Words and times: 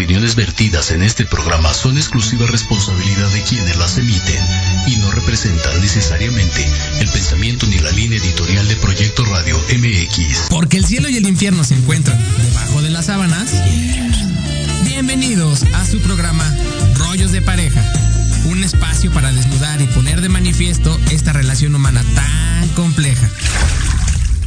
Opiniones 0.00 0.34
vertidas 0.34 0.92
en 0.92 1.02
este 1.02 1.26
programa 1.26 1.74
son 1.74 1.98
exclusiva 1.98 2.46
responsabilidad 2.46 3.28
de 3.32 3.42
quienes 3.42 3.76
las 3.76 3.98
emiten 3.98 4.42
y 4.86 4.96
no 4.96 5.10
representan 5.10 5.78
necesariamente 5.82 6.66
el 7.00 7.08
pensamiento 7.10 7.66
ni 7.66 7.78
la 7.80 7.90
línea 7.90 8.18
editorial 8.18 8.66
de 8.66 8.76
Proyecto 8.76 9.26
Radio 9.26 9.58
MX. 9.58 10.48
Porque 10.48 10.78
el 10.78 10.86
cielo 10.86 11.10
y 11.10 11.18
el 11.18 11.28
infierno 11.28 11.64
se 11.64 11.74
encuentran 11.74 12.18
debajo 12.42 12.80
de 12.80 12.88
las 12.88 13.06
sábanas. 13.06 13.52
Bienvenidos 14.84 15.64
a 15.74 15.84
su 15.84 16.00
programa 16.00 16.50
Rollos 16.94 17.30
de 17.30 17.42
Pareja. 17.42 17.84
Un 18.46 18.64
espacio 18.64 19.12
para 19.12 19.30
desnudar 19.32 19.82
y 19.82 19.86
poner 19.88 20.22
de 20.22 20.30
manifiesto 20.30 20.98
esta 21.10 21.34
relación 21.34 21.74
humana 21.74 22.02
tan 22.14 22.68
compleja. 22.70 23.28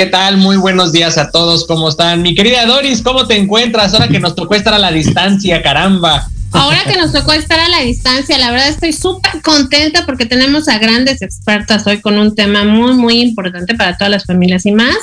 ¿Qué 0.00 0.06
tal? 0.06 0.38
Muy 0.38 0.56
buenos 0.56 0.92
días 0.92 1.18
a 1.18 1.30
todos, 1.30 1.66
¿cómo 1.66 1.90
están? 1.90 2.22
Mi 2.22 2.34
querida 2.34 2.64
Doris, 2.64 3.02
¿cómo 3.02 3.26
te 3.26 3.36
encuentras 3.36 3.92
ahora 3.92 4.08
que 4.08 4.18
nos 4.18 4.34
tocó 4.34 4.54
estar 4.54 4.72
a 4.72 4.78
la 4.78 4.90
distancia, 4.90 5.62
caramba? 5.62 6.26
Ahora 6.52 6.84
que 6.84 6.98
nos 6.98 7.12
tocó 7.12 7.34
estar 7.34 7.60
a 7.60 7.68
la 7.68 7.80
distancia, 7.80 8.38
la 8.38 8.50
verdad 8.50 8.70
estoy 8.70 8.94
súper 8.94 9.42
contenta 9.42 10.06
porque 10.06 10.24
tenemos 10.24 10.68
a 10.68 10.78
grandes 10.78 11.20
expertas 11.20 11.86
hoy 11.86 12.00
con 12.00 12.18
un 12.18 12.34
tema 12.34 12.64
muy, 12.64 12.94
muy 12.94 13.20
importante 13.20 13.74
para 13.74 13.98
todas 13.98 14.10
las 14.10 14.24
familias 14.24 14.64
y 14.64 14.72
más, 14.72 14.96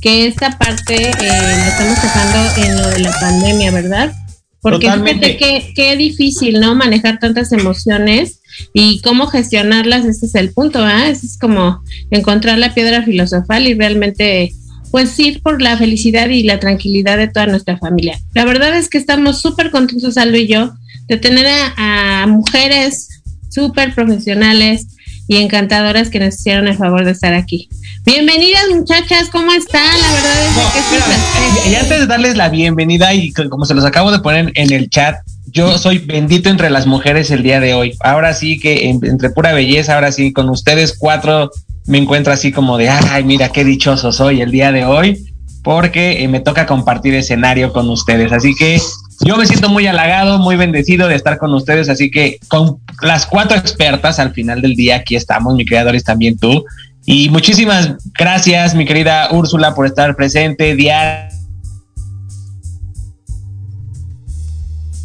que 0.00 0.26
esta 0.26 0.58
parte 0.58 0.96
eh, 0.96 1.12
la 1.20 1.68
estamos 1.68 2.02
dejando 2.02 2.62
en 2.62 2.82
lo 2.82 2.88
de 2.88 2.98
la 2.98 3.12
pandemia, 3.20 3.70
¿verdad? 3.70 4.12
Porque 4.60 4.90
fíjate 4.90 5.36
qué, 5.36 5.72
qué 5.76 5.96
difícil, 5.96 6.58
¿no? 6.58 6.74
Manejar 6.74 7.20
tantas 7.20 7.52
emociones 7.52 8.40
y 8.72 9.00
cómo 9.00 9.26
gestionarlas, 9.26 10.04
ese 10.04 10.26
es 10.26 10.34
el 10.34 10.52
punto, 10.52 10.80
¿ah? 10.84 11.08
Ese 11.08 11.26
es 11.26 11.38
como 11.38 11.82
encontrar 12.10 12.58
la 12.58 12.74
piedra 12.74 13.02
filosofal 13.02 13.66
y 13.66 13.74
realmente 13.74 14.52
pues 14.92 15.18
ir 15.18 15.42
por 15.42 15.60
la 15.62 15.76
felicidad 15.78 16.28
y 16.28 16.42
la 16.42 16.60
tranquilidad 16.60 17.16
de 17.16 17.26
toda 17.26 17.46
nuestra 17.46 17.78
familia. 17.78 18.20
La 18.34 18.44
verdad 18.44 18.76
es 18.76 18.88
que 18.90 18.98
estamos 18.98 19.40
súper 19.40 19.70
contentos, 19.70 20.18
Aldo 20.18 20.36
y 20.36 20.46
yo, 20.46 20.74
de 21.08 21.16
tener 21.16 21.46
a, 21.76 22.26
mujeres 22.28 23.08
súper 23.48 23.94
profesionales 23.94 24.86
y 25.28 25.36
encantadoras 25.36 26.10
que 26.10 26.20
nos 26.20 26.34
hicieron 26.38 26.68
el 26.68 26.76
favor 26.76 27.04
de 27.04 27.12
estar 27.12 27.32
aquí. 27.32 27.68
Bienvenidas 28.04 28.64
muchachas, 28.70 29.30
¿cómo 29.30 29.50
están? 29.52 30.00
La 30.00 30.12
verdad 30.12 30.42
es 30.44 30.84
que 30.84 30.96
es 30.96 31.72
Y 31.72 31.74
antes 31.74 32.00
de 32.00 32.06
darles 32.06 32.36
la 32.36 32.50
bienvenida 32.50 33.14
y 33.14 33.32
como 33.32 33.64
se 33.64 33.74
los 33.74 33.84
acabo 33.84 34.12
de 34.12 34.18
poner 34.18 34.52
en 34.54 34.72
el 34.72 34.90
chat, 34.90 35.16
yo 35.46 35.76
soy 35.78 35.98
bendito 35.98 36.48
entre 36.48 36.70
las 36.70 36.86
mujeres 36.86 37.30
el 37.30 37.42
día 37.42 37.60
de 37.60 37.74
hoy. 37.74 37.94
Ahora 38.00 38.34
sí 38.34 38.58
que 38.58 38.88
entre 38.88 39.30
pura 39.30 39.52
belleza, 39.52 39.94
ahora 39.94 40.12
sí 40.12 40.32
con 40.32 40.48
ustedes 40.48 40.96
cuatro 40.96 41.50
me 41.86 41.98
encuentro 41.98 42.32
así 42.32 42.52
como 42.52 42.78
de, 42.78 42.88
ay, 42.88 43.24
mira 43.24 43.48
qué 43.48 43.64
dichoso 43.64 44.12
soy 44.12 44.40
el 44.40 44.50
día 44.50 44.70
de 44.72 44.84
hoy, 44.84 45.24
porque 45.62 46.22
eh, 46.22 46.28
me 46.28 46.40
toca 46.40 46.66
compartir 46.66 47.14
escenario 47.14 47.72
con 47.72 47.90
ustedes. 47.90 48.32
Así 48.32 48.54
que 48.54 48.80
yo 49.24 49.36
me 49.36 49.46
siento 49.46 49.68
muy 49.68 49.86
halagado, 49.86 50.38
muy 50.38 50.56
bendecido 50.56 51.08
de 51.08 51.16
estar 51.16 51.38
con 51.38 51.52
ustedes. 51.54 51.88
Así 51.88 52.10
que 52.10 52.38
con 52.48 52.78
las 53.00 53.26
cuatro 53.26 53.56
expertas 53.56 54.18
al 54.18 54.32
final 54.32 54.62
del 54.62 54.76
día 54.76 54.96
aquí 54.96 55.16
estamos, 55.16 55.54
mi 55.54 55.64
creadores 55.64 56.04
también 56.04 56.38
tú. 56.38 56.64
Y 57.04 57.30
muchísimas 57.30 57.96
gracias, 58.16 58.76
mi 58.76 58.84
querida 58.84 59.28
Úrsula, 59.32 59.74
por 59.74 59.86
estar 59.86 60.14
presente. 60.14 60.76
Diana 60.76 61.28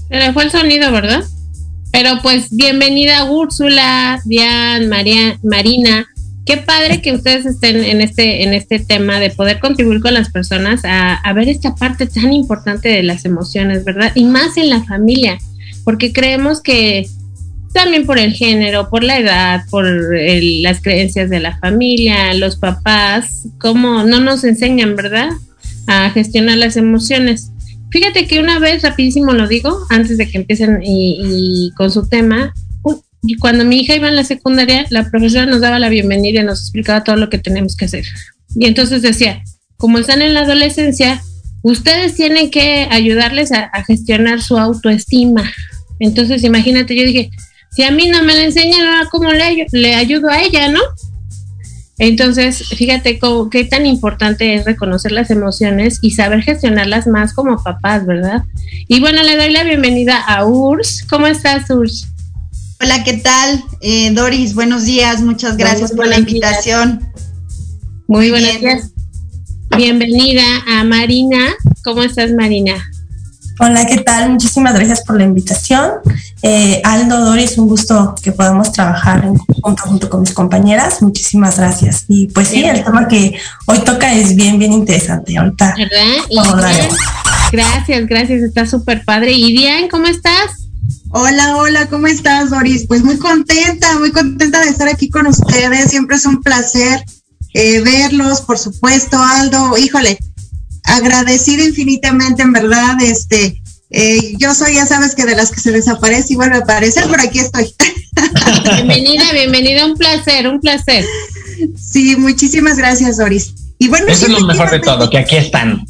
Se 0.09 0.15
le 0.15 0.31
fue 0.31 0.43
el 0.43 0.51
sonido, 0.51 0.91
¿verdad? 0.91 1.23
Pero 1.91 2.19
pues 2.21 2.55
bienvenida 2.55 3.25
Úrsula, 3.25 4.21
Diane, 4.23 4.87
María, 4.87 5.37
Marina. 5.43 6.07
Qué 6.45 6.57
padre 6.57 7.01
que 7.01 7.11
ustedes 7.11 7.45
estén 7.45 7.83
en 7.83 7.99
este, 7.99 8.43
en 8.43 8.53
este 8.53 8.79
tema 8.79 9.19
de 9.19 9.31
poder 9.31 9.59
contribuir 9.59 9.99
con 9.99 10.13
las 10.13 10.29
personas 10.29 10.81
a, 10.85 11.21
ver 11.33 11.49
esta 11.49 11.75
parte 11.75 12.07
tan 12.07 12.31
importante 12.31 12.87
de 12.87 13.03
las 13.03 13.25
emociones, 13.25 13.83
¿verdad? 13.83 14.13
Y 14.15 14.23
más 14.23 14.55
en 14.55 14.69
la 14.69 14.81
familia, 14.85 15.37
porque 15.83 16.13
creemos 16.13 16.61
que 16.61 17.05
también 17.73 18.05
por 18.05 18.17
el 18.17 18.31
género, 18.31 18.89
por 18.89 19.03
la 19.03 19.17
edad, 19.17 19.63
por 19.69 19.85
las 19.85 20.81
creencias 20.81 21.29
de 21.29 21.41
la 21.41 21.57
familia, 21.59 22.33
los 22.33 22.55
papás, 22.55 23.49
como 23.59 24.03
no 24.03 24.21
nos 24.21 24.45
enseñan, 24.45 24.95
¿verdad? 24.95 25.31
A 25.87 26.09
gestionar 26.11 26.57
las 26.57 26.77
emociones. 26.77 27.51
Fíjate 27.89 28.27
que 28.27 28.39
una 28.39 28.59
vez, 28.59 28.83
rapidísimo 28.83 29.33
lo 29.33 29.47
digo, 29.47 29.85
antes 29.89 30.17
de 30.17 30.29
que 30.29 30.37
empiecen 30.37 30.79
y, 30.83 31.71
con 31.75 31.91
su 31.91 32.07
tema, 32.07 32.53
y 33.23 33.35
cuando 33.37 33.65
mi 33.65 33.79
hija 33.79 33.95
iba 33.95 34.07
en 34.07 34.15
la 34.15 34.23
secundaria, 34.23 34.85
la 34.89 35.09
profesora 35.09 35.45
nos 35.45 35.61
daba 35.61 35.79
la 35.79 35.89
bienvenida 35.89 36.41
y 36.41 36.45
nos 36.45 36.61
explicaba 36.61 37.03
todo 37.03 37.15
lo 37.15 37.29
que 37.29 37.37
tenemos 37.37 37.75
que 37.75 37.85
hacer. 37.85 38.05
Y 38.55 38.65
entonces 38.65 39.01
decía, 39.01 39.43
como 39.77 39.99
están 39.99 40.21
en 40.21 40.33
la 40.33 40.41
adolescencia, 40.41 41.21
ustedes 41.61 42.15
tienen 42.15 42.51
que 42.51 42.87
ayudarles 42.89 43.51
a, 43.51 43.69
gestionar 43.85 44.41
su 44.41 44.57
autoestima. 44.57 45.51
Entonces, 45.99 46.43
imagínate, 46.43 46.95
yo 46.95 47.03
dije, 47.03 47.31
si 47.71 47.83
a 47.83 47.91
mí 47.91 48.07
no 48.07 48.23
me 48.23 48.35
la 48.35 48.43
enseñan, 48.43 49.07
¿cómo 49.11 49.31
le, 49.31 49.67
le 49.71 49.95
ayudo 49.95 50.29
a 50.29 50.41
ella, 50.41 50.69
no? 50.69 50.81
Entonces, 51.99 52.63
fíjate 52.69 53.19
qué 53.49 53.65
tan 53.65 53.87
importante 53.87 54.53
es 54.53 54.65
reconocer 54.65 55.11
las 55.11 55.31
emociones 55.31 55.97
y 56.01 56.11
saber 56.11 56.43
gestionarlas 56.43 57.07
más 57.07 57.33
como 57.33 57.61
papás, 57.63 58.05
¿verdad? 58.05 58.43
Y 58.87 58.99
bueno, 58.99 59.23
le 59.23 59.35
doy 59.35 59.51
la 59.51 59.63
bienvenida 59.63 60.21
a 60.21 60.45
Urs. 60.45 61.03
¿Cómo 61.09 61.25
estás, 61.25 61.69
Urs? 61.71 62.07
Hola, 62.79 63.03
¿qué 63.03 63.13
tal? 63.13 63.63
Eh, 63.81 64.11
Doris, 64.13 64.53
buenos 64.53 64.85
días. 64.85 65.21
Muchas 65.21 65.57
gracias 65.57 65.91
por 65.93 66.07
la 66.07 66.19
invitación. 66.19 67.11
Muy, 68.07 68.29
buenos 68.29 68.59
días. 68.59 68.91
Bienvenida 69.75 70.43
a 70.67 70.83
Marina. 70.83 71.55
¿Cómo 71.83 72.03
estás, 72.03 72.31
Marina? 72.31 72.75
Hola, 73.59 73.87
¿qué 73.87 73.97
tal? 73.97 74.31
Muchísimas 74.31 74.75
gracias 74.75 75.01
por 75.01 75.17
la 75.17 75.23
invitación. 75.23 75.93
Eh, 76.43 76.79
Aldo, 76.83 77.25
Doris, 77.25 77.57
un 77.57 77.67
gusto 77.67 78.13
que 78.21 78.31
podamos 78.31 78.71
trabajar 78.71 79.25
en 79.25 79.35
conjunto 79.35 79.83
junto 79.83 80.09
con 80.09 80.21
mis 80.21 80.33
compañeras. 80.33 81.01
Muchísimas 81.01 81.57
gracias. 81.57 82.05
Y 82.07 82.27
pues 82.27 82.49
sí, 82.49 82.63
el 82.63 82.83
tema 82.83 83.07
que 83.07 83.35
hoy 83.65 83.79
toca 83.79 84.13
es 84.13 84.35
bien, 84.35 84.59
bien 84.59 84.73
interesante. 84.73 85.35
Ahorita. 85.37 85.73
¿Verdad? 85.75 86.89
gracias, 87.51 88.05
gracias, 88.05 88.43
está 88.43 88.67
súper 88.67 89.03
padre. 89.03 89.31
Y 89.31 89.51
bien, 89.53 89.89
¿cómo 89.89 90.05
estás? 90.05 90.67
Hola, 91.09 91.57
hola, 91.57 91.87
¿cómo 91.87 92.05
estás, 92.05 92.51
Doris? 92.51 92.85
Pues 92.87 93.03
muy 93.03 93.17
contenta, 93.17 93.97
muy 93.97 94.11
contenta 94.11 94.61
de 94.61 94.69
estar 94.69 94.87
aquí 94.87 95.09
con 95.09 95.25
ustedes. 95.25 95.89
Siempre 95.89 96.17
es 96.17 96.27
un 96.27 96.43
placer 96.43 97.03
eh, 97.55 97.81
verlos, 97.81 98.41
por 98.41 98.59
supuesto, 98.59 99.17
Aldo. 99.19 99.77
Híjole, 99.77 100.19
agradecido 100.87 101.63
infinitamente, 101.65 102.41
en 102.41 102.53
verdad, 102.53 102.95
este, 103.01 103.61
eh, 103.91 104.33
yo 104.37 104.53
soy, 104.55 104.75
ya 104.75 104.85
sabes 104.85 105.15
que 105.15 105.25
de 105.25 105.35
las 105.35 105.51
que 105.51 105.59
se 105.59 105.71
desaparece 105.71 106.33
y 106.33 106.35
vuelve 106.35 106.55
a 106.55 106.59
aparecer, 106.59 107.05
pero 107.09 107.23
aquí 107.23 107.39
estoy. 107.39 107.73
Bienvenida, 108.63 109.31
bienvenida, 109.31 109.85
un 109.85 109.95
placer, 109.95 110.47
un 110.47 110.59
placer. 110.59 111.05
Sí, 111.79 112.15
muchísimas 112.15 112.77
gracias, 112.77 113.17
Doris. 113.17 113.53
Y 113.79 113.89
bueno, 113.89 114.07
eso 114.07 114.25
es 114.25 114.31
lo 114.31 114.45
mejor 114.45 114.71
de 114.71 114.79
todo, 114.79 115.09
que 115.09 115.19
aquí 115.19 115.35
están. 115.35 115.85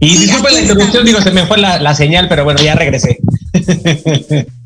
Y 0.00 0.18
disculpe 0.18 0.52
la 0.52 0.60
interrupción, 0.60 1.06
digo, 1.06 1.22
se 1.22 1.30
me 1.30 1.46
fue 1.46 1.56
la, 1.58 1.94
señal, 1.94 2.28
pero 2.28 2.44
bueno, 2.44 2.62
ya 2.62 2.74
regresé. 2.74 3.18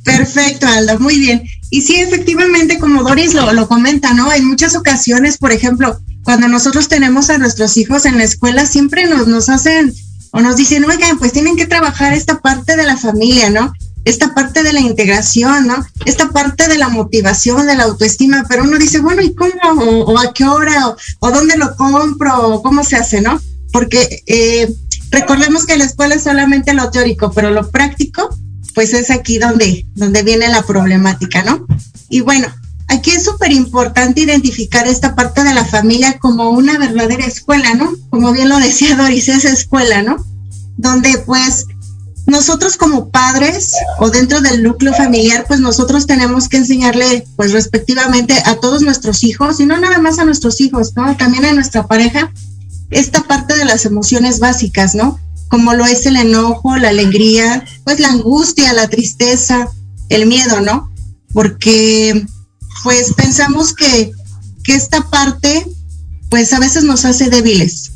Perfecto, 0.05 0.67
Aldo, 0.67 0.99
muy 0.99 1.19
bien. 1.19 1.45
Y 1.71 1.83
sí, 1.83 1.97
efectivamente, 1.97 2.79
como 2.79 3.03
Doris 3.03 3.35
lo, 3.35 3.53
lo 3.53 3.69
comenta, 3.69 4.15
¿no? 4.15 4.33
En 4.33 4.47
muchas 4.47 4.75
ocasiones, 4.75 5.39
por 5.39 5.53
ejemplo, 5.53 6.01
cuando 6.25 6.49
nosotros 6.49 6.89
tenemos 6.89 7.31
a 7.31 7.39
nuestros 7.39 7.77
hijos 7.77 8.05
en 8.05 8.19
la 8.19 8.25
escuela, 8.25 8.67
siempre 8.67 9.07
nos, 9.07 9.27
nos 9.27 9.49
hacen 9.49 9.95
o 10.31 10.41
nos 10.41 10.57
dicen, 10.57 10.85
oigan, 10.85 11.19
pues 11.19 11.33
tienen 11.33 11.57
que 11.57 11.67
trabajar 11.67 12.13
esta 12.13 12.41
parte 12.41 12.77
de 12.77 12.85
la 12.85 12.97
familia, 12.97 13.51
¿no? 13.51 13.73
Esta 14.05 14.35
parte 14.35 14.63
de 14.63 14.73
la 14.73 14.81
integración, 14.81 15.67
¿no? 15.67 15.85
Esta 16.05 16.31
parte 16.31 16.69
de 16.69 16.79
la 16.79 16.89
motivación, 16.89 17.67
de 17.67 17.77
la 17.77 17.85
autoestima, 17.85 18.45
pero 18.49 18.65
uno 18.65 18.79
dice, 18.79 19.01
bueno, 19.01 19.23
¿y 19.23 19.35
cómo? 19.35 19.53
¿O, 19.63 20.19
a 20.19 20.33
qué 20.33 20.45
hora? 20.45 20.95
O, 21.21 21.31
dónde 21.31 21.57
lo 21.57 21.75
compro? 21.77 22.49
¿O 22.49 22.63
cómo 22.63 22.85
se 22.85 22.97
hace, 22.97 23.21
no? 23.21 23.41
Porque 23.73 24.23
eh, 24.27 24.73
recordemos 25.11 25.67
que 25.67 25.77
la 25.77 25.85
escuela 25.85 26.15
es 26.15 26.23
solamente 26.23 26.75
lo 26.75 26.91
teórico, 26.91 27.33
pero 27.33 27.51
lo 27.51 27.71
práctico, 27.71 28.35
pues 28.75 28.95
es 28.95 29.11
aquí 29.11 29.39
donde, 29.39 29.87
donde 29.95 30.23
viene 30.23 30.49
la 30.49 30.63
problemática, 30.63 31.43
¿no? 31.43 31.67
Y 32.09 32.21
bueno, 32.21 32.49
Aquí 32.89 33.11
es 33.11 33.25
súper 33.25 33.53
importante 33.53 34.23
identificar 34.23 34.87
esta 34.89 35.15
parte 35.15 35.45
de 35.45 35.55
la 35.55 35.65
familia 35.65 36.19
como 36.19 36.51
una 36.51 36.79
verdadera 36.79 37.27
escuela, 37.27 37.75
¿no? 37.75 37.93
Como 38.11 38.33
bien 38.33 38.49
lo 38.49 38.59
decía 38.59 38.97
Doris, 38.97 39.29
es 39.29 39.45
escuela, 39.45 40.03
¿no? 40.03 40.17
Donde 40.79 41.19
pues 41.19 41.67
nosotros 42.29 42.77
como 42.77 43.11
padres 43.11 43.73
o 43.99 44.11
dentro 44.11 44.41
del 44.41 44.63
núcleo 44.63 44.93
familiar, 44.93 45.47
pues 45.49 45.61
nosotros 45.61 46.07
tenemos 46.07 46.49
que 46.49 46.59
enseñarle, 46.59 47.27
pues 47.37 47.53
respectivamente 47.53 48.35
a 48.45 48.57
todos 48.57 48.83
nuestros 48.83 49.25
hijos, 49.25 49.61
y 49.61 49.67
no 49.67 49.79
nada 49.79 49.99
más 49.99 50.19
a 50.19 50.27
nuestros 50.27 50.61
hijos, 50.61 50.93
¿no? 50.95 51.17
También 51.17 51.47
a 51.47 51.53
nuestra 51.53 51.87
pareja, 51.87 52.31
esta 52.91 53.23
parte 53.23 53.57
de 53.57 53.65
las 53.65 53.87
emociones 53.87 54.41
básicas, 54.41 54.95
¿no? 54.95 55.19
Como 55.49 55.73
lo 55.73 55.87
es 55.87 56.05
el 56.05 56.17
enojo, 56.17 56.77
la 56.77 56.91
alegría, 56.91 57.65
pues 57.85 57.99
la 57.99 58.09
angustia, 58.09 58.75
la 58.75 58.89
tristeza, 58.89 59.69
el 60.11 60.27
miedo, 60.27 60.61
¿no? 60.61 60.91
Porque 61.33 62.27
pues 62.83 63.13
pensamos 63.15 63.75
que, 63.75 64.13
que 64.65 64.75
esta 64.75 65.09
parte, 65.11 65.67
pues 66.31 66.53
a 66.53 66.61
veces 66.61 66.85
nos 66.85 67.05
hace 67.05 67.31
débiles. 67.31 67.93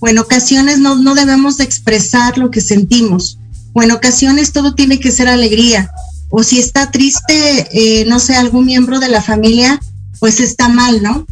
O 0.00 0.08
en 0.08 0.18
ocasiones 0.18 0.78
no, 0.78 0.96
no 0.96 1.14
debemos 1.14 1.56
de 1.56 1.64
expresar 1.64 2.36
lo 2.38 2.50
que 2.50 2.60
sentimos 2.60 3.38
o 3.74 3.82
en 3.82 3.90
ocasiones 3.90 4.52
todo 4.52 4.74
tiene 4.74 4.98
que 4.98 5.12
ser 5.12 5.28
alegría. 5.28 5.90
O 6.30 6.42
si 6.42 6.58
está 6.58 6.90
triste, 6.90 7.68
eh, 7.72 8.06
no 8.06 8.18
sé, 8.18 8.34
algún 8.36 8.64
miembro 8.64 8.98
de 8.98 9.08
la 9.08 9.20
familia, 9.20 9.78
pues 10.20 10.40
está 10.40 10.68
mal, 10.68 11.02
¿no? 11.02 11.26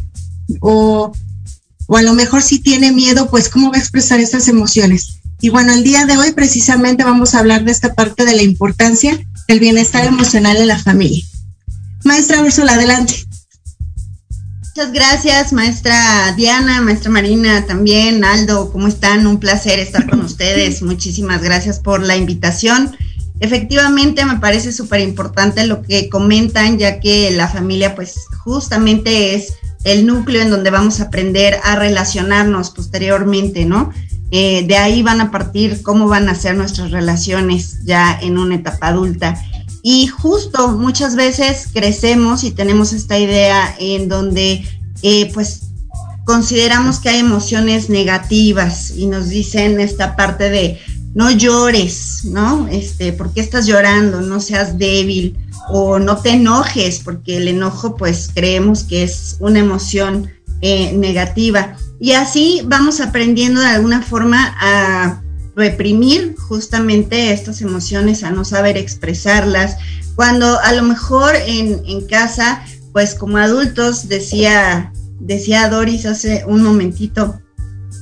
O, 0.59 1.11
o 1.87 1.97
a 1.97 2.01
lo 2.01 2.13
mejor 2.13 2.43
si 2.43 2.59
tiene 2.59 2.91
miedo, 2.91 3.29
pues 3.29 3.49
cómo 3.49 3.71
va 3.71 3.77
a 3.77 3.79
expresar 3.79 4.19
esas 4.19 4.47
emociones. 4.47 5.19
Y 5.41 5.49
bueno, 5.49 5.73
el 5.73 5.83
día 5.83 6.05
de 6.05 6.17
hoy 6.17 6.31
precisamente 6.31 7.03
vamos 7.03 7.33
a 7.33 7.39
hablar 7.39 7.65
de 7.65 7.71
esta 7.71 7.95
parte 7.95 8.25
de 8.25 8.35
la 8.35 8.43
importancia 8.43 9.19
del 9.47 9.59
bienestar 9.59 10.05
emocional 10.05 10.57
en 10.57 10.67
la 10.67 10.79
familia. 10.79 11.23
Maestra 12.03 12.41
Úrsula, 12.41 12.73
adelante. 12.73 13.25
Muchas 14.75 14.91
gracias, 14.91 15.53
maestra 15.53 16.33
Diana, 16.35 16.81
maestra 16.81 17.11
Marina, 17.11 17.63
también 17.67 18.23
Aldo, 18.23 18.71
¿cómo 18.71 18.87
están? 18.87 19.27
Un 19.27 19.39
placer 19.39 19.77
estar 19.79 20.09
con 20.09 20.21
ustedes. 20.25 20.81
Muchísimas 20.81 21.43
gracias 21.43 21.79
por 21.79 22.01
la 22.01 22.17
invitación. 22.17 22.95
Efectivamente, 23.39 24.25
me 24.25 24.39
parece 24.39 24.71
súper 24.71 25.01
importante 25.01 25.67
lo 25.67 25.83
que 25.83 26.09
comentan, 26.09 26.79
ya 26.79 26.99
que 26.99 27.29
la 27.31 27.47
familia, 27.47 27.93
pues 27.93 28.25
justamente 28.43 29.35
es 29.35 29.53
el 29.83 30.05
núcleo 30.05 30.41
en 30.41 30.49
donde 30.49 30.71
vamos 30.71 30.99
a 30.99 31.05
aprender 31.05 31.59
a 31.63 31.75
relacionarnos 31.75 32.69
posteriormente, 32.71 33.65
¿no? 33.65 33.91
Eh, 34.31 34.65
de 34.65 34.77
ahí 34.77 35.03
van 35.03 35.21
a 35.21 35.29
partir 35.29 35.83
cómo 35.83 36.07
van 36.07 36.29
a 36.29 36.35
ser 36.35 36.55
nuestras 36.55 36.89
relaciones 36.89 37.83
ya 37.83 38.17
en 38.19 38.39
una 38.39 38.55
etapa 38.55 38.87
adulta. 38.87 39.39
Y 39.83 40.07
justo 40.07 40.69
muchas 40.69 41.15
veces 41.15 41.67
crecemos 41.73 42.45
y 42.45 42.51
tenemos 42.51 42.93
esta 42.93 43.19
idea 43.19 43.75
en 43.77 44.07
donde 44.07 44.65
eh, 45.01 45.29
pues 45.33 45.63
consideramos 46.23 46.99
que 46.99 47.09
hay 47.09 47.19
emociones 47.19 47.89
negativas 47.89 48.91
y 48.95 49.07
nos 49.07 49.27
dicen 49.27 49.81
esta 49.81 50.15
parte 50.15 50.49
de 50.49 50.79
no 51.13 51.29
llores, 51.31 52.21
¿no? 52.23 52.67
Este, 52.69 53.11
¿por 53.13 53.33
qué 53.33 53.41
estás 53.41 53.67
llorando? 53.67 54.21
No 54.21 54.39
seas 54.39 54.77
débil 54.77 55.37
o 55.69 55.99
no 55.99 56.17
te 56.17 56.31
enojes, 56.31 57.01
porque 57.03 57.37
el 57.37 57.49
enojo 57.49 57.95
pues 57.97 58.29
creemos 58.33 58.83
que 58.83 59.03
es 59.03 59.35
una 59.39 59.59
emoción 59.59 60.31
eh, 60.61 60.93
negativa. 60.93 61.75
Y 61.99 62.13
así 62.13 62.61
vamos 62.65 63.01
aprendiendo 63.01 63.59
de 63.59 63.67
alguna 63.67 64.01
forma 64.01 64.55
a 64.59 65.22
reprimir 65.55 66.35
justamente 66.37 67.31
estas 67.31 67.61
emociones, 67.61 68.23
a 68.23 68.31
no 68.31 68.45
saber 68.45 68.77
expresarlas, 68.77 69.77
cuando 70.15 70.59
a 70.59 70.73
lo 70.73 70.83
mejor 70.83 71.35
en, 71.35 71.81
en 71.85 72.07
casa, 72.07 72.63
pues 72.91 73.15
como 73.15 73.37
adultos, 73.37 74.07
decía, 74.07 74.91
decía 75.19 75.69
Doris 75.69 76.05
hace 76.05 76.43
un 76.47 76.63
momentito, 76.63 77.39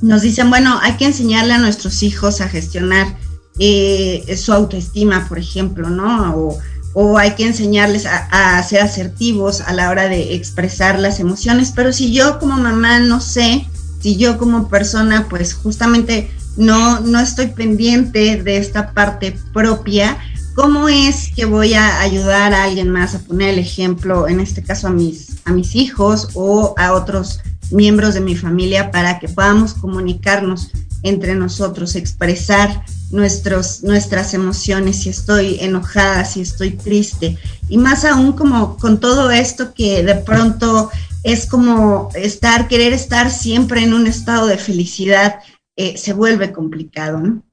nos 0.02 0.22
dicen, 0.22 0.50
bueno, 0.50 0.80
hay 0.82 0.94
que 0.94 1.06
enseñarle 1.06 1.54
a 1.54 1.60
nuestros 1.60 2.04
hijos 2.04 2.42
a 2.42 2.50
gestionar 2.50 3.18
eh, 3.60 4.36
su 4.38 4.54
autoestima, 4.54 5.28
por 5.28 5.38
ejemplo, 5.38 5.90
¿no? 5.90 6.36
O, 6.36 6.60
o 6.94 7.18
hay 7.18 7.36
que 7.36 7.46
enseñarles 7.46 8.06
a, 8.06 8.58
a, 8.58 8.64
ser 8.64 8.82
asertivos 8.82 9.62
a 9.62 9.74
la 9.74 9.90
hora 9.90 10.10
de 10.10 10.36
expresar 10.36 11.00
las 11.00 11.20
emociones, 11.20 11.72
pero 11.74 11.94
si 11.94 12.12
yo 12.12 12.40
como 12.40 12.58
mamá 12.58 13.00
no 13.00 13.22
sé, 13.22 13.68
si 14.02 14.18
yo 14.18 14.38
como 14.38 14.68
persona, 14.68 15.28
pues 15.30 15.54
justamente 15.54 16.32
no, 16.58 17.00
no 17.00 17.20
estoy 17.20 17.48
pendiente 17.48 18.42
de 18.42 18.58
esta 18.58 18.94
parte 18.94 19.36
propia, 19.54 20.18
¿cómo 20.56 20.90
es 20.90 21.32
que 21.34 21.46
voy 21.46 21.74
a 21.74 22.02
ayudar 22.02 22.54
a 22.54 22.64
alguien 22.64 22.90
más 22.90 23.16
a 23.16 23.20
poner 23.20 23.50
el 23.50 23.60
ejemplo, 23.60 24.28
en 24.28 24.40
este 24.40 24.62
caso 24.62 24.88
a 24.88 24.92
mis, 24.92 25.38
a 25.46 25.52
mis 25.52 25.76
hijos 25.76 26.30
o 26.34 26.76
a 26.78 26.94
otros 26.94 27.40
miembros 27.72 28.14
de 28.14 28.22
mi 28.22 28.36
familia 28.36 28.92
para 28.92 29.20
que 29.20 29.30
podamos 29.30 29.74
comunicarnos 29.74 30.70
entre 31.04 31.36
nosotros, 31.36 31.96
expresar 31.96 32.84
nuestros, 33.12 33.84
nuestras 33.84 34.34
emociones, 34.34 35.04
si 35.04 35.10
estoy 35.10 35.58
enojada, 35.60 36.26
si 36.26 36.42
estoy 36.42 36.72
triste, 36.72 37.38
y 37.70 37.78
más 37.78 38.06
aún 38.06 38.34
como 38.34 38.78
con 38.78 39.00
todo 39.00 39.32
esto 39.32 39.74
que 39.74 40.04
de 40.04 40.16
pronto 40.16 40.92
es 41.24 41.46
como 41.46 42.10
estar, 42.16 42.68
querer 42.68 42.94
estar 42.94 43.32
siempre 43.32 43.84
en 43.84 43.94
un 43.94 44.08
estado 44.08 44.48
de 44.48 44.58
felicidad 44.58 45.36
eh, 45.76 45.98
se 45.98 46.14
vuelve 46.14 46.52
complicado, 46.52 47.20
¿no? 47.20 47.44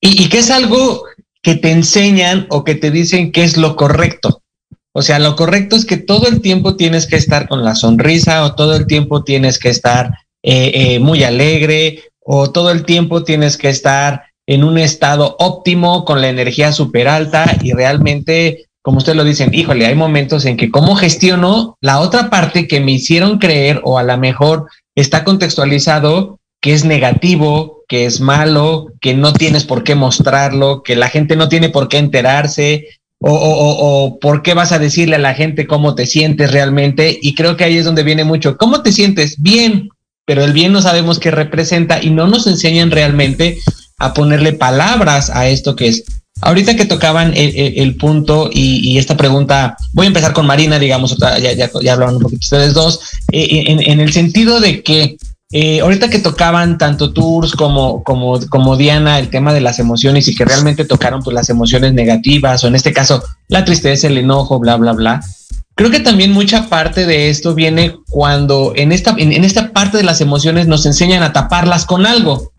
Y, 0.00 0.24
y 0.24 0.28
que 0.28 0.38
es 0.38 0.50
algo 0.50 1.04
que 1.42 1.54
te 1.54 1.70
enseñan 1.70 2.46
o 2.50 2.64
que 2.64 2.74
te 2.74 2.90
dicen 2.90 3.32
que 3.32 3.44
es 3.44 3.56
lo 3.56 3.76
correcto. 3.76 4.42
O 4.92 5.02
sea, 5.02 5.18
lo 5.18 5.36
correcto 5.36 5.76
es 5.76 5.84
que 5.84 5.96
todo 5.96 6.26
el 6.28 6.40
tiempo 6.40 6.76
tienes 6.76 7.06
que 7.06 7.16
estar 7.16 7.48
con 7.48 7.64
la 7.64 7.74
sonrisa 7.74 8.44
o 8.44 8.54
todo 8.54 8.74
el 8.74 8.86
tiempo 8.86 9.22
tienes 9.22 9.58
que 9.58 9.68
estar 9.68 10.10
eh, 10.42 10.72
eh, 10.74 10.98
muy 10.98 11.24
alegre 11.24 12.02
o 12.20 12.50
todo 12.50 12.70
el 12.70 12.84
tiempo 12.84 13.22
tienes 13.22 13.56
que 13.56 13.68
estar 13.68 14.24
en 14.46 14.64
un 14.64 14.78
estado 14.78 15.36
óptimo 15.38 16.04
con 16.04 16.20
la 16.20 16.28
energía 16.28 16.72
súper 16.72 17.06
alta 17.06 17.56
y 17.62 17.72
realmente, 17.72 18.66
como 18.82 18.98
ustedes 18.98 19.16
lo 19.16 19.24
dicen, 19.24 19.52
híjole, 19.52 19.86
hay 19.86 19.94
momentos 19.94 20.46
en 20.46 20.56
que 20.56 20.70
cómo 20.70 20.96
gestiono 20.96 21.76
la 21.80 22.00
otra 22.00 22.30
parte 22.30 22.66
que 22.66 22.80
me 22.80 22.92
hicieron 22.92 23.38
creer 23.38 23.80
o 23.84 23.98
a 23.98 24.02
lo 24.02 24.16
mejor 24.16 24.68
está 24.94 25.22
contextualizado 25.22 26.40
que 26.60 26.72
es 26.72 26.84
negativo, 26.84 27.84
que 27.88 28.04
es 28.04 28.20
malo, 28.20 28.92
que 29.00 29.14
no 29.14 29.32
tienes 29.32 29.64
por 29.64 29.84
qué 29.84 29.94
mostrarlo, 29.94 30.82
que 30.82 30.96
la 30.96 31.08
gente 31.08 31.36
no 31.36 31.48
tiene 31.48 31.68
por 31.68 31.88
qué 31.88 31.98
enterarse, 31.98 32.86
o, 33.20 33.32
o, 33.32 34.04
o, 34.04 34.18
por 34.18 34.42
qué 34.42 34.54
vas 34.54 34.72
a 34.72 34.78
decirle 34.78 35.16
a 35.16 35.20
la 35.20 35.34
gente 35.34 35.66
cómo 35.66 35.94
te 35.94 36.06
sientes 36.06 36.52
realmente. 36.52 37.18
Y 37.20 37.34
creo 37.34 37.56
que 37.56 37.64
ahí 37.64 37.76
es 37.76 37.84
donde 37.84 38.02
viene 38.02 38.24
mucho. 38.24 38.56
¿Cómo 38.56 38.82
te 38.82 38.92
sientes? 38.92 39.40
Bien, 39.40 39.88
pero 40.24 40.44
el 40.44 40.52
bien 40.52 40.72
no 40.72 40.82
sabemos 40.82 41.18
qué 41.18 41.30
representa 41.30 42.02
y 42.02 42.10
no 42.10 42.26
nos 42.26 42.46
enseñan 42.46 42.90
realmente 42.90 43.58
a 43.98 44.14
ponerle 44.14 44.52
palabras 44.52 45.30
a 45.30 45.48
esto 45.48 45.74
que 45.74 45.88
es. 45.88 46.04
Ahorita 46.40 46.76
que 46.76 46.84
tocaban 46.84 47.32
el, 47.34 47.96
punto 47.96 48.48
y, 48.52 48.96
esta 48.96 49.16
pregunta, 49.16 49.76
voy 49.92 50.04
a 50.04 50.08
empezar 50.08 50.32
con 50.32 50.46
Marina, 50.46 50.78
digamos, 50.78 51.16
ya, 51.16 51.36
ya, 51.38 51.68
ya 51.82 51.92
hablaron 51.92 52.16
un 52.16 52.22
poquito 52.22 52.38
ustedes 52.44 52.74
dos, 52.74 53.00
eh, 53.32 53.64
en, 53.66 53.80
en 53.80 53.98
el 53.98 54.12
sentido 54.12 54.60
de 54.60 54.84
que 54.84 55.16
eh, 55.50 55.80
ahorita 55.80 56.10
que 56.10 56.18
tocaban 56.18 56.76
tanto 56.76 57.14
Tours 57.14 57.52
como, 57.52 58.02
como, 58.04 58.38
como 58.48 58.76
Diana 58.76 59.18
el 59.18 59.30
tema 59.30 59.54
de 59.54 59.62
las 59.62 59.78
emociones 59.78 60.28
y 60.28 60.34
que 60.34 60.44
realmente 60.44 60.84
tocaron 60.84 61.22
pues, 61.22 61.34
las 61.34 61.48
emociones 61.48 61.94
negativas 61.94 62.62
o 62.62 62.68
en 62.68 62.74
este 62.74 62.92
caso 62.92 63.22
la 63.48 63.64
tristeza, 63.64 64.08
el 64.08 64.18
enojo, 64.18 64.58
bla, 64.58 64.76
bla, 64.76 64.92
bla. 64.92 65.22
Creo 65.74 65.90
que 65.90 66.00
también 66.00 66.32
mucha 66.32 66.68
parte 66.68 67.06
de 67.06 67.30
esto 67.30 67.54
viene 67.54 67.96
cuando 68.10 68.72
en 68.76 68.92
esta, 68.92 69.14
en, 69.16 69.32
en 69.32 69.44
esta 69.44 69.72
parte 69.72 69.96
de 69.96 70.02
las 70.02 70.20
emociones 70.20 70.66
nos 70.66 70.84
enseñan 70.84 71.22
a 71.22 71.32
taparlas 71.32 71.86
con 71.86 72.04
algo. 72.04 72.52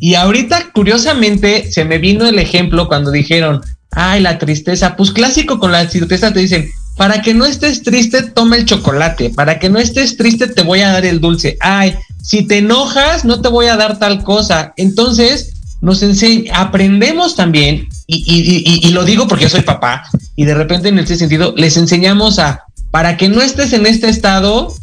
Y 0.00 0.14
ahorita, 0.14 0.72
curiosamente, 0.72 1.70
se 1.70 1.84
me 1.84 1.98
vino 1.98 2.26
el 2.26 2.38
ejemplo 2.38 2.88
cuando 2.88 3.10
dijeron, 3.10 3.60
ay, 3.92 4.20
la 4.20 4.38
tristeza, 4.38 4.96
pues 4.96 5.12
clásico 5.12 5.58
con 5.58 5.72
la 5.72 5.88
tristeza 5.88 6.32
te 6.32 6.40
dicen, 6.40 6.68
para 6.98 7.22
que 7.22 7.32
no 7.32 7.46
estés 7.46 7.84
triste, 7.84 8.24
toma 8.24 8.56
el 8.56 8.64
chocolate, 8.64 9.30
para 9.30 9.60
que 9.60 9.70
no 9.70 9.78
estés 9.78 10.16
triste, 10.16 10.48
te 10.48 10.62
voy 10.62 10.80
a 10.80 10.90
dar 10.90 11.06
el 11.06 11.20
dulce, 11.20 11.56
ay, 11.60 11.94
si 12.20 12.42
te 12.42 12.58
enojas, 12.58 13.24
no 13.24 13.40
te 13.40 13.48
voy 13.48 13.66
a 13.66 13.76
dar 13.76 14.00
tal 14.00 14.24
cosa. 14.24 14.74
Entonces, 14.76 15.52
nos 15.80 16.02
enseña, 16.02 16.58
aprendemos 16.58 17.36
también, 17.36 17.88
y, 18.08 18.16
y, 18.26 18.86
y, 18.88 18.90
lo 18.90 19.04
digo 19.04 19.28
porque 19.28 19.44
yo 19.44 19.48
soy 19.48 19.60
papá, 19.60 20.02
y 20.34 20.44
de 20.44 20.54
repente 20.54 20.88
en 20.88 20.98
este 20.98 21.16
sentido 21.16 21.54
les 21.56 21.76
enseñamos 21.76 22.40
a, 22.40 22.64
para 22.90 23.16
que 23.16 23.28
no 23.28 23.40
estés 23.42 23.72
en 23.72 23.86
este 23.86 24.08
estado, 24.08 24.74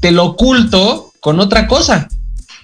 te 0.00 0.12
lo 0.12 0.26
oculto 0.26 1.12
con 1.18 1.40
otra 1.40 1.66
cosa. 1.66 2.08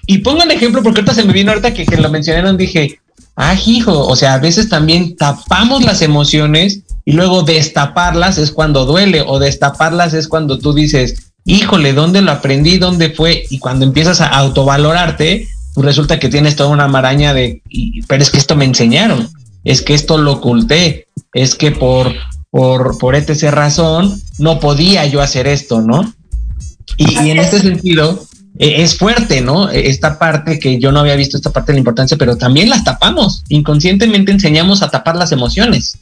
Y 0.06 0.18
pongo 0.18 0.44
un 0.44 0.52
ejemplo 0.52 0.84
porque 0.84 1.00
ahorita 1.00 1.14
se 1.14 1.24
me 1.24 1.32
vino 1.32 1.50
ahorita 1.50 1.74
que, 1.74 1.84
que 1.84 1.96
lo 1.96 2.10
mencionaron, 2.10 2.56
dije, 2.56 3.00
ah, 3.34 3.56
hijo, 3.66 4.06
o 4.06 4.14
sea, 4.14 4.34
a 4.34 4.38
veces 4.38 4.68
también 4.68 5.16
tapamos 5.16 5.82
las 5.82 6.00
emociones 6.00 6.82
y 7.10 7.12
luego 7.12 7.42
destaparlas 7.42 8.38
es 8.38 8.52
cuando 8.52 8.86
duele 8.86 9.24
o 9.26 9.40
destaparlas 9.40 10.14
es 10.14 10.28
cuando 10.28 10.60
tú 10.60 10.72
dices, 10.72 11.32
híjole, 11.44 11.92
¿dónde 11.92 12.22
lo 12.22 12.30
aprendí? 12.30 12.78
¿Dónde 12.78 13.10
fue? 13.10 13.42
Y 13.50 13.58
cuando 13.58 13.84
empiezas 13.84 14.20
a 14.20 14.28
autovalorarte, 14.28 15.48
pues 15.74 15.84
resulta 15.84 16.20
que 16.20 16.28
tienes 16.28 16.54
toda 16.54 16.68
una 16.68 16.86
maraña 16.86 17.34
de, 17.34 17.64
pero 18.06 18.22
es 18.22 18.30
que 18.30 18.38
esto 18.38 18.54
me 18.54 18.64
enseñaron, 18.64 19.28
es 19.64 19.82
que 19.82 19.94
esto 19.94 20.18
lo 20.18 20.34
oculté, 20.34 21.08
es 21.34 21.56
que 21.56 21.72
por, 21.72 22.14
por, 22.48 22.96
por 22.98 23.16
etc 23.16 23.50
razón 23.50 24.22
no 24.38 24.60
podía 24.60 25.04
yo 25.06 25.20
hacer 25.20 25.48
esto, 25.48 25.80
¿no? 25.80 26.14
Y, 26.96 27.24
y 27.24 27.30
en 27.30 27.38
este 27.38 27.58
sentido, 27.58 28.24
eh, 28.60 28.82
es 28.82 28.96
fuerte, 28.96 29.40
¿no? 29.40 29.68
Esta 29.68 30.16
parte 30.16 30.58
que 30.58 30.78
yo 30.78 30.92
no 30.92 31.00
había 31.00 31.16
visto, 31.16 31.36
esta 31.36 31.50
parte 31.50 31.72
de 31.72 31.76
la 31.76 31.80
importancia, 31.80 32.16
pero 32.16 32.36
también 32.36 32.68
las 32.68 32.84
tapamos. 32.84 33.42
Inconscientemente 33.48 34.30
enseñamos 34.30 34.82
a 34.82 34.90
tapar 34.90 35.16
las 35.16 35.32
emociones. 35.32 35.98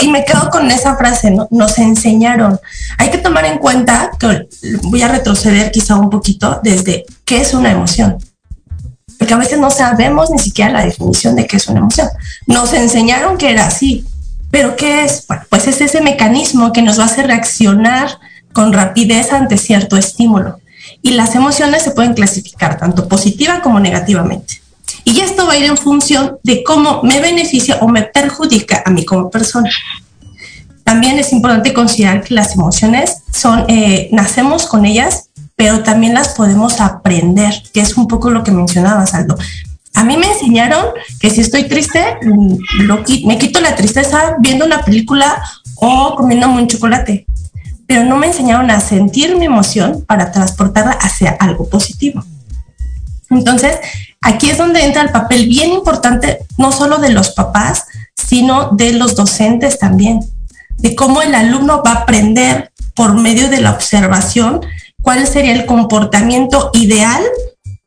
Y 0.00 0.08
me 0.08 0.24
quedo 0.24 0.50
con 0.50 0.70
esa 0.70 0.96
frase, 0.96 1.30
¿no? 1.30 1.48
nos 1.50 1.78
enseñaron. 1.78 2.58
Hay 2.98 3.10
que 3.10 3.18
tomar 3.18 3.44
en 3.44 3.58
cuenta 3.58 4.10
que 4.18 4.48
voy 4.82 5.02
a 5.02 5.08
retroceder 5.08 5.70
quizá 5.70 5.96
un 5.96 6.10
poquito 6.10 6.60
desde 6.62 7.04
qué 7.24 7.40
es 7.40 7.54
una 7.54 7.70
emoción. 7.70 8.18
Porque 9.18 9.34
a 9.34 9.38
veces 9.38 9.58
no 9.58 9.70
sabemos 9.70 10.30
ni 10.30 10.38
siquiera 10.38 10.70
la 10.70 10.84
definición 10.84 11.36
de 11.36 11.46
qué 11.46 11.56
es 11.56 11.68
una 11.68 11.80
emoción. 11.80 12.08
Nos 12.46 12.72
enseñaron 12.72 13.38
que 13.38 13.50
era 13.50 13.66
así, 13.66 14.04
pero 14.50 14.76
¿qué 14.76 15.04
es? 15.04 15.26
Pues 15.48 15.66
es 15.66 15.80
ese 15.80 16.00
mecanismo 16.00 16.72
que 16.72 16.82
nos 16.82 16.98
va 16.98 17.04
a 17.04 17.06
hacer 17.06 17.26
reaccionar 17.26 18.18
con 18.52 18.72
rapidez 18.72 19.32
ante 19.32 19.58
cierto 19.58 19.96
estímulo 19.96 20.58
y 21.02 21.10
las 21.12 21.34
emociones 21.34 21.82
se 21.82 21.90
pueden 21.90 22.14
clasificar 22.14 22.78
tanto 22.78 23.08
positiva 23.08 23.60
como 23.62 23.80
negativamente. 23.80 24.62
Y 25.04 25.20
esto 25.20 25.46
va 25.46 25.52
a 25.52 25.56
ir 25.56 25.64
en 25.64 25.76
función 25.76 26.38
de 26.42 26.62
cómo 26.62 27.02
me 27.02 27.20
beneficia 27.20 27.78
o 27.80 27.88
me 27.88 28.02
perjudica 28.02 28.82
a 28.84 28.90
mí 28.90 29.04
como 29.04 29.30
persona. 29.30 29.70
También 30.84 31.18
es 31.18 31.32
importante 31.32 31.72
considerar 31.72 32.22
que 32.22 32.34
las 32.34 32.54
emociones 32.54 33.22
son, 33.32 33.64
eh, 33.68 34.08
nacemos 34.12 34.66
con 34.66 34.84
ellas, 34.84 35.30
pero 35.56 35.82
también 35.82 36.14
las 36.14 36.30
podemos 36.30 36.80
aprender, 36.80 37.54
que 37.72 37.80
es 37.80 37.96
un 37.96 38.06
poco 38.06 38.30
lo 38.30 38.44
que 38.44 38.52
mencionaba 38.52 39.06
Saldo. 39.06 39.36
A 39.94 40.04
mí 40.04 40.16
me 40.16 40.30
enseñaron 40.30 40.84
que 41.18 41.30
si 41.30 41.40
estoy 41.40 41.64
triste, 41.64 42.18
me 43.24 43.38
quito 43.38 43.60
la 43.60 43.74
tristeza 43.74 44.36
viendo 44.40 44.66
una 44.66 44.82
película 44.82 45.42
o 45.76 46.14
comiéndome 46.16 46.62
un 46.62 46.68
chocolate 46.68 47.26
pero 47.86 48.04
no 48.04 48.16
me 48.16 48.26
enseñaron 48.26 48.70
a 48.70 48.80
sentir 48.80 49.36
mi 49.36 49.46
emoción 49.46 50.04
para 50.06 50.32
transportarla 50.32 50.92
hacia 50.92 51.30
algo 51.30 51.68
positivo. 51.68 52.24
Entonces, 53.30 53.78
aquí 54.20 54.50
es 54.50 54.58
donde 54.58 54.84
entra 54.84 55.02
el 55.02 55.10
papel 55.10 55.48
bien 55.48 55.72
importante, 55.72 56.38
no 56.58 56.72
solo 56.72 56.98
de 56.98 57.10
los 57.10 57.30
papás, 57.30 57.86
sino 58.14 58.70
de 58.72 58.92
los 58.92 59.14
docentes 59.14 59.78
también, 59.78 60.20
de 60.78 60.94
cómo 60.94 61.22
el 61.22 61.34
alumno 61.34 61.82
va 61.84 61.92
a 61.92 62.02
aprender 62.02 62.72
por 62.94 63.14
medio 63.14 63.48
de 63.48 63.60
la 63.60 63.72
observación 63.72 64.60
cuál 65.02 65.26
sería 65.26 65.52
el 65.52 65.66
comportamiento 65.66 66.70
ideal 66.72 67.22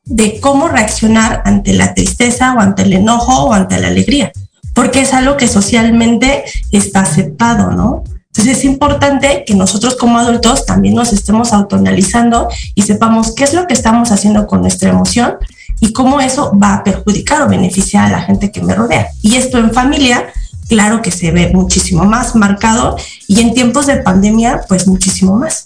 de 0.06 0.40
cómo 0.40 0.68
reaccionar 0.68 1.42
ante 1.46 1.74
la 1.74 1.94
tristeza 1.94 2.54
o 2.54 2.60
ante 2.60 2.84
el 2.84 2.94
enojo 2.94 3.46
o 3.46 3.54
ante 3.54 3.80
la 3.80 3.88
alegría, 3.88 4.32
porque 4.74 5.02
es 5.02 5.14
algo 5.14 5.38
que 5.38 5.48
socialmente 5.48 6.46
está 6.72 7.02
aceptado, 7.02 7.72
¿no? 7.72 8.04
Entonces 8.40 8.60
es 8.60 8.64
importante 8.64 9.44
que 9.46 9.54
nosotros 9.54 9.98
como 9.98 10.18
adultos 10.18 10.66
también 10.66 10.96
nos 10.96 11.12
estemos 11.12 11.52
autoanalizando 11.52 12.48
y 12.74 12.84
sepamos 12.84 13.34
qué 13.36 13.44
es 13.44 13.54
lo 13.54 13.68
que 13.68 13.74
estamos 13.74 14.14
haciendo 14.14 14.48
con 14.48 14.62
nuestra 14.62 14.92
emoción 14.92 15.34
y 15.82 15.92
cómo 15.92 16.22
eso 16.22 16.58
va 16.58 16.76
a 16.76 16.84
perjudicar 16.86 17.42
o 17.42 17.50
beneficiar 17.50 18.06
a 18.06 18.12
la 18.12 18.22
gente 18.22 18.50
que 18.50 18.62
me 18.62 18.74
rodea. 18.74 19.10
Y 19.22 19.36
esto 19.36 19.58
en 19.58 19.74
familia, 19.74 20.28
claro 20.70 21.02
que 21.02 21.12
se 21.12 21.32
ve 21.32 21.52
muchísimo 21.54 22.06
más 22.06 22.34
marcado 22.34 22.96
y 23.28 23.42
en 23.42 23.54
tiempos 23.54 23.88
de 23.88 23.98
pandemia, 23.98 24.62
pues 24.70 24.88
muchísimo 24.88 25.36
más. 25.36 25.66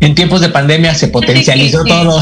En 0.00 0.14
tiempos 0.14 0.40
de 0.40 0.48
pandemia 0.48 0.94
se 0.94 1.08
potencializó 1.16 1.84
todo. 1.84 2.20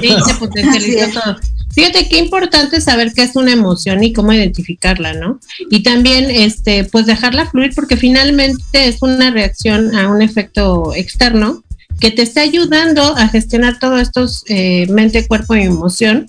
Sí, 0.00 0.14
se 0.26 0.34
potencializó 0.34 1.20
todo. 1.20 1.36
Fíjate 1.74 2.08
qué 2.08 2.18
importante 2.18 2.80
saber 2.80 3.12
qué 3.12 3.22
es 3.22 3.36
una 3.36 3.52
emoción 3.52 4.02
y 4.02 4.12
cómo 4.12 4.32
identificarla, 4.32 5.12
¿no? 5.12 5.38
Y 5.70 5.82
también, 5.82 6.30
este, 6.30 6.84
pues 6.84 7.06
dejarla 7.06 7.48
fluir 7.48 7.72
porque 7.74 7.96
finalmente 7.96 8.88
es 8.88 9.00
una 9.00 9.30
reacción 9.30 9.94
a 9.94 10.08
un 10.08 10.20
efecto 10.20 10.92
externo 10.94 11.62
que 12.00 12.10
te 12.10 12.22
está 12.22 12.40
ayudando 12.40 13.16
a 13.16 13.28
gestionar 13.28 13.78
todos 13.78 14.00
estos 14.00 14.44
eh, 14.48 14.86
mente, 14.88 15.26
cuerpo 15.26 15.56
y 15.56 15.62
emoción 15.62 16.26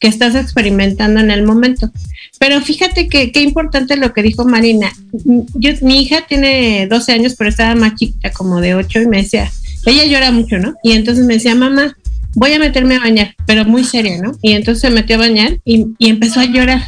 que 0.00 0.08
estás 0.08 0.34
experimentando 0.34 1.20
en 1.20 1.30
el 1.30 1.44
momento. 1.44 1.90
Pero 2.38 2.60
fíjate 2.60 3.08
que 3.08 3.32
qué 3.32 3.40
importante 3.42 3.96
lo 3.96 4.12
que 4.12 4.22
dijo 4.22 4.44
Marina. 4.44 4.92
Yo, 5.54 5.72
mi 5.82 6.02
hija 6.02 6.24
tiene 6.28 6.86
12 6.88 7.12
años, 7.12 7.34
pero 7.36 7.50
estaba 7.50 7.74
más 7.74 7.94
chiquita, 7.96 8.30
como 8.30 8.60
de 8.60 8.74
8, 8.74 9.02
y 9.02 9.06
me 9.06 9.22
decía, 9.22 9.50
ella 9.86 10.04
llora 10.04 10.30
mucho, 10.32 10.58
¿no? 10.58 10.74
Y 10.82 10.92
entonces 10.92 11.24
me 11.24 11.34
decía, 11.34 11.54
mamá, 11.54 11.96
voy 12.34 12.52
a 12.52 12.58
meterme 12.58 12.96
a 12.96 13.00
bañar, 13.00 13.34
pero 13.46 13.64
muy 13.64 13.84
seria, 13.84 14.20
¿no? 14.20 14.32
Y 14.42 14.52
entonces 14.52 14.82
se 14.82 14.90
metió 14.90 15.16
a 15.16 15.20
bañar 15.20 15.58
y, 15.64 15.86
empezó 15.98 16.40
a 16.40 16.44
llorar. 16.44 16.82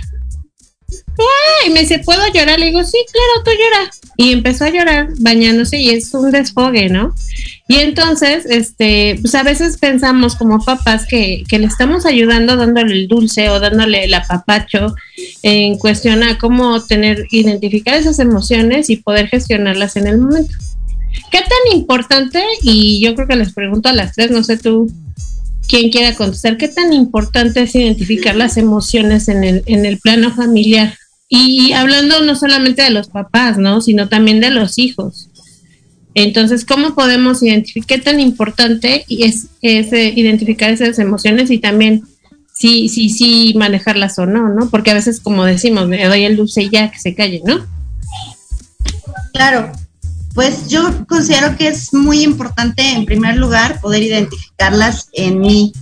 Y 1.66 1.70
me 1.70 1.80
dice, 1.80 1.98
¿puedo 1.98 2.22
llorar? 2.32 2.58
Le 2.58 2.66
digo, 2.66 2.82
sí, 2.82 2.96
claro, 3.12 3.44
tú 3.44 3.50
lloras. 3.50 4.00
Y 4.16 4.32
empezó 4.32 4.64
a 4.64 4.70
llorar 4.70 5.08
bañándose 5.18 5.78
y 5.78 5.90
es 5.90 6.14
un 6.14 6.30
desfogue, 6.30 6.88
¿no? 6.88 7.14
Y 7.68 7.76
entonces, 7.76 8.46
este, 8.46 9.18
pues 9.20 9.34
a 9.34 9.42
veces 9.42 9.76
pensamos 9.76 10.34
como 10.34 10.64
papás 10.64 11.06
que, 11.06 11.44
que 11.46 11.58
le 11.58 11.66
estamos 11.66 12.06
ayudando 12.06 12.56
dándole 12.56 12.94
el 12.94 13.08
dulce 13.08 13.50
o 13.50 13.60
dándole 13.60 14.04
el 14.04 14.14
apapacho 14.14 14.94
en 15.42 15.76
cuestión 15.78 16.22
a 16.22 16.38
cómo 16.38 16.82
tener, 16.84 17.26
identificar 17.30 17.96
esas 17.96 18.18
emociones 18.18 18.88
y 18.88 18.96
poder 18.96 19.28
gestionarlas 19.28 19.96
en 19.96 20.06
el 20.06 20.18
momento. 20.18 20.54
¿Qué 21.30 21.38
tan 21.38 21.76
importante? 21.78 22.42
Y 22.62 23.00
yo 23.00 23.14
creo 23.14 23.28
que 23.28 23.36
les 23.36 23.52
pregunto 23.52 23.88
a 23.88 23.92
las 23.92 24.14
tres, 24.14 24.30
no 24.30 24.42
sé 24.42 24.56
tú, 24.56 24.90
quien 25.68 25.90
quiera 25.90 26.16
contestar, 26.16 26.56
¿qué 26.56 26.68
tan 26.68 26.92
importante 26.92 27.62
es 27.62 27.74
identificar 27.74 28.34
las 28.34 28.56
emociones 28.56 29.28
en 29.28 29.44
el, 29.44 29.62
en 29.66 29.86
el 29.86 29.98
plano 29.98 30.34
familiar? 30.34 30.94
Y 31.28 31.72
hablando 31.72 32.22
no 32.22 32.34
solamente 32.34 32.82
de 32.82 32.90
los 32.90 33.08
papás, 33.08 33.56
¿no? 33.56 33.80
Sino 33.80 34.08
también 34.08 34.40
de 34.40 34.50
los 34.50 34.78
hijos. 34.78 35.28
Entonces, 36.14 36.64
¿cómo 36.64 36.96
podemos 36.96 37.40
identificar 37.42 37.86
qué 37.86 37.98
tan 38.02 38.18
importante 38.18 39.04
es, 39.08 39.46
es 39.62 39.92
eh, 39.92 40.12
identificar 40.16 40.70
esas 40.70 40.98
emociones 40.98 41.52
y 41.52 41.58
también 41.58 42.02
sí, 42.52 42.88
sí, 42.88 43.08
sí 43.10 43.54
manejarlas 43.56 44.18
o 44.18 44.26
no, 44.26 44.48
¿no? 44.48 44.68
Porque 44.70 44.90
a 44.90 44.94
veces, 44.94 45.20
como 45.20 45.44
decimos, 45.44 45.86
me 45.86 46.04
doy 46.04 46.24
el 46.24 46.36
dulce 46.36 46.62
y 46.62 46.70
ya 46.70 46.90
que 46.90 46.98
se 46.98 47.14
calle, 47.14 47.42
¿no? 47.44 47.64
Claro, 49.32 49.70
pues 50.34 50.68
yo 50.68 51.06
considero 51.06 51.56
que 51.56 51.68
es 51.68 51.92
muy 51.92 52.22
importante, 52.22 52.92
en 52.92 53.04
primer 53.04 53.36
lugar, 53.36 53.80
poder 53.80 54.02
identificarlas 54.02 55.08
en 55.12 55.40
mí 55.40 55.72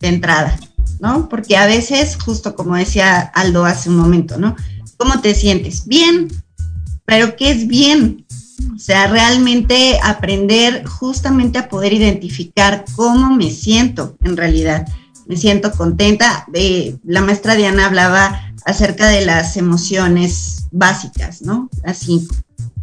de 0.00 0.08
entrada, 0.08 0.58
¿no? 1.00 1.28
Porque 1.28 1.56
a 1.56 1.66
veces, 1.66 2.16
justo 2.22 2.54
como 2.56 2.76
decía 2.76 3.20
Aldo 3.20 3.64
hace 3.64 3.88
un 3.88 3.96
momento, 3.96 4.36
¿no? 4.38 4.56
¿Cómo 4.96 5.20
te 5.20 5.34
sientes? 5.34 5.86
Bien, 5.86 6.28
pero 7.04 7.36
¿qué 7.36 7.50
es 7.50 7.66
bien? 7.66 8.26
O 8.74 8.78
sea, 8.78 9.06
realmente 9.06 9.98
aprender 10.02 10.84
justamente 10.86 11.58
a 11.58 11.68
poder 11.68 11.92
identificar 11.92 12.84
cómo 12.96 13.34
me 13.34 13.50
siento 13.50 14.16
en 14.24 14.36
realidad. 14.36 14.86
Me 15.26 15.36
siento 15.36 15.72
contenta. 15.72 16.46
La 17.04 17.20
maestra 17.20 17.54
Diana 17.54 17.86
hablaba 17.86 18.52
acerca 18.64 19.08
de 19.08 19.24
las 19.24 19.56
emociones 19.56 20.66
básicas, 20.70 21.42
¿no? 21.42 21.68
Así, 21.84 22.26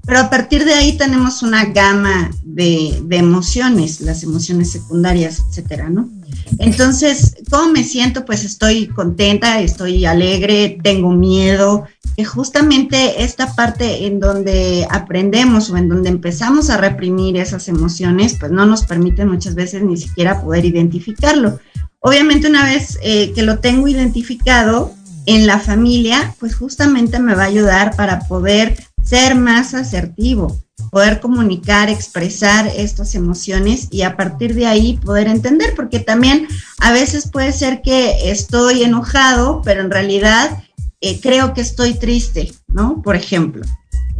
pero 0.06 0.20
a 0.20 0.30
partir 0.30 0.66
de 0.66 0.74
ahí 0.74 0.98
tenemos 0.98 1.44
una 1.44 1.66
gama 1.66 2.32
de, 2.44 3.04
emociones, 3.12 4.02
las 4.02 4.24
emociones 4.24 4.72
secundarias, 4.72 5.44
etcétera, 5.48 5.90
¿no? 5.90 6.10
Entonces, 6.58 7.36
¿cómo 7.50 7.72
me 7.72 7.84
siento? 7.84 8.26
Pues 8.26 8.44
estoy 8.44 8.88
contenta, 8.88 9.62
estoy 9.62 10.06
alegre, 10.06 10.80
tengo 10.84 11.12
miedo, 11.12 11.86
que 12.18 12.26
justamente 12.26 13.24
esta 13.24 13.56
parte 13.56 14.08
en 14.08 14.20
donde 14.20 14.88
aprendemos 14.90 15.70
o 15.70 15.78
en 15.78 15.88
donde 15.88 16.10
empezamos 16.10 16.70
a 16.70 16.78
reprimir 16.78 17.38
esas 17.38 17.68
emociones, 17.68 18.38
pues 18.40 18.52
no 18.52 18.66
nos 18.66 18.84
permite 18.84 19.26
muchas 19.26 19.56
veces 19.56 19.84
ni 19.84 19.98
siquiera 19.98 20.42
poder 20.42 20.66
identificarlo. 20.66 21.60
Obviamente 22.00 22.48
una 22.48 22.66
vez 22.66 22.98
eh, 23.04 23.32
que 23.34 23.44
lo 23.44 23.60
tengo 23.60 23.88
identificado 23.88 24.94
en 25.28 25.46
la 25.46 25.60
familia, 25.60 26.36
pues 26.40 26.56
justamente 26.56 27.20
me 27.20 27.36
va 27.36 27.44
a 27.44 27.48
ayudar 27.48 27.96
para 27.96 28.22
poder 28.28 28.76
ser 29.04 29.36
más 29.36 29.74
asertivo, 29.74 30.62
poder 30.92 31.20
comunicar, 31.20 31.90
expresar 31.90 32.68
estas 32.68 33.16
emociones 33.16 33.88
y 33.92 34.02
a 34.02 34.18
partir 34.18 34.56
de 34.56 34.68
ahí 34.68 34.98
poder 34.98 35.28
entender, 35.28 35.74
porque 35.76 36.00
también 36.00 36.48
a 36.80 36.92
veces 36.92 37.30
puede 37.30 37.52
ser 37.52 37.82
que 37.82 38.32
estoy 38.32 38.84
enojado, 38.84 39.62
pero 39.64 39.82
en 39.82 39.92
realidad 39.92 40.64
eh, 41.02 41.20
creo 41.22 41.54
que 41.54 41.62
estoy 41.62 41.94
triste, 41.96 42.52
¿no? 42.68 43.02
Por 43.02 43.16
ejemplo. 43.16 43.64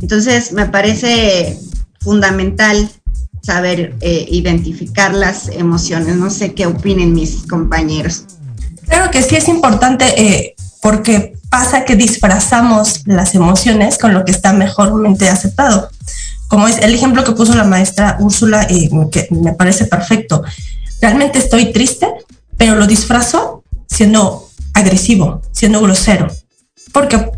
Entonces, 0.02 0.52
me 0.52 0.66
parece 0.66 1.60
fundamental 2.00 2.90
saber 3.42 3.96
eh, 4.02 4.26
identificar 4.30 5.14
las 5.14 5.50
emociones. 5.50 6.16
No 6.16 6.30
sé 6.30 6.54
qué 6.54 6.66
opinen 6.66 7.14
mis 7.14 7.46
compañeros. 7.48 8.26
Claro 8.88 9.12
que 9.12 9.22
sí 9.22 9.36
es 9.36 9.48
importante 9.48 10.06
eh, 10.18 10.56
porque 10.82 11.36
pasa 11.52 11.84
que 11.84 11.98
disfrazamos 11.98 13.02
las 13.06 13.36
emociones 13.36 13.98
con 13.98 14.14
lo 14.14 14.24
que 14.24 14.32
está 14.32 14.54
mejormente 14.54 15.28
aceptado. 15.30 15.90
Como 16.48 16.70
es 16.70 16.78
el 16.78 16.96
ejemplo 16.96 17.26
que 17.26 17.34
puso 17.34 17.54
la 17.56 17.66
maestra 17.66 18.16
Úrsula, 18.22 18.64
eh, 18.70 18.90
que 19.12 19.28
me 19.32 19.52
parece 19.52 19.84
perfecto. 19.84 20.44
Realmente 21.02 21.40
estoy 21.40 21.74
triste, 21.74 22.08
pero 22.56 22.76
lo 22.76 22.88
disfrazo 22.88 23.66
siendo 23.86 24.50
agresivo, 24.74 25.42
siendo 25.52 25.82
grosero. 25.82 26.28
Porque, 26.94 27.32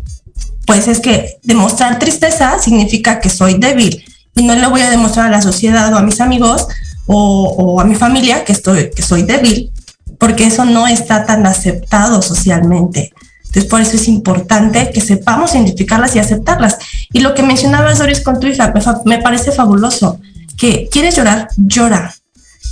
pues 0.64 0.86
es 0.86 1.00
que 1.00 1.38
demostrar 1.42 1.98
tristeza 1.98 2.60
significa 2.60 3.18
que 3.18 3.30
soy 3.30 3.54
débil 3.54 4.04
y 4.36 4.44
no 4.44 4.54
le 4.54 4.66
voy 4.68 4.82
a 4.82 4.90
demostrar 4.90 5.26
a 5.26 5.30
la 5.30 5.42
sociedad 5.42 5.92
o 5.92 5.96
a 5.96 6.02
mis 6.02 6.20
amigos 6.20 6.68
o, 7.06 7.80
a 7.80 7.84
mi 7.84 7.96
familia 7.96 8.44
que, 8.44 8.52
estoy, 8.52 8.90
que 8.94 9.02
soy 9.02 9.24
débil, 9.24 9.72
porque 10.20 10.46
eso 10.46 10.64
no 10.64 10.86
está 10.86 11.26
tan 11.26 11.44
aceptado 11.46 12.22
socialmente. 12.22 13.12
Entonces, 13.54 13.70
por 13.70 13.80
eso 13.80 13.96
es 13.96 14.08
importante 14.08 14.90
que 14.92 15.00
sepamos 15.00 15.54
identificarlas 15.54 16.16
y 16.16 16.18
aceptarlas. 16.18 16.76
Y 17.12 17.20
lo 17.20 17.34
que 17.34 17.42
mencionabas, 17.42 17.98
Doris, 17.98 18.20
con 18.20 18.40
tu 18.40 18.48
hija, 18.48 18.72
me, 19.04 19.18
parece 19.18 19.52
fabuloso. 19.52 20.18
Que 20.56 20.88
quieres 20.90 21.16
llorar, 21.16 21.48
llora. 21.56 22.14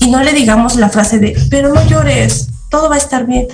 Y 0.00 0.10
no 0.10 0.22
le 0.22 0.32
digamos 0.32 0.76
la 0.76 0.88
frase 0.88 1.18
de, 1.18 1.40
pero 1.50 1.72
no 1.72 1.86
llores, 1.86 2.48
todo 2.70 2.88
va 2.88 2.96
a 2.96 2.98
estar 2.98 3.26
bien 3.26 3.46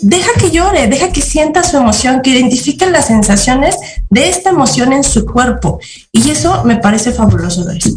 deja 0.00 0.30
que 0.38 0.50
llore, 0.50 0.88
deja 0.88 1.12
que 1.12 1.22
sienta 1.22 1.62
su 1.62 1.76
emoción, 1.76 2.20
que 2.22 2.30
identifique 2.30 2.86
las 2.86 3.06
sensaciones 3.06 3.76
de 4.10 4.28
esta 4.28 4.50
emoción 4.50 4.92
en 4.92 5.04
su 5.04 5.24
cuerpo. 5.24 5.80
Y 6.12 6.30
eso 6.30 6.64
me 6.64 6.76
parece 6.76 7.12
fabuloso, 7.12 7.64
Doris. 7.64 7.96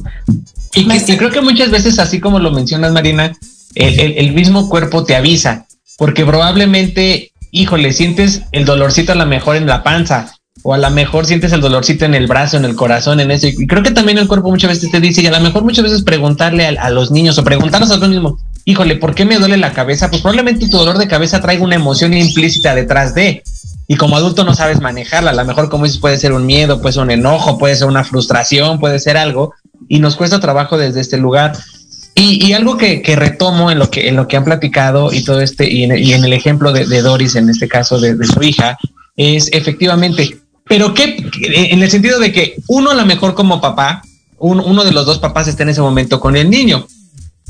Y, 0.75 0.87
que, 0.87 1.17
creo 1.17 1.31
que 1.31 1.41
muchas 1.41 1.71
veces, 1.71 1.99
así 1.99 2.19
como 2.19 2.39
lo 2.39 2.51
mencionas, 2.51 2.91
Marina, 2.91 3.35
el, 3.75 4.33
mismo 4.33 4.69
cuerpo 4.69 5.03
te 5.03 5.15
avisa, 5.15 5.65
porque 5.97 6.25
probablemente, 6.25 7.31
híjole, 7.51 7.93
sientes 7.93 8.43
el 8.51 8.65
dolorcito 8.65 9.11
a 9.11 9.15
lo 9.15 9.25
mejor 9.25 9.55
en 9.55 9.67
la 9.67 9.83
panza, 9.83 10.33
o 10.63 10.73
a 10.73 10.77
lo 10.77 10.89
mejor 10.89 11.25
sientes 11.25 11.53
el 11.53 11.61
dolorcito 11.61 12.05
en 12.05 12.15
el 12.15 12.27
brazo, 12.27 12.57
en 12.57 12.65
el 12.65 12.75
corazón, 12.75 13.19
en 13.19 13.31
eso. 13.31 13.47
Y 13.47 13.65
creo 13.65 13.83
que 13.83 13.91
también 13.91 14.17
el 14.17 14.27
cuerpo 14.27 14.49
muchas 14.49 14.69
veces 14.69 14.91
te 14.91 14.99
dice, 14.99 15.21
y 15.21 15.27
a 15.27 15.31
lo 15.31 15.39
mejor 15.39 15.63
muchas 15.63 15.83
veces 15.83 16.03
preguntarle 16.03 16.67
a, 16.67 16.89
los 16.89 17.11
niños 17.11 17.37
o 17.37 17.43
preguntarnos 17.43 17.91
a 17.91 17.99
tú 17.99 18.07
mismo, 18.07 18.37
híjole, 18.65 18.97
¿por 18.97 19.15
qué 19.15 19.25
me 19.25 19.37
duele 19.37 19.57
la 19.57 19.73
cabeza? 19.73 20.09
Pues 20.09 20.21
probablemente 20.21 20.67
tu 20.67 20.77
dolor 20.77 20.97
de 20.97 21.07
cabeza 21.07 21.41
traiga 21.41 21.63
una 21.63 21.75
emoción 21.75 22.13
implícita 22.13 22.75
detrás 22.75 23.15
de. 23.15 23.41
Y 23.87 23.95
como 23.95 24.17
adulto 24.17 24.43
no 24.43 24.53
sabes 24.53 24.81
manejarla. 24.81 25.31
A 25.31 25.33
lo 25.33 25.45
mejor, 25.45 25.69
como 25.69 25.85
dices, 25.85 25.99
puede 25.99 26.17
ser 26.17 26.33
un 26.33 26.45
miedo, 26.45 26.79
puede 26.81 26.93
ser 26.93 27.03
un 27.03 27.11
enojo, 27.11 27.57
puede 27.57 27.75
ser 27.75 27.87
una 27.87 28.03
frustración, 28.03 28.79
puede 28.79 28.99
ser 28.99 29.17
algo. 29.17 29.53
Y 29.87 29.99
nos 29.99 30.15
cuesta 30.15 30.39
trabajo 30.39 30.77
desde 30.77 30.99
este 30.99 31.17
lugar. 31.17 31.53
Y, 32.21 32.51
algo 32.53 32.77
que, 32.77 33.01
retomo 33.15 33.71
en 33.71 33.79
lo 33.79 33.89
que, 33.89 34.09
en 34.09 34.17
lo 34.17 34.27
que 34.27 34.35
han 34.35 34.43
platicado 34.43 35.13
y 35.13 35.23
todo 35.23 35.39
este, 35.39 35.71
y 35.71 35.83
en, 35.85 36.23
el 36.23 36.33
ejemplo 36.33 36.73
de, 36.73 37.01
Doris, 37.01 37.35
en 37.35 37.49
este 37.49 37.67
caso 37.67 37.99
de, 37.99 38.17
su 38.25 38.43
hija, 38.43 38.77
es 39.15 39.49
efectivamente, 39.53 40.37
pero 40.65 40.93
que 40.93 41.17
en 41.43 41.81
el 41.81 41.89
sentido 41.89 42.19
de 42.19 42.33
que 42.33 42.55
uno 42.67 42.91
a 42.91 42.95
lo 42.95 43.05
mejor 43.05 43.35
como 43.35 43.61
papá, 43.61 44.01
uno 44.37 44.83
de 44.83 44.91
los 44.91 45.05
dos 45.05 45.19
papás 45.19 45.47
está 45.47 45.63
en 45.63 45.69
ese 45.69 45.81
momento 45.81 46.19
con 46.19 46.35
el 46.35 46.49
niño 46.49 46.85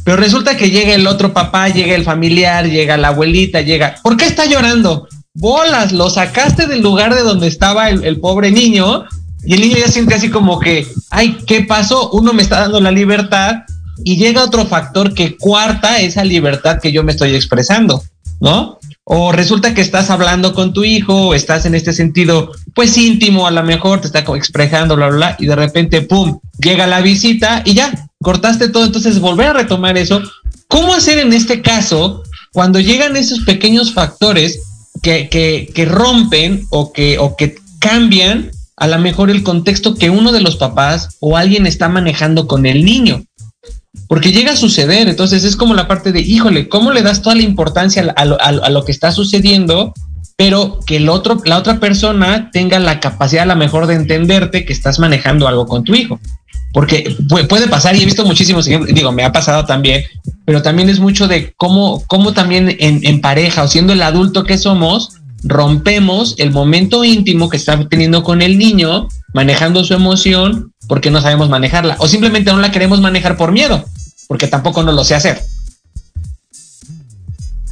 pero 0.03 0.17
resulta 0.17 0.57
que 0.57 0.69
llega 0.69 0.93
el 0.93 1.07
otro 1.07 1.33
papá, 1.33 1.69
llega 1.69 1.95
el 1.95 2.03
familiar, 2.03 2.65
llega 2.65 2.97
la 2.97 3.09
abuelita, 3.09 3.61
llega. 3.61 3.95
¿Por 4.01 4.17
qué 4.17 4.25
está 4.25 4.45
llorando? 4.45 5.07
Bolas, 5.33 5.91
lo 5.91 6.09
sacaste 6.09 6.67
del 6.67 6.81
lugar 6.81 7.13
de 7.13 7.21
donde 7.21 7.47
estaba 7.47 7.89
el, 7.89 8.19
pobre 8.19 8.51
niño 8.51 9.05
y 9.43 9.53
el 9.53 9.61
niño 9.61 9.77
ya 9.77 9.87
siente 9.87 10.15
así 10.15 10.29
como 10.29 10.59
que, 10.59 10.87
ay, 11.11 11.37
¿qué 11.45 11.61
pasó? 11.61 12.09
Uno 12.11 12.33
me 12.33 12.41
está 12.41 12.61
dando 12.61 12.81
la 12.81 12.91
libertad 12.91 13.57
y 14.03 14.17
llega 14.17 14.43
otro 14.43 14.65
factor 14.65 15.13
que 15.13 15.37
cuarta 15.37 15.99
esa 15.99 16.23
libertad 16.23 16.79
que 16.81 16.91
yo 16.91 17.03
me 17.03 17.11
estoy 17.11 17.35
expresando, 17.35 18.03
¿no? 18.39 18.79
O 19.03 19.31
resulta 19.31 19.73
que 19.73 19.81
estás 19.81 20.09
hablando 20.09 20.53
con 20.53 20.73
tu 20.73 20.83
hijo, 20.83 21.33
estás 21.33 21.65
en 21.65 21.75
este 21.75 21.93
sentido, 21.93 22.51
pues 22.75 22.97
íntimo, 22.97 23.47
a 23.47 23.51
lo 23.51 23.63
mejor 23.63 24.01
te 24.01 24.07
está 24.07 24.19
expresando, 24.19 24.95
bla, 24.95 25.09
bla, 25.09 25.35
y 25.39 25.47
de 25.47 25.55
repente, 25.55 26.01
pum, 26.03 26.39
llega 26.61 26.85
la 26.85 27.01
visita 27.01 27.63
y 27.65 27.73
ya, 27.73 28.07
cortaste 28.21 28.69
todo, 28.69 28.85
entonces 28.85 29.19
volver 29.19 29.47
a 29.47 29.53
retomar 29.53 29.97
eso. 29.97 30.21
¿Cómo 30.67 30.93
hacer 30.93 31.17
en 31.17 31.33
este 31.33 31.61
caso 31.61 32.23
cuando 32.53 32.79
llegan 32.79 33.15
esos 33.15 33.39
pequeños 33.41 33.93
factores 33.93 34.59
que, 35.01 35.29
que, 35.29 35.71
que 35.73 35.85
rompen 35.85 36.67
o 36.69 36.93
que, 36.93 37.17
o 37.17 37.35
que 37.35 37.55
cambian 37.79 38.51
a 38.77 38.87
lo 38.87 38.99
mejor 38.99 39.29
el 39.29 39.43
contexto 39.43 39.95
que 39.95 40.09
uno 40.09 40.31
de 40.31 40.41
los 40.41 40.55
papás 40.55 41.17
o 41.19 41.35
alguien 41.35 41.65
está 41.65 41.89
manejando 41.89 42.47
con 42.47 42.65
el 42.65 42.85
niño? 42.85 43.23
Porque 44.09 44.33
llega 44.33 44.51
a 44.51 44.57
suceder, 44.57 45.07
entonces 45.07 45.45
es 45.45 45.55
como 45.55 45.73
la 45.73 45.87
parte 45.87 46.11
de, 46.11 46.19
híjole, 46.19 46.67
¿cómo 46.67 46.91
le 46.91 47.03
das 47.03 47.21
toda 47.21 47.35
la 47.35 47.43
importancia 47.43 48.13
a 48.17 48.25
lo, 48.25 48.41
a 48.41 48.69
lo 48.69 48.83
que 48.83 48.91
está 48.91 49.13
sucediendo? 49.13 49.93
pero 50.39 50.79
que 50.85 50.95
el 50.95 51.09
otro, 51.09 51.41
la 51.43 51.57
otra 51.57 51.81
persona 51.81 52.49
tenga 52.53 52.79
la 52.79 53.01
capacidad 53.01 53.43
a 53.43 53.47
lo 53.47 53.57
mejor 53.57 53.87
de 53.87 53.95
entenderte 53.95 54.63
que 54.63 54.71
estás 54.71 54.97
manejando 54.97 55.49
algo 55.49 55.65
con 55.65 55.83
tu 55.83 55.93
hijo. 55.93 56.17
Porque 56.71 57.13
puede 57.27 57.67
pasar, 57.67 57.97
y 57.97 58.01
he 58.01 58.05
visto 58.05 58.23
muchísimos 58.23 58.65
ejemplos, 58.65 58.95
digo, 58.95 59.11
me 59.11 59.25
ha 59.25 59.33
pasado 59.33 59.65
también, 59.65 60.05
pero 60.45 60.61
también 60.61 60.89
es 60.89 61.01
mucho 61.01 61.27
de 61.27 61.53
cómo, 61.57 62.05
cómo 62.07 62.31
también 62.31 62.73
en, 62.79 63.19
pareja 63.19 63.63
o 63.63 63.67
siendo 63.67 63.91
el 63.91 64.01
adulto 64.01 64.45
que 64.45 64.57
somos, 64.57 65.09
rompemos 65.43 66.35
el 66.37 66.51
momento 66.51 67.03
íntimo 67.03 67.49
que 67.49 67.57
está 67.57 67.77
teniendo 67.89 68.23
con 68.23 68.41
el 68.41 68.57
niño, 68.57 69.09
manejando 69.33 69.83
su 69.83 69.93
emoción, 69.93 70.71
porque 70.87 71.11
no 71.11 71.19
sabemos 71.19 71.49
manejarla, 71.49 71.97
o 71.99 72.07
simplemente 72.07 72.53
no 72.53 72.59
la 72.59 72.71
queremos 72.71 73.01
manejar 73.01 73.35
por 73.35 73.51
miedo, 73.51 73.83
porque 74.29 74.47
tampoco 74.47 74.83
no 74.83 74.91
lo 74.91 75.03
sé 75.03 75.15
hacer. 75.15 75.43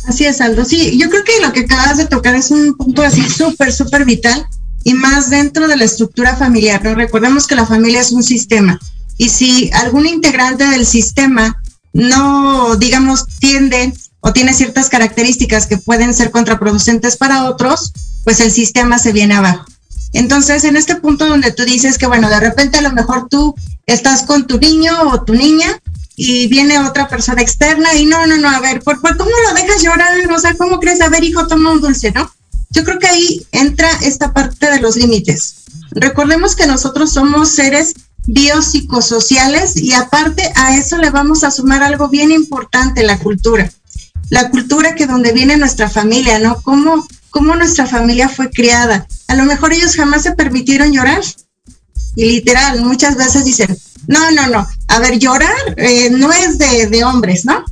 Así 0.07 0.25
es, 0.25 0.41
Aldo. 0.41 0.65
Sí, 0.65 0.97
yo 0.97 1.07
creo 1.07 1.23
que 1.23 1.39
lo 1.39 1.53
que 1.53 1.59
acabas 1.61 1.97
de 1.97 2.07
tocar 2.07 2.33
es 2.33 2.49
un 2.49 2.75
punto 2.75 3.03
así 3.03 3.21
súper, 3.29 3.71
súper 3.71 4.05
vital 4.05 4.43
y 4.83 4.95
más 4.95 5.29
dentro 5.29 5.67
de 5.67 5.77
la 5.77 5.83
estructura 5.83 6.35
familiar. 6.35 6.83
¿no? 6.83 6.95
Recordemos 6.95 7.45
que 7.45 7.53
la 7.53 7.67
familia 7.67 8.01
es 8.01 8.11
un 8.11 8.23
sistema 8.23 8.79
y 9.17 9.29
si 9.29 9.69
algún 9.71 10.07
integrante 10.07 10.65
del 10.65 10.87
sistema 10.87 11.61
no, 11.93 12.75
digamos, 12.75 13.27
tiende 13.39 13.93
o 14.21 14.33
tiene 14.33 14.51
ciertas 14.53 14.89
características 14.89 15.67
que 15.67 15.77
pueden 15.77 16.15
ser 16.15 16.31
contraproducentes 16.31 17.17
para 17.17 17.45
otros, 17.45 17.93
pues 18.23 18.39
el 18.39 18.51
sistema 18.51 18.97
se 18.97 19.11
viene 19.11 19.35
abajo. 19.35 19.65
Entonces, 20.11 20.63
en 20.63 20.75
este 20.75 20.95
punto 20.95 21.27
donde 21.27 21.51
tú 21.51 21.65
dices 21.65 21.99
que, 21.99 22.07
bueno, 22.07 22.29
de 22.29 22.39
repente 22.39 22.79
a 22.79 22.81
lo 22.81 22.93
mejor 22.93 23.27
tú 23.29 23.53
estás 23.85 24.23
con 24.23 24.47
tu 24.47 24.57
niño 24.57 24.93
o 25.11 25.23
tu 25.23 25.35
niña 25.35 25.79
y 26.19 26.47
viene 26.47 26.79
otra 26.79 27.07
persona 27.07 27.43
externa 27.43 27.93
y 27.93 28.07
no, 28.07 28.25
no, 28.25 28.37
no, 28.37 28.49
a 28.49 28.59
ver, 28.59 28.81
¿por, 28.81 28.99
por 28.99 29.15
cómo 29.17 29.29
lo 29.47 29.53
dejas 29.53 29.83
llorar? 29.83 30.09
O 30.31 30.39
sea, 30.39 30.55
¿cómo 30.55 30.79
crees? 30.79 30.99
A 30.99 31.09
ver, 31.09 31.23
hijo, 31.23 31.47
toma 31.47 31.71
un 31.71 31.79
dulce, 31.79 32.11
¿no? 32.11 32.29
Yo 32.71 32.83
creo 32.83 32.97
que 32.97 33.07
ahí 33.07 33.45
entra 33.51 33.87
esta 34.01 34.33
parte 34.33 34.69
de 34.69 34.81
los 34.81 34.95
límites. 34.95 35.57
Recordemos 35.91 36.55
que 36.55 36.65
nosotros 36.65 37.13
somos 37.13 37.49
seres 37.49 37.93
biopsicosociales 38.25 39.77
y 39.77 39.93
aparte 39.93 40.51
a 40.55 40.75
eso 40.75 40.97
le 40.97 41.11
vamos 41.11 41.43
a 41.43 41.51
sumar 41.51 41.83
algo 41.83 42.09
bien 42.09 42.31
importante, 42.31 43.03
la 43.03 43.19
cultura. 43.19 43.71
La 44.29 44.49
cultura 44.49 44.95
que 44.95 45.05
donde 45.05 45.31
viene 45.33 45.55
nuestra 45.55 45.87
familia, 45.87 46.39
¿no? 46.39 46.61
Cómo, 46.63 47.07
cómo 47.29 47.55
nuestra 47.55 47.85
familia 47.85 48.27
fue 48.27 48.49
criada. 48.49 49.07
A 49.27 49.35
lo 49.35 49.45
mejor 49.45 49.71
ellos 49.71 49.95
jamás 49.95 50.23
se 50.23 50.31
permitieron 50.31 50.91
llorar. 50.91 51.21
Y 52.15 52.25
literal, 52.25 52.81
muchas 52.81 53.15
veces 53.15 53.45
dicen, 53.45 53.77
no, 54.07 54.31
no, 54.31 54.47
no, 54.47 54.67
a 54.87 54.99
ver, 54.99 55.19
llorar 55.19 55.51
eh, 55.77 56.09
no 56.09 56.31
es 56.31 56.57
de, 56.57 56.87
de, 56.87 57.03
hombres, 57.03 57.45
¿no? 57.45 57.63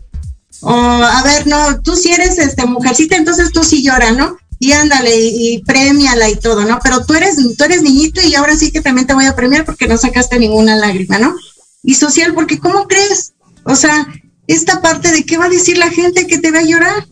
O, 0.61 0.73
a 0.73 1.23
ver, 1.23 1.47
no, 1.47 1.81
tú 1.81 1.95
si 1.95 2.11
eres 2.11 2.37
este, 2.37 2.65
mujercita, 2.65 3.15
entonces 3.15 3.51
tú 3.51 3.63
sí 3.63 3.83
lloras, 3.83 4.15
¿no? 4.15 4.37
y 4.59 4.71
ándale 4.71 5.15
y, 5.15 5.61
premiala 5.63 6.29
y 6.29 6.35
todo, 6.35 6.65
¿no? 6.65 6.79
Pero 6.81 7.05
tú 7.05 7.13
eres, 7.13 7.37
tú 7.57 7.63
eres 7.63 7.81
niñito 7.81 8.21
y 8.21 8.35
ahora 8.35 8.55
sí 8.55 8.71
que 8.71 8.81
también 8.81 9.07
te 9.07 9.13
voy 9.13 9.25
a 9.25 9.35
premiar 9.35 9.65
porque 9.65 9.87
no 9.87 9.97
sacaste 9.97 10.39
ninguna 10.39 10.75
lágrima, 10.75 11.19
¿no? 11.19 11.35
Y 11.83 11.95
social, 11.95 12.33
porque 12.33 12.59
¿cómo 12.59 12.87
crees? 12.87 13.33
O 13.63 13.75
sea, 13.75 14.07
esta 14.47 14.81
parte 14.81 15.11
de 15.11 15.25
qué 15.25 15.37
va 15.37 15.45
a 15.45 15.49
decir 15.49 15.77
la 15.77 15.89
gente 15.89 16.27
que 16.27 16.37
te 16.37 16.51
va 16.51 16.59
a 16.59 16.63
llorar. 16.63 17.07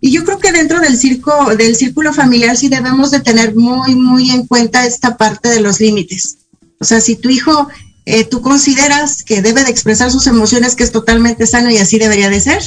Y 0.00 0.12
yo 0.12 0.24
creo 0.24 0.38
que 0.38 0.52
dentro 0.52 0.80
del 0.80 0.96
circo, 0.96 1.56
del 1.56 1.74
círculo 1.76 2.12
familiar 2.12 2.56
sí 2.56 2.68
debemos 2.68 3.10
de 3.10 3.20
tener 3.20 3.54
muy, 3.56 3.96
muy 3.96 4.30
en 4.30 4.46
cuenta 4.46 4.86
esta 4.86 5.16
parte 5.16 5.48
de 5.48 5.60
los 5.60 5.80
límites. 5.80 6.38
O 6.80 6.84
sea, 6.84 7.00
si 7.00 7.16
tu 7.16 7.28
hijo, 7.30 7.68
eh, 8.04 8.24
tú 8.24 8.40
consideras 8.40 9.22
que 9.22 9.42
debe 9.42 9.64
de 9.64 9.70
expresar 9.70 10.10
sus 10.10 10.26
emociones, 10.26 10.76
que 10.76 10.84
es 10.84 10.92
totalmente 10.92 11.46
sano 11.46 11.70
y 11.70 11.78
así 11.78 11.98
debería 11.98 12.30
de 12.30 12.40
ser, 12.40 12.62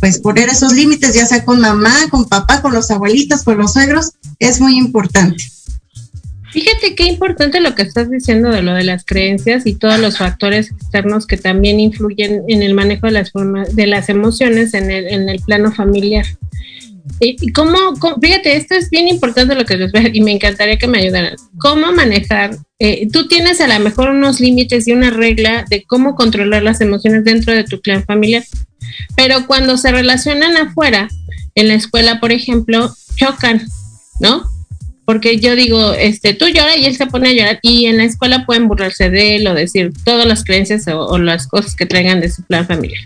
pues 0.00 0.18
poner 0.18 0.48
esos 0.48 0.72
límites, 0.72 1.14
ya 1.14 1.26
sea 1.26 1.44
con 1.44 1.60
mamá, 1.60 1.94
con 2.10 2.28
papá, 2.28 2.60
con 2.60 2.74
los 2.74 2.90
abuelitos, 2.90 3.42
con 3.42 3.58
los 3.58 3.72
suegros, 3.72 4.12
es 4.38 4.60
muy 4.60 4.76
importante. 4.76 5.42
Fíjate 6.54 6.94
qué 6.94 7.06
importante 7.06 7.60
lo 7.60 7.74
que 7.74 7.82
estás 7.82 8.08
diciendo 8.08 8.48
de 8.50 8.62
lo 8.62 8.74
de 8.74 8.84
las 8.84 9.04
creencias 9.04 9.66
y 9.66 9.74
todos 9.74 9.98
los 9.98 10.18
factores 10.18 10.70
externos 10.70 11.26
que 11.26 11.36
también 11.36 11.80
influyen 11.80 12.42
en 12.46 12.62
el 12.62 12.74
manejo 12.74 13.06
de 13.06 13.12
las 13.12 13.32
de 13.72 13.86
las 13.88 14.08
emociones 14.08 14.72
en 14.72 14.88
el, 14.88 15.08
en 15.08 15.28
el 15.28 15.40
plano 15.40 15.72
familiar. 15.72 16.24
Y 17.20 17.52
cómo, 17.52 17.76
fíjate, 18.20 18.56
esto 18.56 18.74
es 18.74 18.88
bien 18.90 19.08
importante 19.08 19.54
lo 19.54 19.64
que 19.64 19.76
les 19.76 19.92
voy 19.92 20.10
y 20.12 20.20
me 20.22 20.32
encantaría 20.32 20.78
que 20.78 20.86
me 20.86 20.98
ayudaran. 20.98 21.36
¿Cómo 21.58 21.92
manejar? 21.92 22.56
Eh, 22.78 23.08
tú 23.12 23.28
tienes 23.28 23.60
a 23.60 23.68
lo 23.68 23.78
mejor 23.84 24.10
unos 24.10 24.40
límites 24.40 24.88
y 24.88 24.92
una 24.92 25.10
regla 25.10 25.64
de 25.68 25.84
cómo 25.84 26.14
controlar 26.14 26.62
las 26.62 26.80
emociones 26.80 27.24
dentro 27.24 27.54
de 27.54 27.64
tu 27.64 27.80
clan 27.80 28.04
familiar, 28.04 28.44
pero 29.16 29.46
cuando 29.46 29.76
se 29.76 29.92
relacionan 29.92 30.56
afuera, 30.56 31.08
en 31.54 31.68
la 31.68 31.74
escuela, 31.74 32.20
por 32.20 32.32
ejemplo, 32.32 32.94
chocan, 33.16 33.62
¿no? 34.20 34.50
Porque 35.04 35.38
yo 35.38 35.54
digo, 35.54 35.92
este, 35.92 36.34
tú 36.34 36.48
lloras 36.48 36.78
y 36.78 36.86
él 36.86 36.96
se 36.96 37.06
pone 37.06 37.28
a 37.28 37.32
llorar 37.32 37.58
y 37.62 37.86
en 37.86 37.98
la 37.98 38.04
escuela 38.04 38.46
pueden 38.46 38.68
burlarse 38.68 39.10
de 39.10 39.36
él 39.36 39.46
o 39.46 39.54
decir 39.54 39.92
todas 40.04 40.26
las 40.26 40.44
creencias 40.44 40.88
o, 40.88 41.18
las 41.18 41.46
cosas 41.46 41.76
que 41.76 41.86
traigan 41.86 42.20
de 42.20 42.30
su 42.30 42.42
plan 42.42 42.66
familiar. 42.66 43.00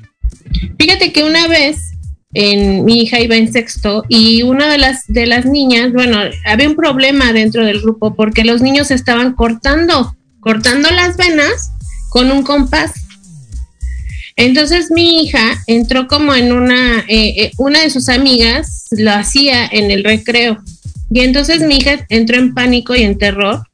Fíjate 0.78 1.12
que 1.12 1.24
una 1.24 1.48
vez 1.48 1.92
en, 2.34 2.84
mi 2.84 3.02
hija 3.02 3.20
iba 3.20 3.36
en 3.36 3.52
sexto 3.52 4.04
y 4.08 4.42
una 4.42 4.70
de 4.70 4.78
las, 4.78 5.06
de 5.06 5.26
las 5.26 5.46
niñas, 5.46 5.92
bueno, 5.92 6.18
había 6.44 6.68
un 6.68 6.76
problema 6.76 7.32
dentro 7.32 7.64
del 7.64 7.80
grupo 7.80 8.14
porque 8.14 8.44
los 8.44 8.60
niños 8.60 8.90
estaban 8.90 9.34
cortando, 9.34 10.16
cortando 10.40 10.90
las 10.90 11.16
venas 11.16 11.72
con 12.10 12.30
un 12.30 12.42
compás 12.42 12.92
Entonces 14.36 14.90
mi 14.90 15.22
hija 15.22 15.62
entró 15.66 16.06
como 16.06 16.34
en 16.34 16.52
una, 16.52 17.00
eh, 17.08 17.44
eh, 17.44 17.52
una 17.58 17.80
de 17.80 17.90
sus 17.90 18.08
amigas 18.08 18.86
lo 18.90 19.12
hacía 19.12 19.66
en 19.66 19.90
el 19.90 20.04
recreo. 20.04 20.62
Y 21.10 21.20
entonces 21.20 21.62
mi 21.62 21.78
hija 21.78 22.06
entró 22.08 22.36
en 22.36 22.54
pánico 22.54 22.94
y 22.94 23.02
en 23.02 23.18
terror, 23.18 23.66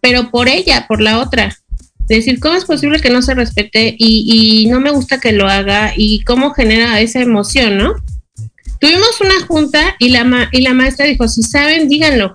pero 0.00 0.30
por 0.30 0.48
ella, 0.48 0.86
por 0.86 1.00
la 1.00 1.18
otra. 1.18 1.56
Decir, 2.08 2.40
¿cómo 2.40 2.56
es 2.56 2.64
posible 2.64 3.00
que 3.00 3.10
no 3.10 3.20
se 3.20 3.34
respete 3.34 3.94
y, 3.98 4.62
y 4.62 4.66
no 4.66 4.80
me 4.80 4.90
gusta 4.90 5.20
que 5.20 5.32
lo 5.32 5.46
haga 5.46 5.92
y 5.96 6.22
cómo 6.24 6.54
genera 6.54 7.00
esa 7.00 7.20
emoción, 7.20 7.76
¿no? 7.76 7.94
Tuvimos 8.80 9.20
una 9.20 9.46
junta 9.46 9.96
y 9.98 10.10
la, 10.10 10.48
y 10.52 10.62
la 10.62 10.72
maestra 10.72 11.06
dijo, 11.06 11.28
si 11.28 11.42
saben, 11.42 11.88
díganlo. 11.88 12.34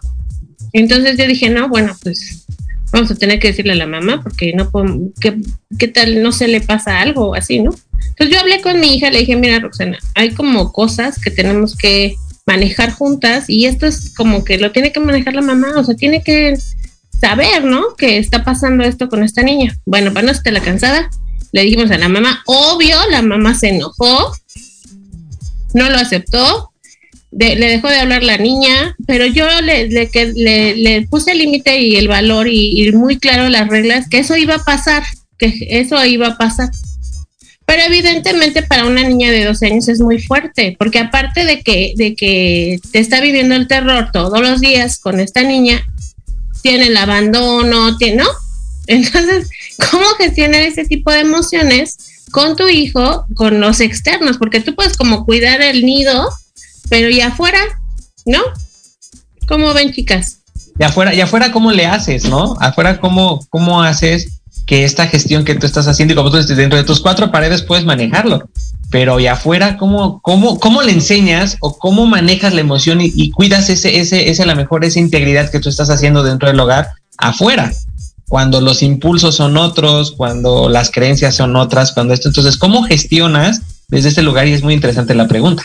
Entonces 0.74 1.18
yo 1.18 1.26
dije, 1.28 1.50
no, 1.50 1.70
bueno, 1.70 1.96
pues 2.02 2.46
vamos 2.92 3.10
a 3.12 3.16
tener 3.16 3.40
que 3.40 3.50
decirle 3.50 3.74
a 3.74 3.76
la 3.76 3.88
mamá 3.88 4.22
porque 4.22 4.54
no 4.54 4.70
puedo, 4.70 5.00
¿qué, 5.20 5.88
tal 5.88 6.22
no 6.22 6.32
se 6.32 6.48
le 6.48 6.62
pasa 6.62 7.00
algo 7.00 7.36
así, 7.36 7.60
¿no? 7.60 7.74
Entonces 8.10 8.36
yo 8.36 8.40
hablé 8.40 8.62
con 8.62 8.80
mi 8.80 8.96
hija, 8.96 9.10
le 9.10 9.20
dije, 9.20 9.36
mira 9.36 9.60
Roxana, 9.60 9.98
hay 10.16 10.32
como 10.32 10.72
cosas 10.72 11.20
que 11.20 11.32
tenemos 11.32 11.76
que 11.76 12.16
manejar 12.46 12.92
juntas 12.92 13.50
y 13.50 13.66
esto 13.66 13.88
es 13.88 14.14
como 14.14 14.44
que 14.44 14.58
lo 14.58 14.72
tiene 14.72 14.92
que 14.92 15.00
manejar 15.00 15.34
la 15.34 15.42
mamá, 15.42 15.74
o 15.78 15.84
sea, 15.84 15.96
tiene 15.96 16.22
que 16.22 16.58
saber, 17.24 17.64
¿no? 17.64 17.96
Que 17.98 18.18
está 18.18 18.44
pasando 18.44 18.84
esto 18.84 19.08
con 19.08 19.24
esta 19.24 19.44
niña. 19.44 19.74
Bueno, 19.86 20.14
para 20.14 20.26
no 20.26 20.32
estar 20.34 20.52
la 20.52 20.60
cansada, 20.60 21.10
le 21.54 21.64
dijimos 21.64 21.90
a 21.90 21.98
la 21.98 22.10
mamá, 22.10 22.44
obvio, 22.46 22.98
la 23.10 23.22
mamá 23.22 23.56
se 23.56 23.70
enojó, 23.70 24.36
no 25.74 25.90
lo 25.90 25.98
aceptó, 25.98 26.72
le 27.32 27.56
dejó 27.56 27.88
de 27.88 28.00
hablar 28.00 28.24
la 28.24 28.38
niña, 28.38 28.96
pero 29.08 29.26
yo 29.26 29.48
le, 29.62 29.88
le, 29.88 30.76
le, 30.76 31.08
puse 31.08 31.32
el 31.32 31.38
límite 31.38 31.80
y 31.80 31.96
el 31.96 32.10
valor 32.10 32.50
y, 32.50 32.92
muy 32.92 33.18
claro 33.18 33.48
las 33.48 33.70
reglas, 33.70 34.10
que 34.10 34.20
eso 34.20 34.36
iba 34.36 34.56
a 34.56 34.66
pasar, 34.66 35.04
que 35.38 35.54
eso 35.70 36.04
iba 36.06 36.28
a 36.28 36.38
pasar. 36.38 36.72
Pero 37.66 37.84
evidentemente 37.84 38.64
para 38.64 38.86
una 38.86 39.08
niña 39.08 39.32
de 39.32 39.46
12 39.46 39.66
años 39.68 39.88
es 39.88 40.02
muy 40.02 40.22
fuerte, 40.22 40.76
porque 40.78 41.00
aparte 41.00 41.46
de 41.46 41.62
que, 41.62 41.94
de 41.96 42.16
que 42.16 42.80
te 42.92 43.00
está 43.00 43.22
viviendo 43.22 43.56
el 43.56 43.70
terror 43.70 44.10
todos 44.12 44.42
los 44.42 44.60
días 44.60 45.00
con 45.00 45.22
esta 45.22 45.44
niña, 45.44 45.82
tiene 46.64 46.88
el 46.88 46.98
abandono, 46.98 47.98
tiene, 47.98 48.24
¿no? 48.24 48.30
Entonces, 48.88 49.50
¿cómo 49.92 50.06
gestionar 50.18 50.62
ese 50.62 50.86
tipo 50.86 51.12
de 51.12 51.20
emociones 51.20 52.24
con 52.32 52.56
tu 52.56 52.68
hijo, 52.68 53.28
con 53.36 53.60
los 53.60 53.80
externos? 53.82 54.38
Porque 54.38 54.62
tú 54.62 54.74
puedes 54.74 54.98
como 54.98 55.26
cuidar 55.26 55.62
el 55.62 55.86
nido, 55.86 56.30
pero 56.90 57.10
y 57.10 57.22
afuera, 57.22 57.60
¿no? 58.26 58.42
¿Cómo 59.48 59.74
ven, 59.74 59.94
chicas? 59.94 60.40
Y 60.80 60.84
afuera, 60.84 61.14
y 61.14 61.22
afuera, 61.22 61.52
¿cómo 61.52 61.72
le 61.72 61.86
haces, 61.86 62.26
no? 62.26 62.58
Afuera, 62.60 63.00
¿cómo, 63.00 63.46
cómo 63.50 63.84
haces 63.84 64.42
que 64.66 64.86
esta 64.86 65.08
gestión 65.08 65.46
que 65.46 65.56
tú 65.56 65.66
estás 65.66 65.88
haciendo 65.88 66.14
y 66.14 66.18
como 66.18 66.32
tú 66.32 66.38
dices, 66.38 66.58
dentro 66.58 66.78
de 66.78 66.86
tus 66.86 67.02
cuatro 67.02 67.32
paredes 67.32 67.62
puedes 67.62 67.86
manejarlo? 67.86 68.50
Pero 68.94 69.20
y 69.20 69.28
afuera, 69.28 69.76
¿cómo, 69.76 70.22
cómo, 70.22 70.58
cómo 70.58 70.82
le 70.82 70.94
enseñas 70.94 71.58
o 71.60 71.78
cómo 71.78 72.06
manejas 72.06 72.54
la 72.54 72.62
emoción 72.62 73.00
y, 73.02 73.32
cuidas 73.32 73.70
ese, 73.70 74.00
ese, 74.00 74.30
ese, 74.30 74.46
la 74.46 74.56
mejor, 74.56 74.86
esa 74.86 75.00
integridad 75.00 75.52
que 75.52 75.60
tú 75.60 75.68
estás 75.68 75.90
haciendo 75.90 76.24
dentro 76.24 76.48
del 76.48 76.60
hogar 76.62 76.92
afuera? 77.18 77.74
Cuando 78.30 78.62
los 78.62 78.82
impulsos 78.82 79.36
son 79.36 79.58
otros, 79.58 80.14
cuando 80.14 80.70
las 80.70 80.90
creencias 80.90 81.36
son 81.36 81.58
otras, 81.58 81.92
cuando 81.92 82.14
esto. 82.14 82.30
Entonces, 82.30 82.56
¿cómo 82.56 82.84
gestionas 82.84 83.62
desde 83.90 84.08
este 84.08 84.22
lugar? 84.22 84.48
Y 84.48 84.54
es 84.54 84.64
muy 84.64 84.74
interesante 84.74 85.14
la 85.14 85.28
pregunta 85.28 85.64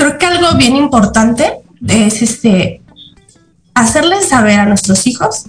creo 0.00 0.16
que 0.16 0.24
algo 0.24 0.56
bien 0.56 0.76
importante 0.76 1.60
es 1.86 2.22
este 2.22 2.80
hacerles 3.74 4.30
saber 4.30 4.58
a 4.58 4.64
nuestros 4.64 5.06
hijos 5.06 5.44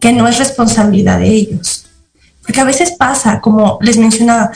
que 0.00 0.14
no 0.14 0.26
es 0.26 0.38
responsabilidad 0.38 1.18
de 1.18 1.28
ellos. 1.28 1.86
Porque 2.40 2.60
a 2.60 2.64
veces 2.64 2.92
pasa, 2.92 3.40
como 3.42 3.78
les 3.82 3.98
mencionaba, 3.98 4.50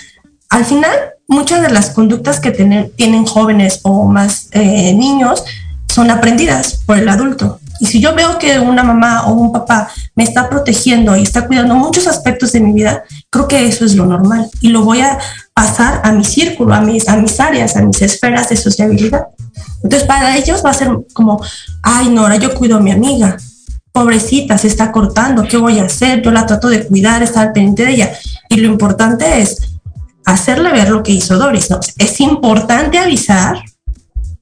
al 0.48 0.64
final 0.64 0.90
muchas 1.28 1.62
de 1.62 1.70
las 1.70 1.90
conductas 1.90 2.40
que 2.40 2.50
tienen 2.50 3.26
jóvenes 3.26 3.80
o 3.82 4.04
más 4.08 4.48
eh, 4.52 4.94
niños 4.94 5.44
son 5.88 6.10
aprendidas 6.10 6.80
por 6.86 6.98
el 6.98 7.08
adulto. 7.08 7.60
Y 7.80 7.86
si 7.86 8.00
yo 8.00 8.14
veo 8.14 8.38
que 8.38 8.58
una 8.58 8.82
mamá 8.82 9.26
o 9.26 9.34
un 9.34 9.52
papá 9.52 9.88
me 10.14 10.24
está 10.24 10.48
protegiendo 10.48 11.16
y 11.16 11.22
está 11.22 11.46
cuidando 11.46 11.74
muchos 11.74 12.06
aspectos 12.06 12.52
de 12.52 12.60
mi 12.60 12.72
vida, 12.72 13.04
creo 13.30 13.48
que 13.48 13.66
eso 13.66 13.84
es 13.84 13.94
lo 13.94 14.06
normal 14.06 14.48
y 14.60 14.68
lo 14.68 14.82
voy 14.82 15.00
a 15.00 15.18
pasar 15.52 16.00
a 16.04 16.12
mi 16.12 16.24
círculo, 16.24 16.74
a 16.74 16.80
mis, 16.80 17.08
a 17.08 17.16
mis 17.16 17.38
áreas, 17.38 17.76
a 17.76 17.82
mis 17.82 18.00
esferas 18.02 18.48
de 18.48 18.56
sociabilidad. 18.56 19.26
Entonces, 19.82 20.06
para 20.06 20.36
ellos 20.36 20.62
va 20.64 20.70
a 20.70 20.74
ser 20.74 20.90
como, 21.12 21.42
ay, 21.82 22.08
Nora, 22.08 22.36
yo 22.36 22.54
cuido 22.54 22.78
a 22.78 22.80
mi 22.80 22.92
amiga, 22.92 23.36
pobrecita, 23.92 24.58
se 24.58 24.68
está 24.68 24.90
cortando, 24.92 25.44
¿qué 25.48 25.56
voy 25.56 25.78
a 25.78 25.84
hacer? 25.84 26.22
Yo 26.22 26.30
la 26.30 26.46
trato 26.46 26.68
de 26.68 26.86
cuidar, 26.86 27.22
estar 27.22 27.52
pendiente 27.52 27.84
de 27.84 27.92
ella. 27.92 28.12
Y 28.48 28.56
lo 28.56 28.68
importante 28.68 29.40
es 29.40 29.75
hacerle 30.26 30.72
ver 30.72 30.90
lo 30.90 31.02
que 31.02 31.12
hizo 31.12 31.38
Doris. 31.38 31.70
¿no? 31.70 31.80
Es 31.96 32.20
importante 32.20 32.98
avisar, 32.98 33.62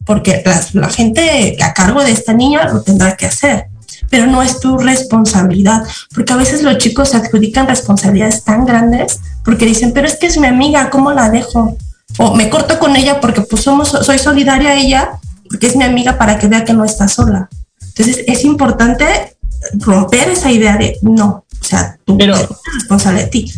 porque 0.04 0.42
la, 0.72 0.88
gente 0.88 1.56
a 1.62 1.72
cargo 1.72 2.02
de 2.02 2.10
esta 2.10 2.32
niña 2.32 2.68
lo 2.68 2.82
tendrá 2.82 3.16
que 3.16 3.26
hacer, 3.26 3.66
pero 4.10 4.26
no 4.26 4.42
es 4.42 4.60
tu 4.60 4.76
responsabilidad, 4.78 5.84
porque 6.14 6.32
a 6.32 6.36
veces 6.36 6.62
los 6.62 6.78
chicos 6.78 7.10
se 7.10 7.18
adjudican 7.18 7.68
responsabilidades 7.68 8.44
tan 8.44 8.66
grandes 8.66 9.20
porque 9.44 9.66
dicen, 9.66 9.92
pero 9.92 10.06
es 10.06 10.16
que 10.16 10.26
es 10.26 10.38
mi 10.38 10.46
amiga, 10.46 10.90
¿cómo 10.90 11.12
la 11.12 11.30
dejo? 11.30 11.76
O 12.18 12.34
me 12.34 12.50
corto 12.50 12.78
con 12.78 12.96
ella 12.96 13.20
porque 13.20 13.42
pues 13.42 13.62
somos, 13.62 13.88
soy 13.88 14.18
solidaria 14.18 14.70
a 14.70 14.76
ella, 14.76 15.10
porque 15.48 15.66
es 15.66 15.76
mi 15.76 15.84
amiga 15.84 16.18
para 16.18 16.38
que 16.38 16.48
vea 16.48 16.64
que 16.64 16.72
no 16.72 16.84
está 16.84 17.08
sola. 17.08 17.48
Entonces 17.80 18.24
es 18.26 18.44
importante 18.44 19.36
romper 19.74 20.30
esa 20.30 20.50
idea 20.50 20.76
de 20.76 20.98
no, 21.02 21.44
o 21.60 21.64
sea, 21.64 21.98
tú 22.04 22.16
eres 22.20 22.46
responsable 22.78 23.22
de 23.22 23.26
ti. 23.28 23.52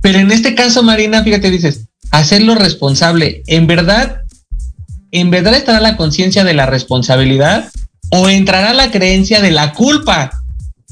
Pero 0.00 0.18
en 0.18 0.30
este 0.30 0.54
caso, 0.54 0.82
Marina, 0.82 1.22
fíjate, 1.22 1.50
dices, 1.50 1.88
hacerlo 2.10 2.54
responsable. 2.54 3.42
En 3.46 3.66
verdad, 3.66 4.22
¿en 5.10 5.30
verdad 5.30 5.54
estará 5.54 5.80
la 5.80 5.96
conciencia 5.96 6.44
de 6.44 6.54
la 6.54 6.66
responsabilidad 6.66 7.70
o 8.10 8.28
entrará 8.28 8.72
la 8.74 8.90
creencia 8.90 9.40
de 9.40 9.50
la 9.50 9.72
culpa? 9.72 10.30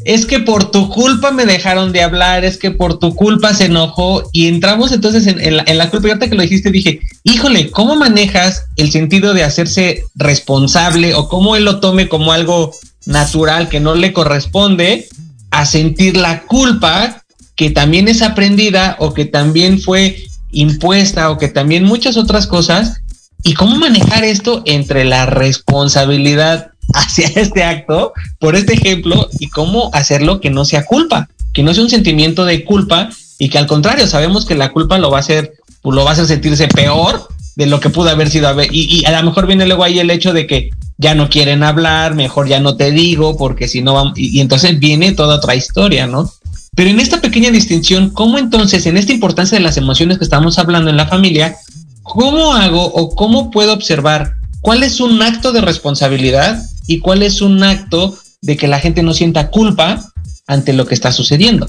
Es 0.05 0.27
que 0.27 0.40
por 0.40 0.71
tu 0.71 0.90
culpa 0.90 1.31
me 1.31 1.47
dejaron 1.47 1.90
de 1.92 2.03
hablar, 2.03 2.45
es 2.45 2.59
que 2.59 2.71
por 2.71 2.99
tu 2.99 3.14
culpa 3.14 3.55
se 3.55 3.64
enojó 3.64 4.29
y 4.33 4.47
entramos 4.47 4.92
entonces 4.92 5.27
en, 5.27 5.57
la, 5.57 5.90
culpa. 5.90 6.09
Y 6.09 6.11
ahorita 6.11 6.29
que 6.29 6.37
lo 6.37 6.42
dijiste 6.42 6.71
dije, 6.71 7.01
híjole, 7.25 7.71
¿cómo 7.71 7.97
manejas 7.97 8.66
el 8.77 8.92
sentido 8.92 9.33
de 9.33 9.45
hacerse 9.45 10.05
responsable 10.14 11.14
o 11.14 11.29
cómo 11.29 11.57
él 11.57 11.64
lo 11.64 11.81
tome 11.81 12.09
como 12.09 12.33
algo 12.33 12.73
natural 13.07 13.69
que 13.69 13.81
no 13.81 13.95
le 13.95 14.12
corresponde 14.12 15.09
a 15.51 15.64
sentir 15.64 16.16
la 16.16 16.42
culpa 16.42 17.25
que 17.57 17.71
también 17.71 18.07
es 18.07 18.23
aprendida 18.23 18.97
o 19.01 19.14
que 19.14 19.25
también 19.25 19.81
fue 19.81 20.25
impuesta 20.53 21.31
o 21.31 21.38
que 21.38 21.49
también 21.49 21.85
muchas 21.85 22.16
otras 22.16 22.47
cosas 22.47 23.01
y 23.42 23.55
cómo 23.55 23.77
manejar 23.77 24.25
esto 24.25 24.62
entre 24.66 25.05
la 25.05 25.27
responsabilidad 25.27 26.71
hacia 26.95 27.27
este 27.35 27.64
acto, 27.64 28.12
por 28.38 28.55
este 28.55 28.75
ejemplo, 28.75 29.29
y 29.38 29.49
cómo 29.49 29.90
hacerlo 29.92 30.40
que 30.40 30.51
no 30.51 30.64
sea 30.64 30.85
culpa, 30.85 31.29
que 31.53 31.62
no 31.62 31.75
sea 31.75 31.83
un 31.83 31.90
sentimiento 31.90 32.45
de 32.45 32.64
culpa 32.64 33.11
y 33.38 33.49
que 33.49 33.59
al 33.59 33.66
contrario, 33.66 34.07
sabemos 34.07 34.47
que 34.47 34.55
la 34.55 34.73
culpa 34.73 34.99
lo 34.99 35.11
va 35.11 35.19
a 35.19 35.21
hacer, 35.21 35.55
lo 35.83 36.05
va 36.05 36.11
a 36.11 36.12
hacer 36.12 36.27
sentirse 36.27 36.69
peor 36.69 37.29
de 37.55 37.66
lo 37.66 37.81
que 37.81 37.90
pudo 37.90 38.11
haber 38.11 38.31
sido. 38.31 38.55
Y, 38.71 39.05
a 39.05 39.21
lo 39.21 39.29
mejor 39.29 39.47
viene 39.47 39.66
luego 39.66 39.85
ahí 39.85 39.99
el 39.99 40.11
hecho 40.11 40.33
de 40.33 40.47
que 40.47 40.71
ya 40.99 41.14
no 41.14 41.29
quieren 41.29 41.62
hablar, 41.62 42.14
mejor 42.14 42.49
ya 42.49 42.61
no 42.61 42.77
te 42.77 42.90
digo, 42.90 43.37
porque 43.37 43.69
si 43.69 43.83
no 43.83 43.95
vamos, 43.95 44.14
y 44.16 44.40
entonces 44.40 44.79
viene 44.79 45.12
toda 45.12 45.37
otra 45.37 45.55
historia, 45.55 46.07
¿no? 46.07 46.31
Pero 46.77 46.91
en 46.91 47.01
esta 47.01 47.23
pequeña 47.23 47.51
distinción, 47.51 48.11
¿cómo 48.11 48.37
entonces, 48.37 48.85
en 48.85 48.99
esta 48.99 49.15
importancia 49.15 49.57
de 49.57 49.65
las 49.65 49.79
emociones 49.79 50.19
que 50.19 50.25
estamos 50.25 50.59
hablando 50.59 50.91
en 50.91 50.99
la 50.99 51.09
familia, 51.09 51.57
¿cómo 52.03 52.53
hago 52.53 52.85
o 52.85 53.17
cómo 53.17 53.51
puedo 53.51 53.73
observar 53.73 54.35
cuál 54.61 54.83
es 54.83 55.01
un 55.01 55.23
acto 55.23 55.53
de 55.53 55.62
responsabilidad 55.62 56.62
y 56.87 57.01
cuál 57.01 57.23
es 57.23 57.41
un 57.41 57.62
acto 57.62 58.19
de 58.43 58.59
que 58.59 58.69
la 58.69 58.79
gente 58.79 59.03
no 59.03 59.15
sienta 59.15 59.49
culpa 59.49 60.12
ante 60.47 60.75
lo 60.75 60.87
que 60.87 60.95
está 60.95 61.12
sucediendo? 61.12 61.67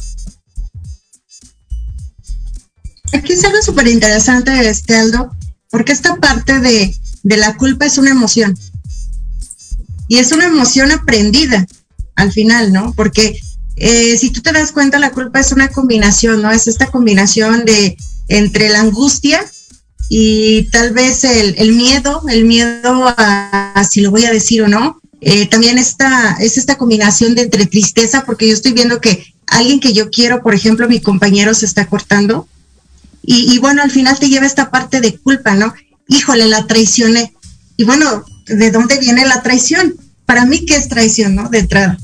Aquí 3.13 3.31
es 3.31 3.45
algo 3.45 3.61
súper 3.63 3.87
interesante, 3.87 4.67
este 4.67 4.97
Aldo, 4.97 5.31
porque 5.69 5.93
esta 5.93 6.17
parte 6.17 6.59
de, 6.59 6.93
de 7.23 7.37
la 7.37 7.55
culpa 7.55 7.85
es 7.85 7.97
una 7.97 8.09
emoción. 8.09 8.59
Y 10.09 10.17
es 10.17 10.33
una 10.33 10.47
emoción 10.47 10.91
aprendida 10.91 11.65
al 12.15 12.33
final, 12.33 12.73
¿no? 12.73 12.93
Porque 12.93 13.39
eh, 13.77 14.17
si 14.17 14.31
tú 14.31 14.41
te 14.41 14.51
das 14.51 14.71
cuenta, 14.71 14.97
la 14.97 15.11
culpa 15.11 15.39
es 15.39 15.51
una 15.51 15.69
combinación, 15.69 16.41
¿no? 16.41 16.51
Es 16.51 16.67
esta 16.67 16.87
combinación 16.87 17.63
de 17.63 17.95
entre 18.27 18.69
la 18.69 18.81
angustia 18.81 19.45
y 20.09 20.63
tal 20.71 20.93
vez 20.93 21.23
el, 21.23 21.71
miedo, 21.73 22.23
el 22.27 22.45
miedo 22.45 23.13
a, 23.17 23.87
si 23.89 24.01
lo 24.01 24.09
voy 24.09 24.25
a 24.25 24.31
decir 24.31 24.63
o 24.63 24.67
no. 24.67 24.99
Eh, 25.21 25.47
también 25.47 25.77
esta, 25.77 26.37
es 26.39 26.57
esta 26.57 26.75
combinación 26.75 27.35
de 27.35 27.43
entre 27.43 27.67
tristeza, 27.67 28.23
porque 28.25 28.47
yo 28.47 28.53
estoy 28.53 28.73
viendo 28.73 28.99
que 28.99 29.33
alguien 29.45 29.79
que 29.79 29.93
yo 29.93 30.09
quiero, 30.09 30.41
por 30.41 30.55
ejemplo, 30.55 30.87
mi 30.87 30.99
compañero 30.99 31.53
se 31.53 31.65
está 31.65 31.85
cortando. 31.85 32.47
Y, 33.21 33.53
y 33.53 33.59
bueno, 33.59 33.83
al 33.83 33.91
final 33.91 34.17
te 34.17 34.29
lleva 34.29 34.45
esta 34.45 34.71
parte 34.71 35.01
de 35.01 35.17
culpa, 35.17 35.53
¿no? 35.55 35.73
Híjole, 36.07 36.47
la 36.47 36.65
traicioné. 36.65 37.33
Y 37.75 37.83
bueno, 37.83 38.25
¿de 38.47 38.71
dónde 38.71 38.97
viene 38.97 39.25
la 39.25 39.43
traición? 39.43 39.95
Para 40.25 40.45
mí, 40.45 40.65
¿qué 40.65 40.75
es 40.75 40.87
traición, 40.87 41.35
no? 41.35 41.49
De 41.49 41.59
entrada. 41.59 41.97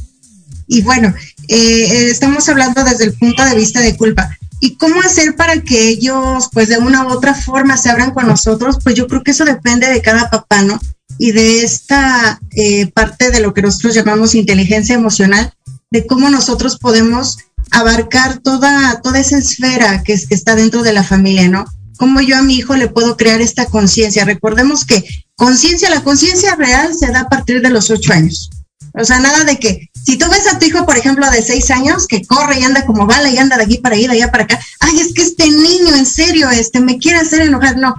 Y 0.68 0.82
bueno, 0.82 1.14
eh, 1.48 2.10
estamos 2.10 2.48
hablando 2.50 2.84
desde 2.84 3.06
el 3.06 3.14
punto 3.14 3.44
de 3.44 3.56
vista 3.56 3.80
de 3.82 3.96
culpa. 3.96 4.38
y 4.60 4.78
cómo 4.78 5.02
hacer 5.02 5.36
para 5.36 5.60
que 5.62 5.90
ellos, 5.90 6.50
pues 6.54 6.70
de 6.70 6.78
una 6.78 7.06
u 7.06 7.10
otra 7.10 7.34
forma, 7.34 7.76
se 7.76 7.90
abran 7.90 8.12
con 8.12 8.28
nosotros, 8.28 8.78
pues 8.82 8.96
yo 8.96 9.08
creo 9.08 9.22
que 9.22 9.32
eso 9.32 9.44
depende 9.44 9.88
de 9.88 10.02
cada 10.02 10.30
papá, 10.30 10.62
¿no? 10.62 10.80
Y 11.18 11.34
de 11.34 11.64
esta 11.64 12.40
eh, 12.56 12.88
parte 12.88 13.30
de 13.30 13.42
lo 13.42 13.54
que 13.54 13.62
nosotros 13.62 13.94
llamamos 13.94 14.36
inteligencia 14.36 14.96
emocional, 14.96 15.54
de 15.92 16.08
cómo 16.08 16.30
nosotros 16.30 16.80
podemos 16.80 17.40
abarcar 17.72 18.40
toda, 18.40 19.02
toda 19.02 19.20
esa 19.20 19.38
esfera 19.38 20.02
que, 20.02 20.16
que 20.16 20.36
está 20.36 20.56
dentro 20.56 20.82
de 20.82 20.94
la 20.94 21.04
familia, 21.04 21.50
¿no? 21.50 21.66
Cómo 21.98 22.22
yo 22.22 22.38
a 22.38 22.42
mi 22.42 22.56
hijo 22.56 22.78
le 22.78 22.88
puedo 22.88 23.18
crear 23.18 23.42
esta 23.42 23.66
conciencia. 23.66 24.24
Recordemos 24.24 24.86
que 24.86 25.04
conciencia, 25.36 25.90
la 25.90 26.04
conciencia 26.04 26.56
real 26.56 26.94
se 26.98 27.12
da 27.12 27.22
a 27.22 27.30
partir 27.30 27.62
de 27.62 27.70
los 27.70 27.90
ocho 27.90 28.14
años. 28.14 28.50
O 28.94 29.04
sea, 29.04 29.20
nada 29.20 29.44
de 29.44 29.58
que 29.58 29.90
si 30.06 30.18
tú 30.18 30.26
ves 30.30 30.48
a 30.48 30.60
tu 30.60 30.66
hijo, 30.66 30.86
por 30.86 30.98
ejemplo, 30.98 31.30
de 31.32 31.42
seis 31.42 31.72
años, 31.72 32.08
que 32.08 32.26
corre 32.26 32.60
y 32.60 32.64
anda 32.64 32.86
como 32.86 33.08
bala 33.08 33.30
y 33.30 33.38
anda 33.38 33.58
de 33.58 33.64
aquí 33.64 33.78
para 33.78 33.96
de 33.96 34.10
allá 34.10 34.32
para 34.32 34.44
acá, 34.44 34.60
ay, 34.80 35.00
es 35.00 35.14
que 35.14 35.24
este 35.24 35.50
niño, 35.50 35.96
en 35.96 36.06
serio, 36.06 36.50
este, 36.50 36.80
me 36.80 36.98
quiere 36.98 37.20
hacer 37.20 37.42
enojar. 37.42 37.78
No, 37.78 37.96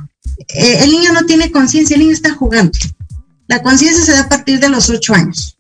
eh, 0.49 0.79
el 0.83 0.91
niño 0.91 1.13
no 1.13 1.25
tiene 1.25 1.51
conciencia, 1.51 1.95
el 1.95 2.01
niño 2.01 2.13
está 2.13 2.33
jugando. 2.35 2.79
La 3.47 3.63
conciencia 3.63 4.05
se 4.05 4.13
da 4.13 4.21
a 4.21 4.29
partir 4.29 4.61
de 4.61 4.69
los 4.69 4.89
ocho 4.91 5.15
años. 5.15 5.59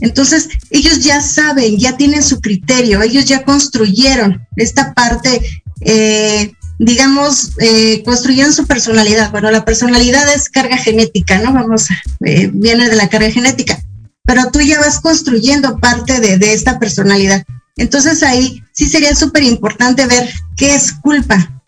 Entonces, 0.00 0.48
ellos 0.70 1.00
ya 1.00 1.20
saben, 1.22 1.78
ya 1.78 1.96
tienen 1.96 2.22
su 2.22 2.40
criterio, 2.40 3.02
ellos 3.02 3.24
ya 3.24 3.44
construyeron 3.44 4.46
esta 4.56 4.92
parte, 4.92 5.40
eh, 5.80 6.52
digamos, 6.78 7.52
eh, 7.58 8.02
construyeron 8.04 8.52
su 8.52 8.66
personalidad. 8.66 9.30
Bueno, 9.30 9.50
la 9.50 9.64
personalidad 9.64 10.32
es 10.34 10.50
carga 10.50 10.76
genética, 10.76 11.38
¿no? 11.38 11.54
Vamos, 11.54 11.86
viene 12.20 12.90
de 12.90 12.96
la 12.96 13.08
carga 13.08 13.30
genética 13.30 13.82
pero 14.26 14.50
tú 14.50 14.60
ya 14.60 14.80
vas 14.80 15.00
construyendo 15.00 15.78
parte 15.78 16.20
de, 16.20 16.52
esta 16.52 16.78
personalidad. 16.78 17.44
Entonces 17.76 18.22
ahí 18.22 18.62
sí 18.72 18.88
sería 18.88 19.14
súper 19.14 19.44
importante 19.44 20.06
ver 20.06 20.28
qué 20.56 20.74
es 20.74 20.92
culpa. 20.92 21.62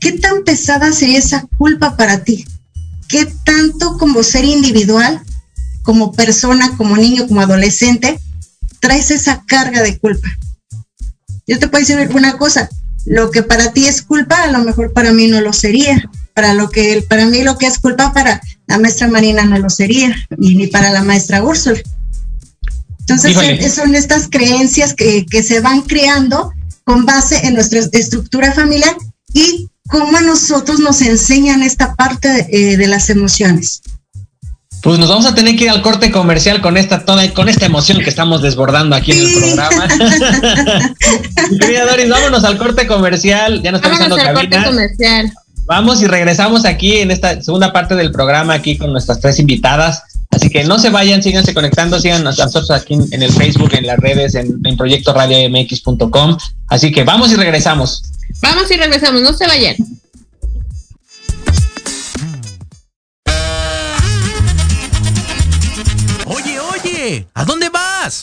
¿Qué 0.00 0.12
tan 0.12 0.42
pesada 0.44 0.92
sería 0.92 1.18
esa 1.18 1.46
culpa 1.56 1.96
para 1.96 2.24
ti? 2.24 2.44
¿Qué 3.08 3.26
tanto 3.44 3.96
como 3.98 4.22
ser 4.22 4.44
individual, 4.44 5.22
como 5.82 6.12
persona, 6.12 6.76
como 6.76 6.96
niño, 6.96 7.28
como 7.28 7.42
adolescente, 7.42 8.18
traes 8.80 9.10
esa 9.10 9.44
carga 9.46 9.82
de 9.82 9.98
culpa? 9.98 10.28
Yo 11.46 11.58
te 11.58 11.68
puedo 11.68 11.84
decir 11.84 12.10
una 12.14 12.38
cosa, 12.38 12.68
lo 13.06 13.30
que 13.30 13.42
para 13.42 13.72
ti 13.72 13.86
es 13.86 14.02
culpa, 14.02 14.42
a 14.42 14.50
lo 14.50 14.60
mejor 14.60 14.92
para 14.92 15.12
mí 15.12 15.28
no 15.28 15.40
lo 15.40 15.52
sería. 15.52 16.10
Para 16.34 16.54
lo 16.54 16.70
que 16.70 17.04
para 17.08 17.26
mí 17.26 17.42
lo 17.42 17.58
que 17.58 17.66
es 17.66 17.78
culpa 17.78 18.12
para 18.12 18.40
la 18.66 18.78
maestra 18.78 19.08
Marina 19.08 19.44
no 19.44 19.58
lo 19.58 19.68
sería, 19.68 20.14
y 20.38 20.54
ni 20.54 20.68
para 20.68 20.90
la 20.90 21.02
maestra 21.02 21.42
Úrsula. 21.42 21.80
Entonces 23.10 23.74
son 23.74 23.94
estas 23.94 24.28
creencias 24.28 24.94
que, 24.94 25.24
se 25.42 25.60
van 25.60 25.82
creando 25.82 26.52
con 26.84 27.04
base 27.04 27.46
en 27.46 27.54
nuestra 27.54 27.80
estructura 27.92 28.52
familiar 28.52 28.94
y 29.34 29.68
cómo 29.88 30.16
a 30.16 30.20
nosotros 30.20 30.78
nos 30.80 31.02
enseñan 31.02 31.62
esta 31.62 31.94
parte 31.94 32.46
eh, 32.50 32.76
de 32.76 32.86
las 32.86 33.10
emociones. 33.10 33.82
Pues 34.82 34.98
nos 34.98 35.08
vamos 35.08 35.26
a 35.26 35.34
tener 35.34 35.56
que 35.56 35.64
ir 35.64 35.70
al 35.70 35.82
corte 35.82 36.10
comercial 36.10 36.62
con 36.62 36.76
esta 36.76 37.04
toda, 37.04 37.28
con 37.34 37.48
esta 37.48 37.66
emoción 37.66 37.98
que 37.98 38.08
estamos 38.08 38.40
desbordando 38.40 38.96
aquí 38.96 39.12
en 39.12 39.18
el 39.18 39.34
programa. 39.34 39.88
Querida 41.60 41.84
Doris, 41.84 42.08
vámonos 42.08 42.44
al 42.44 42.56
corte 42.56 42.86
comercial. 42.86 43.60
Ya 43.62 43.72
nos 43.72 43.80
estamos 43.82 43.98
vámonos 43.98 44.26
al 44.26 44.34
corte 44.34 44.64
comercial. 44.64 45.32
Vamos 45.66 46.00
y 46.02 46.06
regresamos 46.06 46.64
aquí 46.64 46.98
en 46.98 47.10
esta 47.10 47.42
segunda 47.42 47.72
parte 47.72 47.94
del 47.94 48.10
programa 48.10 48.54
aquí 48.54 48.78
con 48.78 48.92
nuestras 48.92 49.20
tres 49.20 49.38
invitadas. 49.38 50.02
Así 50.40 50.48
que 50.48 50.64
no 50.64 50.78
se 50.78 50.88
vayan, 50.88 51.22
síganse 51.22 51.52
conectando, 51.52 52.00
sigan 52.00 52.26
a 52.26 52.30
nosotros 52.30 52.70
aquí 52.70 52.94
en 52.94 53.22
el 53.22 53.30
Facebook, 53.30 53.74
en 53.74 53.86
las 53.86 53.98
redes, 53.98 54.34
en, 54.34 54.58
en 54.64 54.74
proyectoradiomx.com. 54.74 56.38
Así 56.68 56.90
que 56.90 57.04
vamos 57.04 57.30
y 57.30 57.36
regresamos. 57.36 58.02
Vamos 58.40 58.70
y 58.70 58.76
regresamos, 58.78 59.20
no 59.20 59.34
se 59.34 59.46
vayan. 59.46 59.76
Oye, 66.24 66.58
oye, 66.58 67.26
¿a 67.34 67.44
dónde 67.44 67.68
vas? 67.68 68.22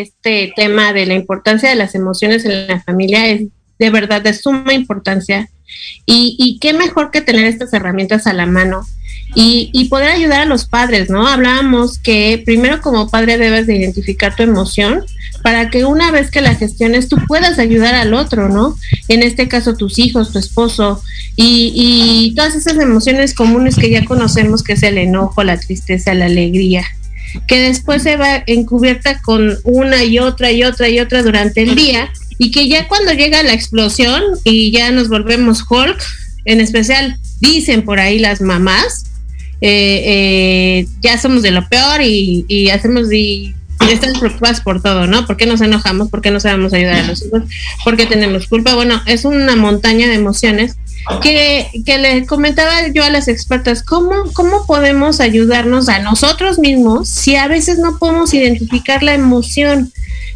Este 0.00 0.52
tema 0.56 0.92
de 0.92 1.06
la 1.06 1.14
importancia 1.14 1.68
de 1.68 1.74
las 1.74 1.94
emociones 1.94 2.44
en 2.44 2.66
la 2.66 2.80
familia 2.80 3.28
es 3.28 3.42
de 3.78 3.90
verdad 3.90 4.22
de 4.22 4.34
suma 4.34 4.72
importancia 4.72 5.48
y, 6.06 6.36
y 6.38 6.58
qué 6.58 6.72
mejor 6.72 7.10
que 7.10 7.20
tener 7.20 7.46
estas 7.46 7.72
herramientas 7.72 8.26
a 8.26 8.32
la 8.32 8.46
mano 8.46 8.84
y, 9.34 9.88
poder 9.88 10.10
ayudar 10.10 10.42
a 10.42 10.46
los 10.46 10.66
padres, 10.66 11.10
¿no? 11.10 11.26
Hablábamos 11.26 11.98
que 11.98 12.42
primero 12.44 12.80
como 12.80 13.08
padre 13.08 13.38
debes 13.38 13.66
de 13.66 13.76
identificar 13.76 14.34
tu 14.34 14.42
emoción 14.42 15.04
para 15.42 15.70
que 15.70 15.84
una 15.84 16.10
vez 16.10 16.30
que 16.30 16.40
la 16.40 16.54
gestiones 16.54 17.08
tú 17.08 17.16
puedas 17.26 17.58
ayudar 17.58 17.94
al 17.94 18.14
otro, 18.14 18.48
¿no? 18.48 18.76
En 19.08 19.22
este 19.22 19.48
caso 19.48 19.76
tus 19.76 19.98
hijos, 19.98 20.32
tu 20.32 20.38
esposo 20.38 21.02
y, 21.36 21.72
y 21.74 22.34
todas 22.34 22.56
esas 22.56 22.78
emociones 22.78 23.34
comunes 23.34 23.76
que 23.76 23.90
ya 23.90 24.04
conocemos 24.04 24.62
que 24.62 24.72
es 24.72 24.82
el 24.82 24.98
enojo, 24.98 25.44
la 25.44 25.58
tristeza, 25.58 26.14
la 26.14 26.26
alegría 26.26 26.84
que 27.46 27.60
después 27.60 28.02
se 28.02 28.16
va 28.16 28.42
encubierta 28.46 29.20
con 29.20 29.58
una 29.64 30.04
y 30.04 30.18
otra 30.18 30.52
y 30.52 30.64
otra 30.64 30.88
y 30.88 31.00
otra 31.00 31.22
durante 31.22 31.62
el 31.62 31.74
día 31.74 32.10
y 32.38 32.50
que 32.50 32.68
ya 32.68 32.88
cuando 32.88 33.12
llega 33.12 33.42
la 33.42 33.52
explosión 33.52 34.22
y 34.44 34.70
ya 34.70 34.90
nos 34.90 35.08
volvemos 35.08 35.64
Hulk, 35.68 36.00
en 36.44 36.60
especial 36.60 37.18
dicen 37.40 37.82
por 37.82 38.00
ahí 38.00 38.18
las 38.18 38.40
mamás, 38.40 39.04
eh, 39.60 40.02
eh, 40.04 40.86
ya 41.00 41.18
somos 41.18 41.42
de 41.42 41.50
lo 41.50 41.68
peor 41.68 42.00
y, 42.02 42.44
y 42.48 42.70
hacemos 42.70 43.12
y, 43.12 43.54
estamos 43.90 44.18
preocupadas 44.18 44.60
por 44.60 44.82
todo, 44.82 45.06
¿no? 45.06 45.26
¿Por 45.26 45.36
qué 45.36 45.46
nos 45.46 45.60
enojamos? 45.60 46.10
¿Por 46.10 46.20
qué 46.20 46.30
no 46.30 46.40
sabemos 46.40 46.74
ayudar 46.74 46.96
a 46.96 47.06
los 47.06 47.24
hijos? 47.24 47.42
¿Por 47.84 47.96
qué 47.96 48.06
tenemos 48.06 48.46
culpa? 48.46 48.74
Bueno, 48.74 49.00
es 49.06 49.24
una 49.24 49.56
montaña 49.56 50.08
de 50.08 50.14
emociones 50.14 50.76
que, 51.22 51.70
que 51.84 51.98
le 51.98 52.26
comentaba 52.26 52.88
yo 52.88 53.02
a 53.04 53.10
las 53.10 53.28
expertas, 53.28 53.82
¿cómo, 53.82 54.12
¿cómo 54.34 54.66
podemos 54.66 55.20
ayudarnos 55.20 55.88
a 55.88 56.00
nosotros 56.00 56.58
mismos 56.58 57.08
si 57.08 57.36
a 57.36 57.48
veces 57.48 57.78
no 57.78 57.98
podemos 57.98 58.34
identificar 58.34 59.02
la 59.02 59.14
emoción? 59.14 59.92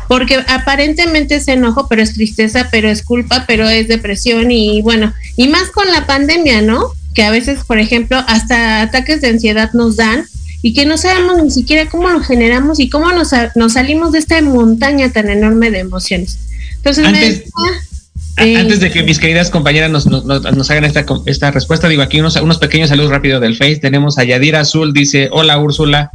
Porque 0.08 0.42
aparentemente 0.48 1.36
es 1.36 1.48
enojo, 1.48 1.88
pero 1.88 2.02
es 2.02 2.14
tristeza, 2.14 2.68
pero 2.70 2.88
es 2.88 3.02
culpa, 3.02 3.44
pero 3.46 3.68
es 3.68 3.88
depresión 3.88 4.50
y 4.50 4.82
bueno, 4.82 5.12
y 5.36 5.48
más 5.48 5.70
con 5.70 5.90
la 5.90 6.06
pandemia, 6.06 6.62
¿no? 6.62 6.92
Que 7.14 7.22
a 7.22 7.30
veces, 7.30 7.64
por 7.64 7.78
ejemplo, 7.78 8.22
hasta 8.26 8.82
ataques 8.82 9.20
de 9.20 9.28
ansiedad 9.28 9.70
nos 9.72 9.96
dan 9.96 10.26
y 10.62 10.74
que 10.74 10.86
no 10.86 10.96
sabemos 10.96 11.42
ni 11.42 11.50
siquiera 11.50 11.90
cómo 11.90 12.08
lo 12.08 12.20
generamos 12.20 12.80
y 12.80 12.88
cómo 12.88 13.12
nos, 13.12 13.30
nos 13.56 13.72
salimos 13.74 14.12
de 14.12 14.20
esta 14.20 14.40
montaña 14.42 15.10
tan 15.10 15.28
enorme 15.28 15.70
de 15.70 15.80
emociones. 15.80 16.38
Entonces, 16.76 17.04
antes, 17.04 17.44
me, 17.46 17.91
antes 18.36 18.80
de 18.80 18.90
que 18.90 19.02
mis 19.02 19.18
queridas 19.18 19.50
compañeras 19.50 19.90
nos, 19.90 20.06
nos, 20.06 20.24
nos 20.24 20.70
hagan 20.70 20.84
esta, 20.84 21.04
esta, 21.26 21.50
respuesta, 21.50 21.88
digo 21.88 22.02
aquí 22.02 22.20
unos, 22.20 22.36
unos 22.36 22.58
pequeños 22.58 22.88
saludos 22.88 23.10
rápidos 23.10 23.40
del 23.40 23.56
Face. 23.56 23.76
Tenemos 23.76 24.18
a 24.18 24.24
Yadira 24.24 24.60
Azul, 24.60 24.92
dice, 24.92 25.28
hola 25.32 25.58
Úrsula, 25.58 26.10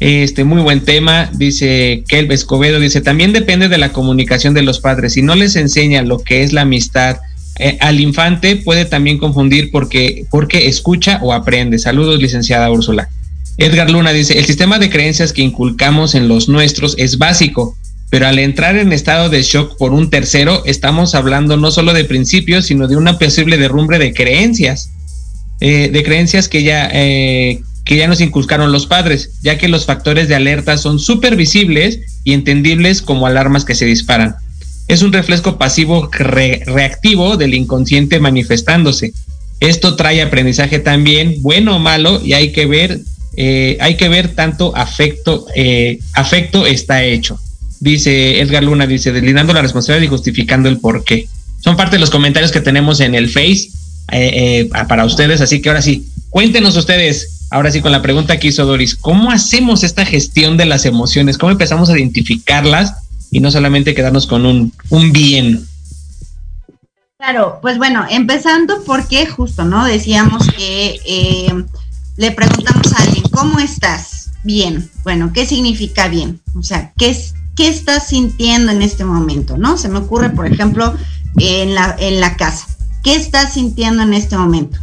este 0.00 0.44
muy 0.44 0.62
buen 0.62 0.80
tema, 0.80 1.30
dice 1.34 2.04
Kelv 2.08 2.32
Escobedo, 2.32 2.80
dice, 2.80 3.00
también 3.00 3.32
depende 3.32 3.68
de 3.68 3.78
la 3.78 3.92
comunicación 3.92 4.54
de 4.54 4.62
los 4.62 4.80
padres. 4.80 5.14
Si 5.14 5.22
no 5.22 5.34
les 5.34 5.56
enseña 5.56 6.02
lo 6.02 6.18
que 6.18 6.42
es 6.42 6.52
la 6.52 6.62
amistad, 6.62 7.18
eh, 7.58 7.76
al 7.80 7.98
infante 8.00 8.56
puede 8.56 8.84
también 8.84 9.18
confundir 9.18 9.70
porque, 9.70 10.24
porque 10.30 10.68
escucha 10.68 11.18
o 11.22 11.32
aprende. 11.32 11.78
Saludos, 11.78 12.20
licenciada 12.20 12.70
Úrsula. 12.70 13.08
Edgar 13.56 13.90
Luna 13.90 14.12
dice, 14.12 14.38
el 14.38 14.44
sistema 14.44 14.78
de 14.78 14.88
creencias 14.88 15.32
que 15.32 15.42
inculcamos 15.42 16.14
en 16.14 16.28
los 16.28 16.48
nuestros 16.48 16.94
es 16.96 17.18
básico, 17.18 17.76
pero 18.10 18.26
al 18.26 18.38
entrar 18.38 18.76
en 18.76 18.92
estado 18.92 19.28
de 19.28 19.42
shock 19.42 19.76
por 19.76 19.92
un 19.92 20.10
tercero, 20.10 20.62
estamos 20.64 21.14
hablando 21.14 21.56
no 21.56 21.70
solo 21.70 21.92
de 21.92 22.04
principios, 22.04 22.66
sino 22.66 22.88
de 22.88 22.96
una 22.96 23.18
posible 23.18 23.58
derrumbre 23.58 23.98
de 23.98 24.14
creencias, 24.14 24.90
eh, 25.60 25.90
de 25.92 26.02
creencias 26.02 26.48
que 26.48 26.62
ya, 26.62 26.88
eh, 26.92 27.60
que 27.84 27.96
ya 27.96 28.08
nos 28.08 28.20
inculcaron 28.20 28.72
los 28.72 28.86
padres, 28.86 29.30
ya 29.42 29.58
que 29.58 29.68
los 29.68 29.84
factores 29.84 30.28
de 30.28 30.34
alerta 30.34 30.78
son 30.78 30.98
súper 30.98 31.36
visibles 31.36 32.00
y 32.24 32.32
entendibles 32.32 33.02
como 33.02 33.26
alarmas 33.26 33.64
que 33.64 33.74
se 33.74 33.84
disparan. 33.84 34.36
Es 34.88 35.02
un 35.02 35.12
reflejo 35.12 35.58
pasivo 35.58 36.08
re 36.12 36.62
reactivo 36.64 37.36
del 37.36 37.54
inconsciente 37.54 38.20
manifestándose. 38.20 39.12
Esto 39.60 39.96
trae 39.96 40.22
aprendizaje 40.22 40.78
también, 40.78 41.42
bueno 41.42 41.76
o 41.76 41.78
malo, 41.78 42.22
y 42.24 42.32
hay 42.32 42.52
que 42.52 42.64
ver 42.64 43.00
eh, 43.40 43.78
hay 43.80 43.96
que 43.96 44.08
ver 44.08 44.34
tanto 44.34 44.76
afecto, 44.76 45.46
eh, 45.54 46.00
afecto 46.14 46.66
está 46.66 47.04
hecho. 47.04 47.38
Dice 47.80 48.40
Edgar 48.40 48.64
Luna, 48.64 48.86
dice, 48.86 49.12
deslindando 49.12 49.52
la 49.52 49.62
responsabilidad 49.62 50.06
y 50.06 50.08
justificando 50.08 50.68
el 50.68 50.78
por 50.78 51.04
qué. 51.04 51.28
Son 51.60 51.76
parte 51.76 51.96
de 51.96 52.00
los 52.00 52.10
comentarios 52.10 52.52
que 52.52 52.60
tenemos 52.60 53.00
en 53.00 53.14
el 53.14 53.28
Face 53.28 53.70
eh, 54.10 54.68
para 54.88 55.04
ustedes, 55.04 55.40
así 55.40 55.60
que 55.60 55.68
ahora 55.68 55.82
sí, 55.82 56.08
cuéntenos 56.30 56.76
ustedes, 56.76 57.46
ahora 57.50 57.70
sí 57.70 57.80
con 57.80 57.92
la 57.92 58.02
pregunta 58.02 58.38
que 58.38 58.48
hizo 58.48 58.64
Doris, 58.64 58.96
¿cómo 58.96 59.30
hacemos 59.30 59.84
esta 59.84 60.04
gestión 60.04 60.56
de 60.56 60.66
las 60.66 60.86
emociones? 60.86 61.38
¿Cómo 61.38 61.52
empezamos 61.52 61.90
a 61.90 61.98
identificarlas 61.98 62.94
y 63.30 63.40
no 63.40 63.50
solamente 63.50 63.94
quedarnos 63.94 64.26
con 64.26 64.46
un, 64.46 64.72
un 64.90 65.12
bien? 65.12 65.66
Claro, 67.18 67.58
pues 67.60 67.78
bueno, 67.78 68.06
empezando 68.08 68.84
porque 68.86 69.26
justo, 69.26 69.64
¿no? 69.64 69.84
Decíamos 69.84 70.46
que 70.56 71.00
eh, 71.04 71.64
le 72.16 72.30
preguntamos 72.30 72.92
a 72.92 73.02
alguien, 73.02 73.24
¿cómo 73.32 73.58
estás? 73.58 74.30
Bien. 74.44 74.88
Bueno, 75.02 75.32
¿qué 75.32 75.44
significa 75.44 76.06
bien? 76.06 76.40
O 76.54 76.62
sea, 76.62 76.92
¿qué, 76.96 77.10
es, 77.10 77.34
qué 77.58 77.66
estás 77.66 78.06
sintiendo 78.06 78.70
en 78.70 78.82
este 78.82 79.04
momento? 79.04 79.58
¿No? 79.58 79.76
Se 79.76 79.88
me 79.88 79.98
ocurre, 79.98 80.30
por 80.30 80.46
ejemplo, 80.46 80.94
en 81.38 81.74
la, 81.74 81.96
en 81.98 82.20
la 82.20 82.36
casa. 82.36 82.68
¿Qué 83.02 83.16
estás 83.16 83.54
sintiendo 83.54 84.04
en 84.04 84.14
este 84.14 84.36
momento? 84.36 84.78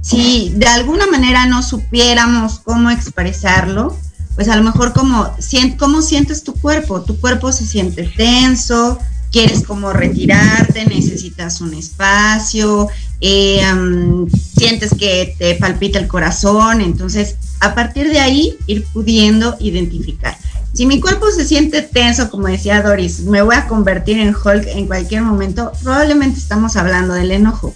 Si 0.00 0.52
de 0.56 0.66
alguna 0.66 1.06
manera 1.06 1.46
no 1.46 1.62
supiéramos 1.62 2.58
cómo 2.58 2.90
expresarlo, 2.90 3.96
pues 4.34 4.48
a 4.48 4.56
lo 4.56 4.64
mejor 4.64 4.92
como, 4.94 5.30
¿cómo 5.78 6.02
sientes 6.02 6.42
tu 6.42 6.54
cuerpo? 6.54 7.02
Tu 7.02 7.20
cuerpo 7.20 7.52
se 7.52 7.64
siente 7.64 8.02
tenso, 8.16 8.98
quieres 9.30 9.62
como 9.62 9.92
retirarte, 9.92 10.86
necesitas 10.86 11.60
un 11.60 11.72
espacio, 11.74 12.88
eh, 13.20 13.62
um, 13.72 14.28
sientes 14.28 14.92
que 14.98 15.36
te 15.38 15.54
palpita 15.54 16.00
el 16.00 16.08
corazón, 16.08 16.80
entonces 16.80 17.36
a 17.60 17.76
partir 17.76 18.08
de 18.08 18.18
ahí 18.18 18.56
ir 18.66 18.84
pudiendo 18.92 19.56
identificar. 19.60 20.36
Si 20.78 20.86
mi 20.86 21.00
cuerpo 21.00 21.28
se 21.32 21.44
siente 21.44 21.82
tenso, 21.82 22.30
como 22.30 22.46
decía 22.46 22.80
Doris, 22.82 23.22
me 23.22 23.42
voy 23.42 23.56
a 23.56 23.66
convertir 23.66 24.16
en 24.20 24.28
Hulk 24.28 24.64
en 24.68 24.86
cualquier 24.86 25.22
momento, 25.22 25.72
probablemente 25.82 26.38
estamos 26.38 26.76
hablando 26.76 27.14
del 27.14 27.32
enojo. 27.32 27.74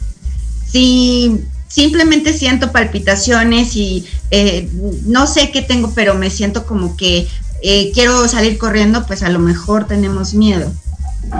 Si 0.71 1.41
simplemente 1.67 2.33
siento 2.33 2.71
palpitaciones 2.71 3.75
y 3.75 4.07
eh, 4.31 4.71
no 5.05 5.27
sé 5.27 5.51
qué 5.51 5.63
tengo, 5.63 5.91
pero 5.97 6.15
me 6.15 6.31
siento 6.31 6.65
como 6.65 6.97
que 6.97 7.27
eh, 7.65 7.91
quiero 7.93 8.29
salir 8.29 8.57
corriendo, 8.57 9.05
pues 9.05 9.25
a 9.25 9.31
lo 9.31 9.41
mejor 9.41 9.89
tenemos 9.89 10.33
miedo. 10.35 10.73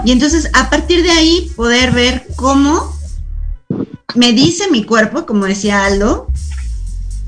Y 0.03 0.11
entonces 0.11 0.49
a 0.51 0.69
partir 0.69 1.01
de 1.01 1.11
ahí 1.11 1.49
poder 1.55 1.91
ver 1.93 2.27
cómo 2.35 2.93
me 4.15 4.33
dice 4.33 4.69
mi 4.69 4.83
cuerpo, 4.83 5.25
como 5.25 5.45
decía 5.45 5.85
Aldo, 5.85 6.27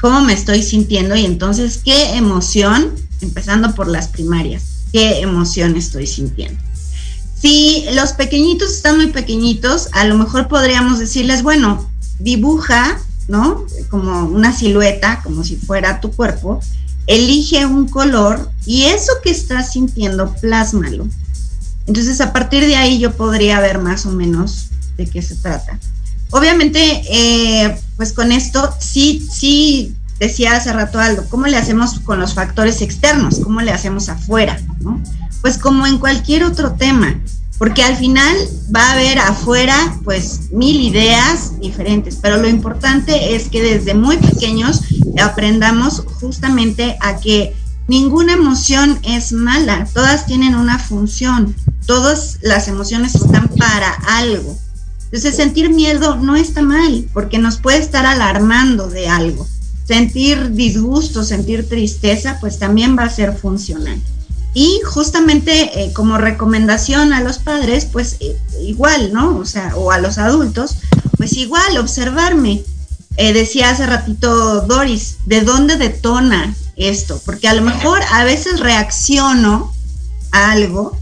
cómo 0.02 0.20
me 0.20 0.34
estoy 0.34 0.62
sintiendo 0.62 1.16
y 1.16 1.24
entonces 1.24 1.80
qué 1.86 2.18
emoción, 2.18 2.92
empezando 3.26 3.76
por 3.76 3.88
las 3.88 4.08
primarias, 4.08 4.64
qué 4.92 5.22
emoción 5.22 5.76
estoy 5.76 6.08
sintiendo. 6.08 6.60
Si 7.40 7.86
los 7.94 8.14
pequeñitos 8.14 8.72
están 8.72 8.98
muy 8.98 9.08
pequeñitos, 9.08 9.90
a 9.92 10.06
lo 10.06 10.18
mejor 10.18 10.48
podríamos 10.48 11.00
decirles, 11.00 11.44
bueno, 11.44 11.90
dibuja, 12.20 13.00
¿no? 13.28 13.66
Como 13.90 14.26
una 14.26 14.56
silueta, 14.56 15.22
como 15.24 15.44
si 15.44 15.56
fuera 15.58 16.00
tu 16.00 16.12
cuerpo, 16.12 16.60
elige 17.08 17.66
un 17.66 17.88
color 17.88 18.50
y 18.66 18.84
eso 18.84 19.12
que 19.24 19.32
estás 19.32 19.74
sintiendo, 19.74 20.34
plásmalo. 20.36 21.08
Entonces, 21.88 22.20
a 22.22 22.34
partir 22.34 22.66
de 22.66 22.76
ahí 22.76 23.00
yo 23.00 23.12
podría 23.12 23.60
ver 23.60 23.80
más 23.80 24.06
o 24.06 24.12
menos 24.12 24.70
de 24.98 25.08
qué 25.08 25.22
se 25.22 25.36
trata. 25.36 25.80
Obviamente, 26.32 27.04
eh, 27.10 27.78
pues 27.96 28.12
con 28.12 28.32
esto 28.32 28.74
sí, 28.80 29.28
sí 29.32 29.96
decía 30.20 30.56
hace 30.56 30.72
rato 30.74 31.00
Aldo, 31.00 31.26
¿cómo 31.30 31.48
le 31.48 31.58
hacemos 31.58 32.00
con 32.00 32.20
los 32.20 32.34
factores 32.34 32.82
externos? 32.82 33.40
¿Cómo 33.44 33.62
le 33.62 33.72
hacemos 33.72 34.10
afuera? 34.10 34.60
¿no? 34.80 35.02
Pues 35.42 35.58
como 35.58 35.86
en 35.86 35.98
cualquier 35.98 36.44
otro 36.44 36.74
tema, 36.74 37.20
porque 37.58 37.84
al 37.84 37.96
final 37.96 38.36
va 38.76 38.90
a 38.90 38.94
haber 38.94 39.20
afuera 39.20 39.76
pues 40.04 40.52
mil 40.52 40.82
ideas 40.82 41.60
diferentes, 41.60 42.18
pero 42.22 42.38
lo 42.38 42.50
importante 42.50 43.36
es 43.36 43.50
que 43.50 43.62
desde 43.62 43.94
muy 43.94 44.18
pequeños 44.18 44.82
aprendamos 45.22 46.04
justamente 46.20 46.98
a 47.02 47.18
que 47.18 47.56
ninguna 47.88 48.34
emoción 48.34 49.00
es 49.04 49.32
mala, 49.32 49.88
todas 49.94 50.26
tienen 50.26 50.56
una 50.56 50.80
función, 50.80 51.56
todas 51.86 52.40
las 52.42 52.68
emociones 52.68 53.16
están 53.16 53.48
para 53.50 53.92
algo. 54.08 54.58
Entonces 55.06 55.36
sentir 55.36 55.70
miedo 55.70 56.16
no 56.18 56.36
está 56.36 56.62
mal, 56.62 57.08
porque 57.14 57.38
nos 57.38 57.58
puede 57.58 57.78
estar 57.78 58.06
alarmando 58.06 58.90
de 58.90 59.08
algo. 59.08 59.48
Sentir 59.86 60.52
disgusto, 60.52 61.24
sentir 61.24 61.70
tristeza, 61.70 62.38
pues 62.42 62.58
también 62.60 62.98
va 62.98 63.04
a 63.04 63.10
ser 63.10 63.38
funcional. 63.38 64.02
Y 64.56 64.80
justamente 64.86 65.84
eh, 65.84 65.92
como 65.94 66.18
recomendación 66.18 67.12
a 67.12 67.22
los 67.22 67.40
padres, 67.40 67.86
pues 67.86 68.16
eh, 68.22 68.38
igual, 68.62 69.12
¿no? 69.12 69.38
O 69.38 69.46
sea, 69.46 69.76
o 69.76 69.92
a 69.92 70.00
los 70.00 70.18
adultos, 70.18 70.78
pues 71.18 71.34
igual, 71.34 71.78
observarme. 71.78 72.64
Eh, 73.18 73.34
decía 73.34 73.70
hace 73.70 73.86
ratito 73.86 74.62
Doris, 74.62 75.18
¿de 75.26 75.42
dónde 75.42 75.76
detona 75.76 76.56
esto? 76.78 77.22
Porque 77.26 77.48
a 77.48 77.54
lo 77.54 77.62
mejor 77.62 78.02
a 78.12 78.24
veces 78.24 78.60
reacciono 78.60 79.74
algo 80.32 80.98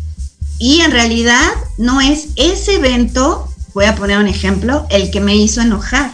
y 0.59 0.81
en 0.81 0.91
realidad 0.91 1.49
no 1.77 2.01
es 2.01 2.29
ese 2.35 2.75
evento, 2.75 3.47
voy 3.73 3.85
a 3.85 3.95
poner 3.95 4.17
un 4.17 4.27
ejemplo, 4.27 4.87
el 4.89 5.11
que 5.11 5.19
me 5.19 5.35
hizo 5.35 5.61
enojar. 5.61 6.11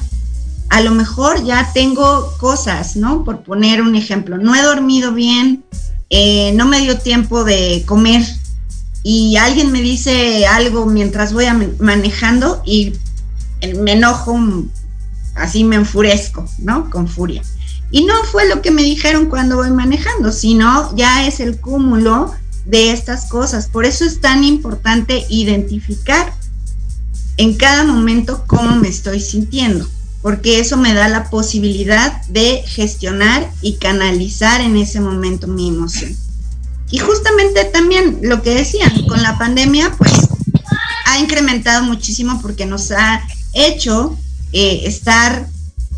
A 0.69 0.81
lo 0.81 0.91
mejor 0.91 1.43
ya 1.43 1.71
tengo 1.73 2.31
cosas, 2.37 2.95
¿no? 2.95 3.23
Por 3.23 3.41
poner 3.41 3.81
un 3.81 3.95
ejemplo, 3.95 4.37
no 4.37 4.55
he 4.55 4.61
dormido 4.61 5.13
bien, 5.13 5.63
eh, 6.09 6.51
no 6.53 6.65
me 6.65 6.79
dio 6.79 6.97
tiempo 6.99 7.43
de 7.43 7.83
comer 7.85 8.23
y 9.03 9.37
alguien 9.37 9.71
me 9.71 9.81
dice 9.81 10.45
algo 10.45 10.85
mientras 10.85 11.33
voy 11.33 11.45
manejando 11.79 12.61
y 12.65 12.93
me 13.81 13.93
enojo, 13.93 14.39
así 15.35 15.63
me 15.63 15.77
enfurezco, 15.77 16.45
¿no? 16.59 16.89
Con 16.89 17.07
furia. 17.07 17.41
Y 17.91 18.05
no 18.05 18.13
fue 18.23 18.47
lo 18.47 18.61
que 18.61 18.71
me 18.71 18.83
dijeron 18.83 19.27
cuando 19.27 19.55
voy 19.55 19.71
manejando, 19.71 20.31
sino 20.31 20.95
ya 20.95 21.25
es 21.25 21.39
el 21.39 21.59
cúmulo 21.59 22.31
de 22.65 22.91
estas 22.91 23.25
cosas. 23.25 23.67
Por 23.67 23.85
eso 23.85 24.05
es 24.05 24.21
tan 24.21 24.43
importante 24.43 25.25
identificar 25.29 26.33
en 27.37 27.55
cada 27.55 27.83
momento 27.83 28.43
cómo 28.47 28.75
me 28.75 28.89
estoy 28.89 29.19
sintiendo, 29.21 29.87
porque 30.21 30.59
eso 30.59 30.77
me 30.77 30.93
da 30.93 31.07
la 31.07 31.29
posibilidad 31.29 32.21
de 32.27 32.63
gestionar 32.65 33.49
y 33.61 33.75
canalizar 33.75 34.61
en 34.61 34.77
ese 34.77 34.99
momento 34.99 35.47
mi 35.47 35.69
emoción. 35.69 36.15
Y 36.91 36.97
justamente 36.97 37.65
también 37.65 38.19
lo 38.23 38.41
que 38.41 38.55
decían, 38.55 38.91
con 39.07 39.21
la 39.21 39.37
pandemia, 39.37 39.93
pues 39.97 40.11
ha 41.05 41.19
incrementado 41.19 41.83
muchísimo 41.83 42.41
porque 42.41 42.65
nos 42.65 42.91
ha 42.91 43.21
hecho 43.53 44.17
eh, 44.51 44.81
estar 44.85 45.47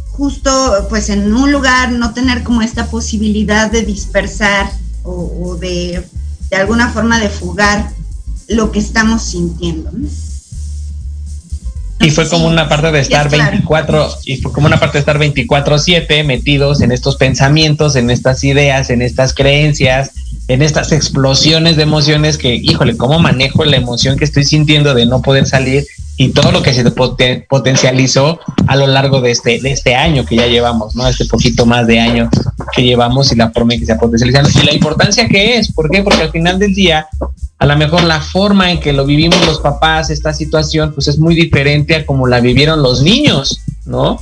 justo 0.10 0.88
pues 0.90 1.10
en 1.10 1.34
un 1.34 1.52
lugar, 1.52 1.92
no 1.92 2.14
tener 2.14 2.44
como 2.44 2.62
esta 2.62 2.88
posibilidad 2.88 3.72
de 3.72 3.84
dispersar 3.84 4.72
o, 5.04 5.58
de, 5.60 6.06
de 6.50 6.56
alguna 6.56 6.90
forma 6.90 7.20
de 7.20 7.30
fugar 7.30 7.92
lo 8.48 8.72
que 8.72 8.80
estamos 8.80 9.24
sintiendo. 9.24 9.92
Y 12.02 12.10
fue 12.10 12.28
como 12.28 12.48
una 12.48 12.68
parte 12.68 12.92
de 12.92 13.00
estar 13.00 13.30
24, 13.30 14.10
y 14.26 14.38
fue 14.38 14.52
como 14.52 14.68
una 14.68 14.80
parte 14.80 14.94
de 14.94 15.00
estar 15.00 15.20
24/7 15.20 16.24
metidos 16.24 16.82
en 16.82 16.92
estos 16.92 17.16
pensamientos, 17.16 17.96
en 17.96 18.10
estas 18.10 18.44
ideas, 18.44 18.90
en 18.90 19.02
estas 19.02 19.34
creencias, 19.34 20.12
en 20.48 20.62
estas 20.62 20.92
explosiones 20.92 21.78
de 21.78 21.84
emociones 21.84 22.38
que, 22.38 22.56
híjole, 22.56 22.98
¿cómo 22.98 23.20
manejo 23.20 23.64
la 23.66 23.78
emoción 23.78 24.18
que 24.18 24.26
estoy 24.26 24.44
sintiendo 24.44 24.94
de 24.94 25.06
no 25.06 25.22
poder 25.22 25.46
salir 25.46 25.86
y 26.18 26.30
todo 26.30 26.52
lo 26.52 26.62
que 26.62 26.74
se 26.74 26.84
potencializó 27.50 28.40
a 28.68 28.76
lo 28.76 28.86
largo 28.86 29.22
de 29.22 29.32
este, 29.32 29.60
de 29.60 29.72
este 29.72 29.96
año 29.96 30.24
que 30.26 30.36
ya 30.36 30.46
llevamos, 30.46 30.96
¿no? 30.96 31.08
Este 31.08 31.26
poquito 31.26 31.66
más 31.66 31.88
de 31.88 32.00
año 32.00 32.30
que 32.76 32.84
llevamos 32.84 33.32
y 33.32 33.36
la 33.36 33.50
forma 33.50 33.74
en 33.74 33.80
que 33.80 33.86
se 33.88 33.94
ha 33.94 33.98
potencializado 33.98 34.48
y 34.62 34.66
la 34.66 34.74
importancia 34.74 35.28
que 35.28 35.58
es, 35.58 35.72
¿por 35.72 35.90
qué? 35.90 36.04
Porque 36.04 36.22
al 36.22 36.32
final 36.32 36.60
del 36.60 36.76
día, 36.76 37.08
a 37.62 37.68
lo 37.68 37.78
mejor 37.78 38.04
la 38.04 38.20
forma 38.20 38.72
en 38.72 38.80
que 38.80 38.92
lo 38.92 39.06
vivimos 39.06 39.38
los 39.46 39.60
papás, 39.60 40.10
esta 40.10 40.34
situación, 40.34 40.94
pues 40.96 41.08
es 41.08 41.20
muy 41.20 41.36
diferente 41.36 41.94
a 41.94 42.08
como 42.08 42.26
la 42.26 42.40
vivieron 42.40 42.82
los 42.82 43.04
niños, 43.04 43.62
¿no? 43.86 44.20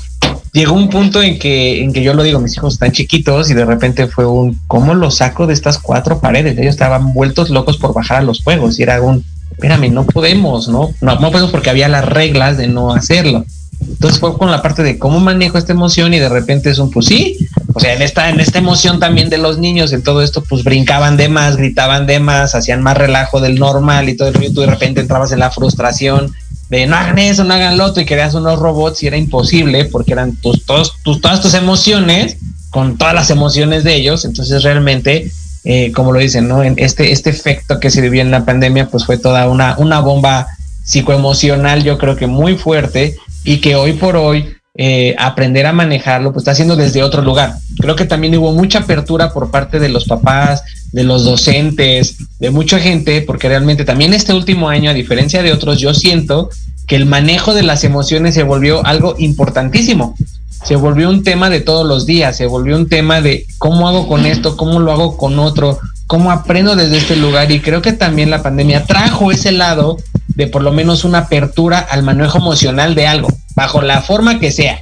Llegó 0.51 0.73
un 0.73 0.89
punto 0.89 1.23
en 1.23 1.39
que, 1.39 1.81
en 1.81 1.93
que 1.93 2.03
yo 2.03 2.13
lo 2.13 2.23
digo, 2.23 2.41
mis 2.41 2.57
hijos 2.57 2.73
están 2.73 2.91
chiquitos 2.91 3.49
y 3.49 3.53
de 3.53 3.63
repente 3.63 4.07
fue 4.07 4.25
un, 4.25 4.59
¿cómo 4.67 4.93
los 4.93 5.15
saco 5.15 5.47
de 5.47 5.53
estas 5.53 5.77
cuatro 5.77 6.19
paredes? 6.19 6.57
Ellos 6.57 6.71
estaban 6.71 7.13
vueltos 7.13 7.49
locos 7.49 7.77
por 7.77 7.93
bajar 7.93 8.17
a 8.17 8.23
los 8.23 8.43
juegos 8.43 8.77
y 8.77 8.83
era 8.83 9.01
un, 9.01 9.23
espérame, 9.51 9.89
no 9.89 10.05
podemos, 10.05 10.67
¿no? 10.67 10.89
No, 10.99 11.15
no 11.15 11.31
podemos 11.31 11.49
porque 11.49 11.69
había 11.69 11.87
las 11.87 12.03
reglas 12.03 12.57
de 12.57 12.67
no 12.67 12.93
hacerlo. 12.93 13.45
Entonces 13.79 14.19
fue 14.19 14.37
con 14.37 14.51
la 14.51 14.61
parte 14.61 14.83
de 14.83 14.99
cómo 14.99 15.21
manejo 15.21 15.57
esta 15.57 15.71
emoción 15.71 16.13
y 16.13 16.19
de 16.19 16.27
repente 16.27 16.71
es 16.71 16.79
un 16.79 16.91
pues 16.91 17.05
sí, 17.05 17.37
o 17.79 17.81
sea, 17.81 17.93
en 17.93 18.01
esta, 18.01 18.27
en 18.27 18.41
esta 18.41 18.59
emoción 18.59 18.99
también 18.99 19.29
de 19.29 19.37
los 19.37 19.57
niños, 19.57 19.93
en 19.93 20.03
todo 20.03 20.21
esto, 20.21 20.43
pues 20.43 20.65
brincaban 20.65 21.15
de 21.15 21.29
más, 21.29 21.55
gritaban 21.55 22.07
de 22.07 22.19
más, 22.19 22.53
hacían 22.53 22.81
más 22.81 22.97
relajo 22.97 23.39
del 23.39 23.55
normal 23.55 24.09
y 24.09 24.17
todo 24.17 24.27
el 24.27 24.33
rollo, 24.33 24.53
tú 24.53 24.59
de 24.59 24.67
repente 24.67 24.99
entrabas 24.99 25.31
en 25.31 25.39
la 25.39 25.49
frustración 25.49 26.29
de 26.67 26.87
no 26.87 26.97
hagan 26.97 27.19
eso, 27.19 27.45
no 27.45 27.53
hagan 27.53 27.77
lo 27.77 27.85
otro 27.85 28.03
y 28.03 28.05
creas 28.05 28.33
unos 28.33 28.59
robots 28.59 29.01
y 29.01 29.07
era 29.07 29.15
imposible 29.15 29.85
porque 29.85 30.11
eran 30.11 30.35
tus, 30.35 30.65
todos, 30.65 30.95
tus, 31.03 31.21
todas 31.21 31.39
tus 31.39 31.53
emociones 31.53 32.35
con 32.69 32.97
todas 32.97 33.13
las 33.13 33.29
emociones 33.29 33.85
de 33.85 33.95
ellos, 33.95 34.25
entonces 34.25 34.61
realmente 34.61 35.31
eh, 35.63 35.93
como 35.93 36.11
lo 36.11 36.19
dicen, 36.19 36.49
¿no? 36.49 36.61
En 36.61 36.73
este, 36.79 37.13
este 37.13 37.29
efecto 37.29 37.79
que 37.79 37.91
se 37.91 38.01
vivió 38.01 38.21
en 38.21 38.31
la 38.31 38.43
pandemia, 38.43 38.89
pues 38.89 39.05
fue 39.05 39.17
toda 39.17 39.47
una, 39.47 39.77
una 39.77 40.01
bomba 40.01 40.47
psicoemocional, 40.83 41.81
yo 41.85 41.97
creo 41.97 42.17
que 42.17 42.27
muy 42.27 42.57
fuerte, 42.57 43.15
y 43.45 43.61
que 43.61 43.77
hoy 43.77 43.93
por 43.93 44.17
hoy 44.17 44.58
eh, 44.81 45.13
aprender 45.17 45.65
a 45.65 45.73
manejarlo, 45.73 46.31
pues 46.31 46.43
está 46.43 46.51
haciendo 46.51 46.77
desde 46.77 47.03
otro 47.03 47.21
lugar. 47.21 47.57
Creo 47.79 47.97
que 47.97 48.05
también 48.05 48.37
hubo 48.37 48.53
mucha 48.53 48.79
apertura 48.79 49.33
por 49.33 49.51
parte 49.51 49.77
de 49.77 49.89
los 49.89 50.05
papás, 50.05 50.63
de 50.93 51.03
los 51.03 51.25
docentes, 51.25 52.15
de 52.39 52.49
mucha 52.49 52.79
gente, 52.79 53.21
porque 53.23 53.49
realmente 53.49 53.83
también 53.83 54.13
este 54.13 54.33
último 54.33 54.69
año, 54.69 54.89
a 54.89 54.93
diferencia 54.93 55.43
de 55.43 55.51
otros, 55.51 55.79
yo 55.79 55.93
siento 55.93 56.49
que 56.87 56.95
el 56.95 57.05
manejo 57.05 57.53
de 57.53 57.63
las 57.63 57.83
emociones 57.83 58.35
se 58.35 58.43
volvió 58.43 58.85
algo 58.85 59.15
importantísimo. 59.17 60.15
Se 60.63 60.77
volvió 60.77 61.09
un 61.09 61.23
tema 61.25 61.49
de 61.49 61.59
todos 61.59 61.85
los 61.85 62.05
días, 62.05 62.37
se 62.37 62.45
volvió 62.45 62.77
un 62.77 62.87
tema 62.87 63.19
de 63.19 63.47
cómo 63.57 63.89
hago 63.89 64.07
con 64.07 64.25
esto, 64.25 64.55
cómo 64.55 64.79
lo 64.79 64.93
hago 64.93 65.17
con 65.17 65.39
otro, 65.39 65.77
cómo 66.07 66.31
aprendo 66.31 66.77
desde 66.77 66.99
este 66.99 67.17
lugar. 67.17 67.51
Y 67.51 67.59
creo 67.59 67.81
que 67.81 67.91
también 67.91 68.29
la 68.29 68.41
pandemia 68.41 68.85
trajo 68.85 69.29
ese 69.29 69.51
lado 69.51 69.97
de 70.39 70.47
por 70.47 70.63
lo 70.63 70.71
menos 70.71 71.03
una 71.03 71.17
apertura 71.19 71.79
al 71.79 72.01
manejo 72.01 72.37
emocional 72.37 72.95
de 72.95 73.07
algo, 73.07 73.27
bajo 73.55 73.81
la 73.81 74.01
forma 74.01 74.39
que 74.39 74.53
sea. 74.53 74.81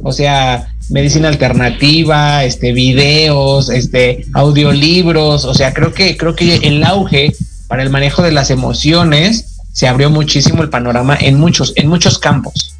O 0.00 0.12
sea, 0.12 0.68
medicina 0.90 1.26
alternativa, 1.26 2.44
este 2.44 2.72
videos, 2.72 3.68
este 3.68 4.24
audiolibros, 4.32 5.44
o 5.44 5.54
sea, 5.54 5.74
creo 5.74 5.92
que 5.92 6.16
creo 6.16 6.36
que 6.36 6.54
el 6.54 6.84
auge 6.84 7.32
para 7.66 7.82
el 7.82 7.90
manejo 7.90 8.22
de 8.22 8.30
las 8.30 8.50
emociones 8.50 9.58
se 9.72 9.88
abrió 9.88 10.08
muchísimo 10.08 10.62
el 10.62 10.70
panorama 10.70 11.16
en 11.20 11.40
muchos 11.40 11.72
en 11.74 11.88
muchos 11.88 12.20
campos. 12.20 12.76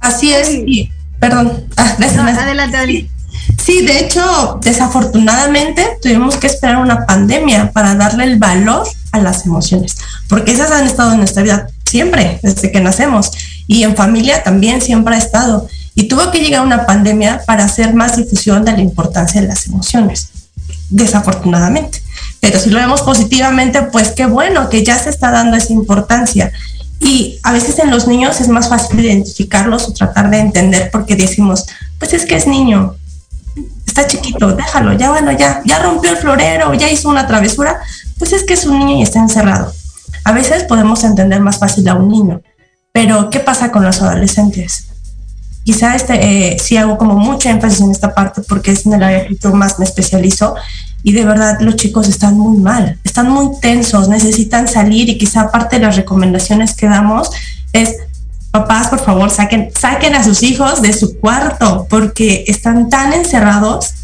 Así 0.00 0.32
es, 0.32 0.50
y 0.66 0.90
Perdón. 1.20 1.68
Ah, 1.76 1.96
adelante, 2.00 3.08
Sí, 3.56 3.86
de 3.86 4.00
hecho, 4.00 4.58
desafortunadamente 4.62 5.98
tuvimos 6.02 6.36
que 6.36 6.48
esperar 6.48 6.78
una 6.78 7.06
pandemia 7.06 7.70
para 7.70 7.94
darle 7.94 8.24
el 8.24 8.38
valor 8.38 8.86
a 9.12 9.20
las 9.20 9.46
emociones, 9.46 9.96
porque 10.28 10.52
esas 10.52 10.70
han 10.70 10.86
estado 10.86 11.12
en 11.12 11.18
nuestra 11.18 11.42
vida 11.42 11.68
siempre, 11.88 12.38
desde 12.42 12.70
que 12.70 12.80
nacemos, 12.80 13.30
y 13.66 13.82
en 13.82 13.96
familia 13.96 14.42
también 14.42 14.80
siempre 14.80 15.14
ha 15.14 15.18
estado. 15.18 15.68
Y 15.94 16.04
tuvo 16.08 16.30
que 16.30 16.40
llegar 16.40 16.64
una 16.64 16.86
pandemia 16.86 17.42
para 17.46 17.64
hacer 17.64 17.94
más 17.94 18.16
difusión 18.16 18.64
de 18.64 18.72
la 18.72 18.80
importancia 18.80 19.40
de 19.40 19.48
las 19.48 19.66
emociones, 19.66 20.28
desafortunadamente. 20.90 22.00
Pero 22.40 22.60
si 22.60 22.70
lo 22.70 22.78
vemos 22.78 23.02
positivamente, 23.02 23.82
pues 23.82 24.10
qué 24.10 24.26
bueno 24.26 24.68
que 24.68 24.84
ya 24.84 24.98
se 24.98 25.10
está 25.10 25.30
dando 25.30 25.56
esa 25.56 25.72
importancia. 25.72 26.52
Y 27.00 27.38
a 27.42 27.52
veces 27.52 27.78
en 27.78 27.90
los 27.90 28.06
niños 28.06 28.40
es 28.40 28.48
más 28.48 28.68
fácil 28.68 29.00
identificarlos 29.00 29.88
o 29.88 29.92
tratar 29.92 30.30
de 30.30 30.38
entender 30.38 30.90
porque 30.92 31.16
decimos, 31.16 31.66
pues 31.98 32.12
es 32.12 32.24
que 32.24 32.36
es 32.36 32.46
niño, 32.46 32.96
está 33.88 34.06
chiquito, 34.06 34.54
déjalo, 34.54 34.92
ya 34.92 35.10
bueno, 35.10 35.32
ya, 35.32 35.62
ya 35.64 35.80
rompió 35.80 36.10
el 36.10 36.16
florero, 36.16 36.72
ya 36.74 36.90
hizo 36.90 37.08
una 37.08 37.26
travesura, 37.26 37.80
pues 38.18 38.32
es 38.32 38.44
que 38.44 38.54
es 38.54 38.64
un 38.66 38.78
niño 38.78 38.98
y 38.98 39.02
está 39.02 39.18
encerrado. 39.18 39.72
A 40.24 40.32
veces 40.32 40.64
podemos 40.64 41.02
entender 41.04 41.40
más 41.40 41.58
fácil 41.58 41.88
a 41.88 41.94
un 41.94 42.08
niño, 42.08 42.40
pero 42.92 43.30
¿qué 43.30 43.40
pasa 43.40 43.72
con 43.72 43.84
los 43.84 44.00
adolescentes? 44.00 44.88
Quizá 45.64 45.94
este, 45.96 46.14
eh, 46.52 46.56
sí 46.58 46.76
hago 46.76 46.96
como 46.96 47.14
mucha 47.14 47.50
énfasis 47.50 47.80
en 47.80 47.90
esta 47.90 48.14
parte 48.14 48.42
porque 48.42 48.72
es 48.72 48.86
en 48.86 48.94
el 48.94 49.02
área 49.02 49.26
que 49.26 49.36
yo 49.36 49.52
más 49.52 49.78
me 49.78 49.84
especializo, 49.84 50.54
y 51.02 51.12
de 51.12 51.24
verdad 51.24 51.58
los 51.60 51.76
chicos 51.76 52.08
están 52.08 52.38
muy 52.38 52.58
mal, 52.58 52.98
están 53.04 53.30
muy 53.30 53.58
tensos, 53.60 54.08
necesitan 54.08 54.66
salir 54.68 55.08
y 55.08 55.18
quizá 55.18 55.50
parte 55.50 55.76
de 55.76 55.86
las 55.86 55.96
recomendaciones 55.96 56.74
que 56.74 56.86
damos 56.86 57.30
es 57.72 57.96
papás, 58.50 58.88
por 58.88 59.00
favor, 59.00 59.30
saquen, 59.30 59.70
saquen 59.78 60.14
a 60.14 60.24
sus 60.24 60.42
hijos 60.42 60.82
de 60.82 60.92
su 60.92 61.18
cuarto 61.18 61.86
porque 61.88 62.44
están 62.46 62.88
tan 62.88 63.12
encerrados 63.12 63.94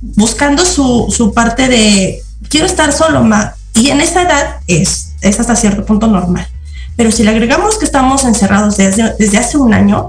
buscando 0.00 0.64
su, 0.64 1.12
su 1.14 1.32
parte 1.32 1.68
de 1.68 2.22
quiero 2.48 2.66
estar 2.66 2.92
solo, 2.92 3.22
ma. 3.22 3.54
Y 3.74 3.90
en 3.90 4.00
esa 4.00 4.22
edad 4.22 4.56
es, 4.66 5.12
es 5.20 5.40
hasta 5.40 5.56
cierto 5.56 5.84
punto 5.84 6.06
normal. 6.06 6.46
Pero 6.96 7.10
si 7.10 7.22
le 7.22 7.30
agregamos 7.30 7.78
que 7.78 7.84
estamos 7.84 8.24
encerrados 8.24 8.76
desde, 8.76 9.14
desde 9.18 9.38
hace 9.38 9.56
un 9.56 9.72
año 9.72 10.08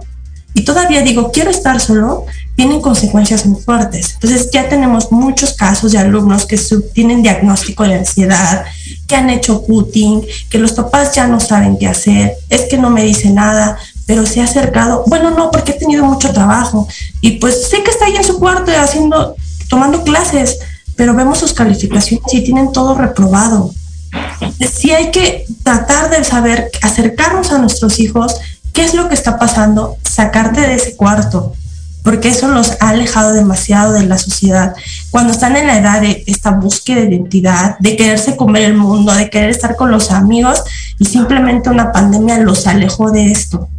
y 0.53 0.63
todavía 0.63 1.01
digo 1.01 1.31
quiero 1.31 1.49
estar 1.49 1.79
solo, 1.79 2.25
tienen 2.55 2.81
consecuencias 2.81 3.45
muy 3.45 3.61
fuertes. 3.61 4.13
Entonces 4.15 4.49
ya 4.51 4.67
tenemos 4.67 5.11
muchos 5.11 5.53
casos 5.53 5.91
de 5.93 5.99
alumnos 5.99 6.45
que 6.45 6.59
tienen 6.93 7.23
diagnóstico 7.23 7.83
de 7.83 7.95
ansiedad, 7.95 8.65
que 9.11 9.17
han 9.17 9.29
hecho 9.29 9.61
cutting, 9.63 10.25
que 10.49 10.57
los 10.57 10.71
papás 10.71 11.13
ya 11.13 11.27
no 11.27 11.41
saben 11.41 11.77
qué 11.77 11.85
hacer, 11.85 12.37
es 12.49 12.61
que 12.69 12.77
no 12.77 12.89
me 12.89 13.03
dice 13.03 13.29
nada, 13.29 13.77
pero 14.05 14.25
se 14.25 14.39
ha 14.39 14.45
acercado, 14.45 15.03
bueno, 15.05 15.31
no, 15.31 15.51
porque 15.51 15.73
he 15.73 15.77
tenido 15.77 16.05
mucho 16.05 16.31
trabajo 16.31 16.87
y 17.19 17.31
pues 17.31 17.67
sé 17.69 17.83
que 17.83 17.91
está 17.91 18.05
ahí 18.05 18.15
en 18.15 18.23
su 18.23 18.39
cuarto 18.39 18.71
haciendo, 18.71 19.35
tomando 19.67 20.05
clases, 20.05 20.59
pero 20.95 21.13
vemos 21.13 21.39
sus 21.39 21.51
calificaciones 21.51 22.33
y 22.33 22.41
tienen 22.41 22.71
todo 22.71 22.95
reprobado. 22.95 23.73
Sí 24.71 24.91
hay 24.91 25.11
que 25.11 25.45
tratar 25.61 26.09
de 26.09 26.23
saber, 26.23 26.71
acercarnos 26.81 27.51
a 27.51 27.57
nuestros 27.57 27.99
hijos, 27.99 28.35
qué 28.71 28.85
es 28.85 28.93
lo 28.93 29.09
que 29.09 29.15
está 29.15 29.37
pasando, 29.37 29.97
sacarte 30.09 30.61
de 30.61 30.75
ese 30.75 30.95
cuarto, 30.95 31.51
porque 32.03 32.29
eso 32.29 32.47
los 32.47 32.71
ha 32.79 32.89
alejado 32.89 33.33
demasiado 33.33 33.93
de 33.93 34.05
la 34.05 34.17
sociedad. 34.17 34.73
Cuando 35.11 35.33
están 35.33 35.55
en 35.55 35.67
la 35.67 35.77
edad 35.77 36.01
de 36.01 36.23
esta 36.27 36.51
búsqueda 36.51 37.01
de 37.01 37.15
identidad, 37.15 37.77
de 37.79 37.95
quererse 37.95 38.35
comer 38.35 38.63
el 38.63 38.75
mundo, 38.75 39.13
de 39.13 39.29
querer 39.29 39.49
estar 39.49 39.75
con 39.75 39.91
los 39.91 40.11
amigos, 40.11 40.63
y 40.97 41.05
simplemente 41.05 41.69
una 41.69 41.91
pandemia 41.91 42.39
los 42.39 42.65
alejó 42.67 43.11
de 43.11 43.31
esto. 43.31 43.69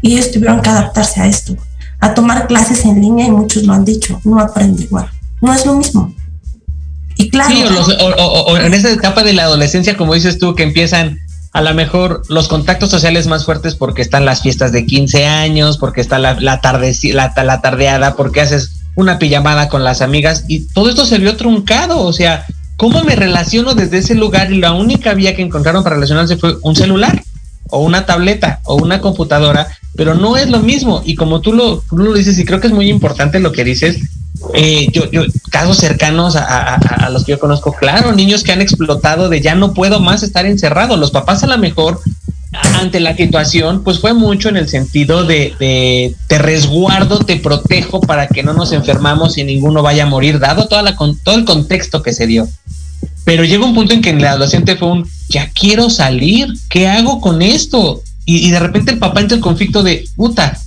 Y 0.00 0.14
ellos 0.14 0.30
tuvieron 0.30 0.62
que 0.62 0.70
adaptarse 0.70 1.20
a 1.20 1.26
esto, 1.26 1.56
a 2.00 2.14
tomar 2.14 2.46
clases 2.46 2.84
en 2.84 3.00
línea, 3.00 3.26
y 3.26 3.30
muchos 3.30 3.64
lo 3.64 3.72
han 3.72 3.84
dicho, 3.84 4.20
no 4.24 4.38
aprende 4.38 4.84
igual, 4.84 5.10
no 5.40 5.52
es 5.52 5.66
lo 5.66 5.74
mismo. 5.74 6.14
Y 7.16 7.28
claro. 7.30 7.50
Sí, 7.50 7.64
o, 8.00 8.56
en 8.56 8.74
esa 8.74 8.90
etapa 8.90 9.22
de 9.22 9.32
la 9.32 9.44
adolescencia, 9.44 9.96
como 9.96 10.14
dices 10.14 10.38
tú, 10.38 10.54
que 10.54 10.62
empiezan 10.62 11.18
a 11.52 11.60
lo 11.60 11.74
mejor 11.74 12.22
los 12.28 12.48
contactos 12.48 12.90
sociales 12.90 13.26
más 13.26 13.44
fuertes 13.44 13.74
porque 13.74 14.02
están 14.02 14.24
las 14.24 14.42
fiestas 14.42 14.72
de 14.72 14.86
15 14.86 15.26
años, 15.26 15.76
porque 15.76 16.00
está 16.00 16.18
la, 16.18 16.60
tarde, 16.60 16.94
la, 17.12 17.32
la 17.44 17.60
tardeada, 17.60 18.16
porque 18.16 18.40
haces 18.40 18.80
una 18.94 19.18
pijamada 19.18 19.68
con 19.68 19.84
las 19.84 20.00
amigas 20.00 20.44
y 20.48 20.66
todo 20.68 20.88
esto 20.88 21.04
se 21.04 21.18
vio 21.18 21.36
truncado, 21.36 22.00
o 22.00 22.12
sea, 22.12 22.46
¿cómo 22.76 23.04
me 23.04 23.16
relaciono 23.16 23.74
desde 23.74 23.98
ese 23.98 24.14
lugar? 24.14 24.52
Y 24.52 24.58
la 24.58 24.72
única 24.72 25.14
vía 25.14 25.36
que 25.36 25.42
encontraron 25.42 25.82
para 25.82 25.96
relacionarse 25.96 26.36
fue 26.36 26.56
un 26.62 26.74
celular 26.74 27.22
o 27.68 27.80
una 27.80 28.06
tableta 28.06 28.60
o 28.64 28.76
una 28.76 29.00
computadora, 29.00 29.68
pero 29.94 30.14
no 30.14 30.36
es 30.36 30.48
lo 30.48 30.60
mismo. 30.60 31.02
Y 31.04 31.16
como 31.16 31.40
tú 31.40 31.52
lo, 31.52 31.82
tú 31.88 31.98
lo 31.98 32.12
dices, 32.14 32.38
y 32.38 32.44
creo 32.44 32.60
que 32.60 32.66
es 32.66 32.72
muy 32.72 32.88
importante 32.88 33.40
lo 33.40 33.52
que 33.52 33.64
dices, 33.64 33.98
eh, 34.54 34.88
yo, 34.92 35.10
yo, 35.10 35.22
casos 35.50 35.76
cercanos 35.76 36.36
a, 36.36 37.08
los 37.10 37.24
que 37.24 37.32
yo 37.32 37.38
conozco, 37.38 37.72
claro, 37.72 38.12
niños 38.12 38.42
que 38.42 38.52
han 38.52 38.60
explotado 38.60 39.28
de 39.28 39.40
ya 39.40 39.54
no 39.54 39.74
puedo 39.74 40.00
más 40.00 40.22
estar 40.22 40.46
encerrado. 40.46 40.96
Los 40.96 41.10
papás 41.10 41.42
a 41.42 41.46
lo 41.46 41.58
mejor 41.58 42.00
ante 42.52 43.00
la 43.00 43.16
situación, 43.16 43.82
pues 43.82 44.00
fue 44.00 44.12
mucho 44.12 44.48
en 44.48 44.56
el 44.56 44.68
sentido 44.68 45.24
de, 45.24 45.54
de 45.58 46.14
te 46.26 46.38
resguardo, 46.38 47.20
te 47.20 47.36
protejo 47.36 48.00
para 48.00 48.26
que 48.26 48.42
no 48.42 48.52
nos 48.52 48.72
enfermamos 48.72 49.38
y 49.38 49.44
ninguno 49.44 49.82
vaya 49.82 50.04
a 50.04 50.08
morir, 50.08 50.38
dado 50.38 50.66
toda 50.66 50.82
la, 50.82 50.96
todo 50.96 51.34
el 51.34 51.44
contexto 51.44 52.02
que 52.02 52.12
se 52.12 52.26
dio. 52.26 52.48
Pero 53.24 53.44
llega 53.44 53.64
un 53.64 53.74
punto 53.74 53.94
en 53.94 54.02
que 54.02 54.10
el 54.10 54.24
adolescente 54.24 54.76
fue 54.76 54.88
un, 54.88 55.08
ya 55.28 55.50
quiero 55.50 55.88
salir, 55.88 56.52
¿qué 56.68 56.88
hago 56.88 57.20
con 57.20 57.40
esto? 57.40 58.02
Y, 58.24 58.48
y 58.48 58.50
de 58.50 58.58
repente 58.58 58.92
el 58.92 58.98
papá 58.98 59.20
entra 59.20 59.36
en 59.36 59.42
conflicto 59.42 59.82
de, 59.82 60.04
puta, 60.16 60.58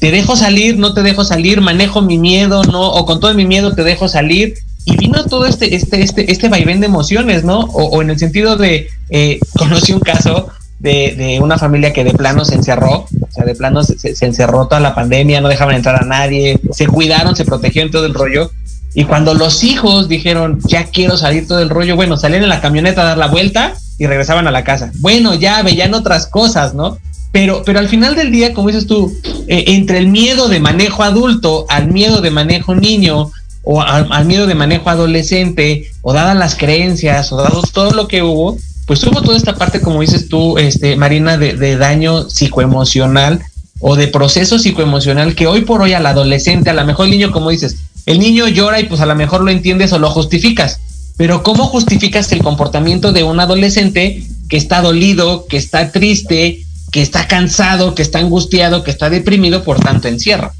te 0.00 0.10
dejo 0.10 0.36
salir, 0.36 0.78
no 0.78 0.94
te 0.94 1.02
dejo 1.02 1.24
salir, 1.24 1.60
manejo 1.60 2.02
mi 2.02 2.18
miedo, 2.18 2.62
no, 2.64 2.88
o 2.88 3.04
con 3.06 3.20
todo 3.20 3.34
mi 3.34 3.46
miedo 3.46 3.74
te 3.74 3.84
dejo 3.84 4.08
salir. 4.08 4.54
Y 4.84 4.96
vino 4.96 5.24
todo 5.26 5.44
este, 5.44 5.74
este, 5.74 6.02
este, 6.02 6.32
este 6.32 6.48
vaivén 6.48 6.80
de 6.80 6.86
emociones, 6.86 7.44
¿no? 7.44 7.60
O, 7.60 8.00
en 8.00 8.10
el 8.10 8.18
sentido 8.18 8.56
de, 8.56 8.88
eh, 9.10 9.38
conocí 9.58 9.92
un 9.92 10.00
caso 10.00 10.48
de, 10.78 11.14
de, 11.16 11.40
una 11.40 11.58
familia 11.58 11.92
que 11.92 12.04
de 12.04 12.14
plano 12.14 12.44
se 12.44 12.54
encerró, 12.54 13.00
o 13.00 13.28
sea, 13.30 13.44
de 13.44 13.54
plano 13.54 13.82
se, 13.82 14.14
encerró 14.24 14.66
toda 14.66 14.80
la 14.80 14.94
pandemia, 14.94 15.40
no 15.40 15.48
dejaban 15.48 15.74
entrar 15.74 16.02
a 16.02 16.06
nadie, 16.06 16.58
se 16.72 16.86
cuidaron, 16.86 17.36
se 17.36 17.44
protegieron 17.44 17.90
todo 17.90 18.06
el 18.06 18.14
rollo. 18.14 18.50
Y 18.94 19.04
cuando 19.04 19.34
los 19.34 19.62
hijos 19.62 20.08
dijeron, 20.08 20.60
ya 20.64 20.84
quiero 20.84 21.16
salir 21.18 21.46
todo 21.46 21.60
el 21.60 21.68
rollo, 21.68 21.94
bueno, 21.94 22.16
salían 22.16 22.42
en 22.42 22.48
la 22.48 22.62
camioneta 22.62 23.02
a 23.02 23.04
dar 23.04 23.18
la 23.18 23.26
vuelta 23.26 23.74
y 23.98 24.06
regresaban 24.06 24.46
a 24.46 24.50
la 24.50 24.64
casa. 24.64 24.90
Bueno, 25.00 25.34
ya 25.34 25.62
veían 25.62 25.92
otras 25.92 26.26
cosas, 26.26 26.74
¿no? 26.74 26.98
Pero, 27.32 27.62
pero 27.64 27.78
al 27.78 27.88
final 27.88 28.14
del 28.14 28.30
día, 28.30 28.54
como 28.54 28.68
dices 28.68 28.86
tú, 28.86 29.14
eh, 29.48 29.64
entre 29.68 29.98
el 29.98 30.08
miedo 30.08 30.48
de 30.48 30.60
manejo 30.60 31.02
adulto 31.02 31.66
al 31.68 31.88
miedo 31.88 32.20
de 32.20 32.30
manejo 32.30 32.74
niño 32.74 33.30
o 33.62 33.82
al, 33.82 34.24
miedo 34.24 34.46
de 34.46 34.54
manejo 34.54 34.88
adolescente 34.88 35.90
o 36.00 36.14
dadas 36.14 36.36
las 36.36 36.54
creencias 36.54 37.30
o 37.32 37.36
dado 37.36 37.62
todo 37.72 37.90
lo 37.90 38.08
que 38.08 38.22
hubo, 38.22 38.56
pues 38.86 39.04
hubo 39.04 39.20
toda 39.20 39.36
esta 39.36 39.56
parte, 39.56 39.82
como 39.82 40.00
dices 40.00 40.28
tú, 40.28 40.56
este, 40.56 40.96
Marina, 40.96 41.36
de, 41.36 41.54
de 41.54 41.76
daño 41.76 42.30
psicoemocional 42.30 43.42
o 43.80 43.94
de 43.94 44.08
proceso 44.08 44.58
psicoemocional 44.58 45.34
que 45.34 45.46
hoy 45.46 45.62
por 45.62 45.82
hoy 45.82 45.92
al 45.92 46.06
adolescente, 46.06 46.70
a 46.70 46.74
lo 46.74 46.84
mejor 46.86 47.04
el 47.04 47.12
niño, 47.12 47.30
como 47.30 47.50
dices, 47.50 47.76
el 48.06 48.18
niño 48.20 48.48
llora 48.48 48.80
y 48.80 48.84
pues 48.84 49.02
a 49.02 49.06
lo 49.06 49.14
mejor 49.14 49.42
lo 49.42 49.50
entiendes 49.50 49.92
o 49.92 49.98
lo 49.98 50.10
justificas. 50.10 50.80
Pero 51.18 51.42
¿cómo 51.42 51.66
justificas 51.66 52.32
el 52.32 52.42
comportamiento 52.42 53.12
de 53.12 53.24
un 53.24 53.38
adolescente 53.40 54.22
que 54.48 54.56
está 54.56 54.80
dolido, 54.80 55.46
que 55.46 55.58
está 55.58 55.92
triste, 55.92 56.64
que 56.90 57.02
está 57.02 57.28
cansado, 57.28 57.94
que 57.94 58.02
está 58.02 58.18
angustiado, 58.18 58.84
que 58.84 58.90
está 58.90 59.10
deprimido 59.10 59.64
por 59.64 59.80
tanto 59.80 60.08
encierro. 60.08 60.52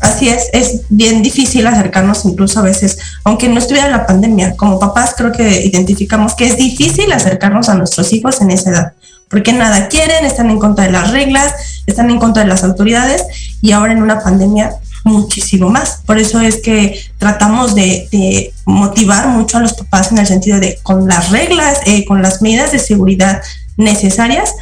Así 0.00 0.28
es, 0.28 0.48
es 0.52 0.82
bien 0.88 1.22
difícil 1.22 1.66
acercarnos 1.66 2.24
incluso 2.24 2.60
a 2.60 2.62
veces, 2.62 2.98
aunque 3.24 3.48
no 3.48 3.58
estuviera 3.58 3.88
la 3.88 4.06
pandemia, 4.06 4.56
como 4.56 4.78
papás 4.78 5.14
creo 5.16 5.32
que 5.32 5.64
identificamos 5.64 6.34
que 6.34 6.46
es 6.46 6.58
difícil 6.58 7.10
acercarnos 7.12 7.68
a 7.68 7.74
nuestros 7.74 8.12
hijos 8.12 8.40
en 8.40 8.50
esa 8.50 8.70
edad, 8.70 8.92
porque 9.28 9.52
nada 9.52 9.88
quieren, 9.88 10.26
están 10.26 10.50
en 10.50 10.58
contra 10.58 10.84
de 10.84 10.90
las 10.90 11.10
reglas, 11.10 11.54
están 11.86 12.10
en 12.10 12.18
contra 12.18 12.42
de 12.42 12.48
las 12.48 12.64
autoridades 12.64 13.24
y 13.62 13.72
ahora 13.72 13.92
en 13.92 14.02
una 14.02 14.20
pandemia 14.20 14.76
muchísimo 15.04 15.70
más. 15.70 16.00
Por 16.04 16.18
eso 16.18 16.40
es 16.40 16.56
que 16.56 17.00
tratamos 17.18 17.74
de, 17.74 18.52
motivar 18.66 19.28
mucho 19.28 19.58
a 19.58 19.60
los 19.60 19.74
papás 19.74 20.10
en 20.10 20.18
el 20.18 20.26
sentido 20.26 20.58
de 20.58 20.78
con 20.82 21.06
las 21.06 21.30
reglas, 21.30 21.80
eh, 21.86 22.04
con 22.04 22.22
las 22.22 22.42
medidas 22.42 22.72
de 22.72 22.78
seguridad 22.78 23.42
necesarias, 23.76 24.52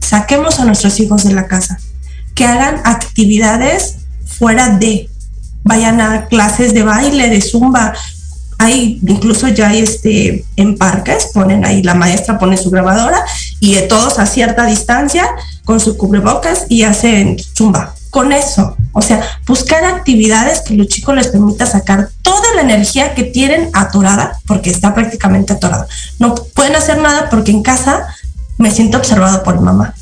saquemos 0.00 0.60
a 0.60 0.64
nuestros 0.64 0.98
hijos 1.00 1.24
de 1.24 1.32
la 1.32 1.46
casa, 1.46 1.78
que 2.34 2.44
hagan 2.44 2.80
actividades 2.84 3.96
fuera 4.24 4.68
de, 4.68 5.08
vayan 5.64 6.00
a 6.00 6.26
clases 6.26 6.74
de 6.74 6.82
baile, 6.82 7.28
de 7.28 7.40
zumba. 7.40 7.94
Hay, 8.58 9.00
incluso 9.06 9.48
ya 9.48 9.68
hay 9.68 9.80
este, 9.80 10.44
en 10.56 10.78
parques, 10.78 11.30
ponen 11.34 11.64
ahí, 11.64 11.82
la 11.82 11.94
maestra 11.94 12.38
pone 12.38 12.56
su 12.56 12.70
grabadora 12.70 13.22
y 13.60 13.76
todos 13.88 14.18
a 14.18 14.26
cierta 14.26 14.64
distancia 14.64 15.26
con 15.64 15.80
su 15.80 15.96
cubrebocas 15.96 16.64
y 16.68 16.84
hacen 16.84 17.36
zumba. 17.54 17.94
Con 18.10 18.32
eso, 18.32 18.76
o 18.92 19.02
sea, 19.02 19.20
buscar 19.46 19.84
actividades 19.84 20.60
que 20.62 20.74
los 20.74 20.88
chicos 20.88 21.14
les 21.14 21.28
permita 21.28 21.66
sacar 21.66 22.08
toda 22.22 22.54
la 22.54 22.62
energía 22.62 23.14
que 23.14 23.24
tienen 23.24 23.68
atorada, 23.74 24.38
porque 24.46 24.70
está 24.70 24.94
prácticamente 24.94 25.52
atorada. 25.52 25.86
No 26.18 26.34
pueden 26.34 26.76
hacer 26.76 26.98
nada 26.98 27.28
porque 27.28 27.50
en 27.50 27.62
casa 27.62 28.06
me 28.58 28.70
siento 28.70 28.98
observado 28.98 29.42
por 29.42 29.58
mi 29.58 29.64
mamá. 29.64 29.94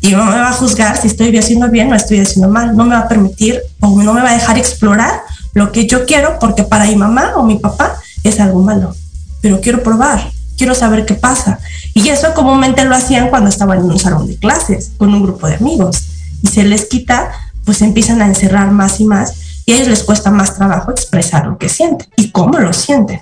Y 0.00 0.10
no 0.12 0.24
me 0.24 0.38
va 0.38 0.50
a 0.50 0.52
juzgar 0.52 1.00
si 1.00 1.06
estoy 1.06 1.36
haciendo 1.36 1.68
bien 1.68 1.92
o 1.92 1.94
estoy 1.94 2.20
haciendo 2.20 2.48
mal. 2.48 2.76
No 2.76 2.84
me 2.84 2.94
va 2.94 3.02
a 3.02 3.08
permitir 3.08 3.60
o 3.80 4.02
no 4.02 4.12
me 4.12 4.22
va 4.22 4.30
a 4.30 4.34
dejar 4.34 4.58
explorar 4.58 5.22
lo 5.54 5.70
que 5.70 5.86
yo 5.86 6.06
quiero 6.06 6.38
porque 6.40 6.64
para 6.64 6.86
mi 6.86 6.96
mamá 6.96 7.34
o 7.36 7.44
mi 7.44 7.58
papá 7.58 7.96
es 8.24 8.40
algo 8.40 8.60
malo. 8.62 8.94
Pero 9.40 9.60
quiero 9.60 9.82
probar, 9.82 10.30
quiero 10.56 10.74
saber 10.74 11.06
qué 11.06 11.14
pasa. 11.14 11.60
Y 11.94 12.08
eso 12.08 12.34
comúnmente 12.34 12.84
lo 12.84 12.96
hacían 12.96 13.30
cuando 13.30 13.48
estaban 13.48 13.78
en 13.78 13.84
un 13.84 13.98
salón 13.98 14.26
de 14.26 14.36
clases 14.36 14.90
con 14.98 15.14
un 15.14 15.22
grupo 15.22 15.46
de 15.46 15.54
amigos. 15.56 16.02
Y 16.42 16.48
se 16.48 16.64
les 16.64 16.86
quita, 16.86 17.30
pues 17.64 17.80
empiezan 17.82 18.20
a 18.22 18.26
encerrar 18.26 18.72
más 18.72 18.98
y 18.98 19.04
más 19.04 19.34
y 19.64 19.72
a 19.72 19.76
ellos 19.76 19.88
les 19.88 20.02
cuesta 20.02 20.30
más 20.30 20.56
trabajo 20.56 20.90
expresar 20.90 21.46
lo 21.46 21.58
que 21.58 21.68
sienten 21.68 22.08
y 22.16 22.30
cómo 22.30 22.58
lo 22.58 22.72
sienten. 22.72 23.20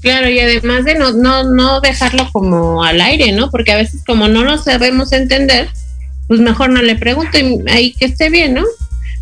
Claro, 0.00 0.30
y 0.30 0.38
además 0.38 0.84
de 0.84 0.94
no, 0.94 1.12
no, 1.12 1.44
no 1.44 1.80
dejarlo 1.80 2.28
como 2.32 2.84
al 2.84 3.00
aire, 3.00 3.32
¿no? 3.32 3.50
Porque 3.50 3.72
a 3.72 3.76
veces 3.76 4.02
como 4.06 4.28
no 4.28 4.44
lo 4.44 4.58
sabemos 4.58 5.12
entender, 5.12 5.68
pues 6.28 6.40
mejor 6.40 6.70
no 6.70 6.82
le 6.82 6.94
pregunten 6.94 7.64
ahí 7.68 7.92
que 7.92 8.04
esté 8.04 8.30
bien, 8.30 8.54
¿no? 8.54 8.64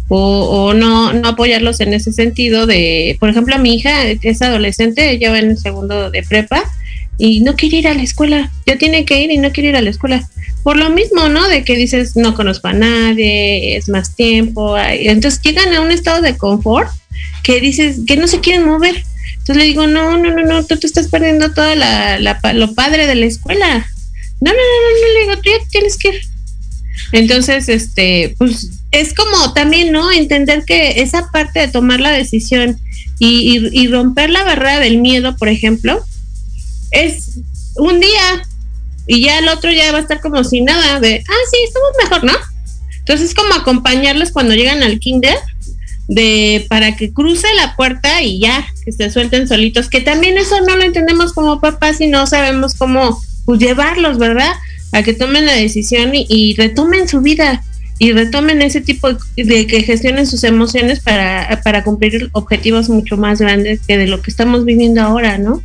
O, 0.08 0.68
o 0.68 0.74
no, 0.74 1.12
no 1.12 1.28
apoyarlos 1.28 1.80
en 1.80 1.94
ese 1.94 2.12
sentido 2.12 2.66
de, 2.66 3.16
por 3.18 3.30
ejemplo, 3.30 3.58
mi 3.58 3.74
hija 3.74 4.06
es 4.06 4.42
adolescente, 4.42 5.10
ella 5.10 5.30
va 5.30 5.38
en 5.38 5.50
el 5.50 5.58
segundo 5.58 6.10
de 6.10 6.22
prepa 6.22 6.62
y 7.18 7.40
no 7.40 7.56
quiere 7.56 7.78
ir 7.78 7.88
a 7.88 7.94
la 7.94 8.02
escuela, 8.02 8.52
ya 8.66 8.76
tiene 8.76 9.04
que 9.04 9.20
ir 9.20 9.30
y 9.30 9.38
no 9.38 9.52
quiere 9.52 9.70
ir 9.70 9.76
a 9.76 9.82
la 9.82 9.90
escuela. 9.90 10.28
Por 10.62 10.76
lo 10.76 10.90
mismo, 10.90 11.28
¿no? 11.28 11.48
De 11.48 11.64
que 11.64 11.76
dices, 11.76 12.16
no 12.16 12.34
conozco 12.34 12.68
a 12.68 12.72
nadie, 12.74 13.76
es 13.76 13.88
más 13.88 14.14
tiempo, 14.14 14.76
entonces 14.78 15.40
llegan 15.42 15.72
a 15.72 15.80
un 15.80 15.90
estado 15.90 16.20
de 16.20 16.36
confort 16.36 16.90
que 17.42 17.60
dices 17.60 18.00
que 18.06 18.16
no 18.16 18.26
se 18.26 18.40
quieren 18.40 18.66
mover 18.66 19.02
entonces 19.46 19.62
le 19.62 19.68
digo, 19.68 19.86
no, 19.86 20.18
no, 20.18 20.32
no, 20.32 20.42
no, 20.42 20.64
tú 20.64 20.76
te 20.76 20.88
estás 20.88 21.06
perdiendo 21.06 21.52
todo 21.54 21.72
la, 21.76 22.18
lo 22.52 22.74
padre 22.74 23.06
de 23.06 23.14
la 23.14 23.26
escuela. 23.26 23.88
No, 24.40 24.50
no, 24.50 24.56
no, 24.56 24.56
no, 24.56 25.14
le 25.14 25.20
digo, 25.20 25.36
tú 25.36 25.50
ya 25.50 25.68
tienes 25.70 25.96
que 25.96 26.08
ir. 26.08 26.20
Entonces, 27.12 27.68
este, 27.68 28.34
pues 28.38 28.70
es 28.90 29.14
como 29.14 29.52
también, 29.52 29.92
¿no? 29.92 30.10
Entender 30.10 30.64
que 30.66 31.00
esa 31.00 31.30
parte 31.30 31.60
de 31.60 31.68
tomar 31.68 32.00
la 32.00 32.10
decisión 32.10 32.76
y, 33.20 33.86
romper 33.86 34.30
la 34.30 34.42
barrera 34.42 34.80
del 34.80 34.98
miedo, 34.98 35.36
por 35.36 35.48
ejemplo, 35.48 36.04
es 36.90 37.38
un 37.76 38.00
día 38.00 38.42
y 39.06 39.20
ya 39.20 39.38
el 39.38 39.46
otro 39.46 39.70
ya 39.70 39.92
va 39.92 39.98
a 39.98 40.02
estar 40.02 40.20
como 40.20 40.42
sin 40.42 40.64
nada 40.64 40.98
de, 40.98 41.22
ah, 41.24 41.44
sí, 41.52 41.58
estamos 41.64 41.90
mejor, 42.02 42.24
¿no? 42.24 42.32
Entonces, 42.98 43.28
es 43.28 43.34
como 43.36 43.54
acompañarles 43.54 44.32
cuando 44.32 44.56
llegan 44.56 44.82
al 44.82 44.98
kinder 44.98 45.38
de 46.08 46.66
para 46.68 46.96
que 46.96 47.12
cruce 47.12 47.46
la 47.56 47.74
puerta 47.76 48.22
y 48.22 48.40
ya, 48.40 48.66
que 48.84 48.92
se 48.92 49.10
suelten 49.10 49.48
solitos, 49.48 49.88
que 49.88 50.00
también 50.00 50.38
eso 50.38 50.60
no 50.60 50.76
lo 50.76 50.84
entendemos 50.84 51.32
como 51.32 51.60
papás 51.60 52.00
y 52.00 52.06
no 52.06 52.26
sabemos 52.26 52.74
cómo 52.74 53.20
pues, 53.44 53.60
llevarlos, 53.60 54.18
¿verdad? 54.18 54.52
A 54.92 55.02
que 55.02 55.14
tomen 55.14 55.46
la 55.46 55.54
decisión 55.54 56.10
y, 56.12 56.54
retomen 56.54 57.08
su 57.08 57.20
vida 57.20 57.62
y 57.98 58.12
retomen 58.12 58.62
ese 58.62 58.82
tipo 58.82 59.08
de 59.36 59.66
que 59.66 59.82
gestionen 59.82 60.26
sus 60.26 60.44
emociones 60.44 61.00
para, 61.00 61.60
para 61.64 61.82
cumplir 61.82 62.28
objetivos 62.32 62.88
mucho 62.88 63.16
más 63.16 63.40
grandes 63.40 63.80
que 63.86 63.96
de 63.96 64.06
lo 64.06 64.20
que 64.20 64.30
estamos 64.30 64.64
viviendo 64.64 65.00
ahora, 65.00 65.38
¿no? 65.38 65.62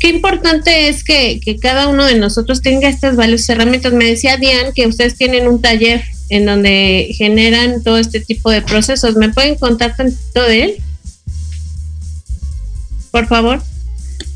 Qué 0.00 0.08
importante 0.08 0.88
es 0.88 1.04
que, 1.04 1.40
que 1.44 1.58
cada 1.58 1.88
uno 1.88 2.06
de 2.06 2.18
nosotros 2.18 2.62
tenga 2.62 2.88
estas 2.88 3.16
valiosas 3.16 3.50
herramientas. 3.50 3.92
Me 3.92 4.06
decía 4.06 4.38
Diane 4.38 4.72
que 4.74 4.86
ustedes 4.86 5.14
tienen 5.14 5.46
un 5.46 5.60
taller 5.60 6.02
en 6.30 6.46
donde 6.46 7.12
generan 7.16 7.82
todo 7.82 7.98
este 7.98 8.20
tipo 8.20 8.50
de 8.50 8.62
procesos. 8.62 9.16
¿Me 9.16 9.28
pueden 9.28 9.56
contar 9.56 9.96
tantito 9.96 10.42
de 10.42 10.62
él? 10.62 10.82
Por 13.10 13.26
favor. 13.26 13.62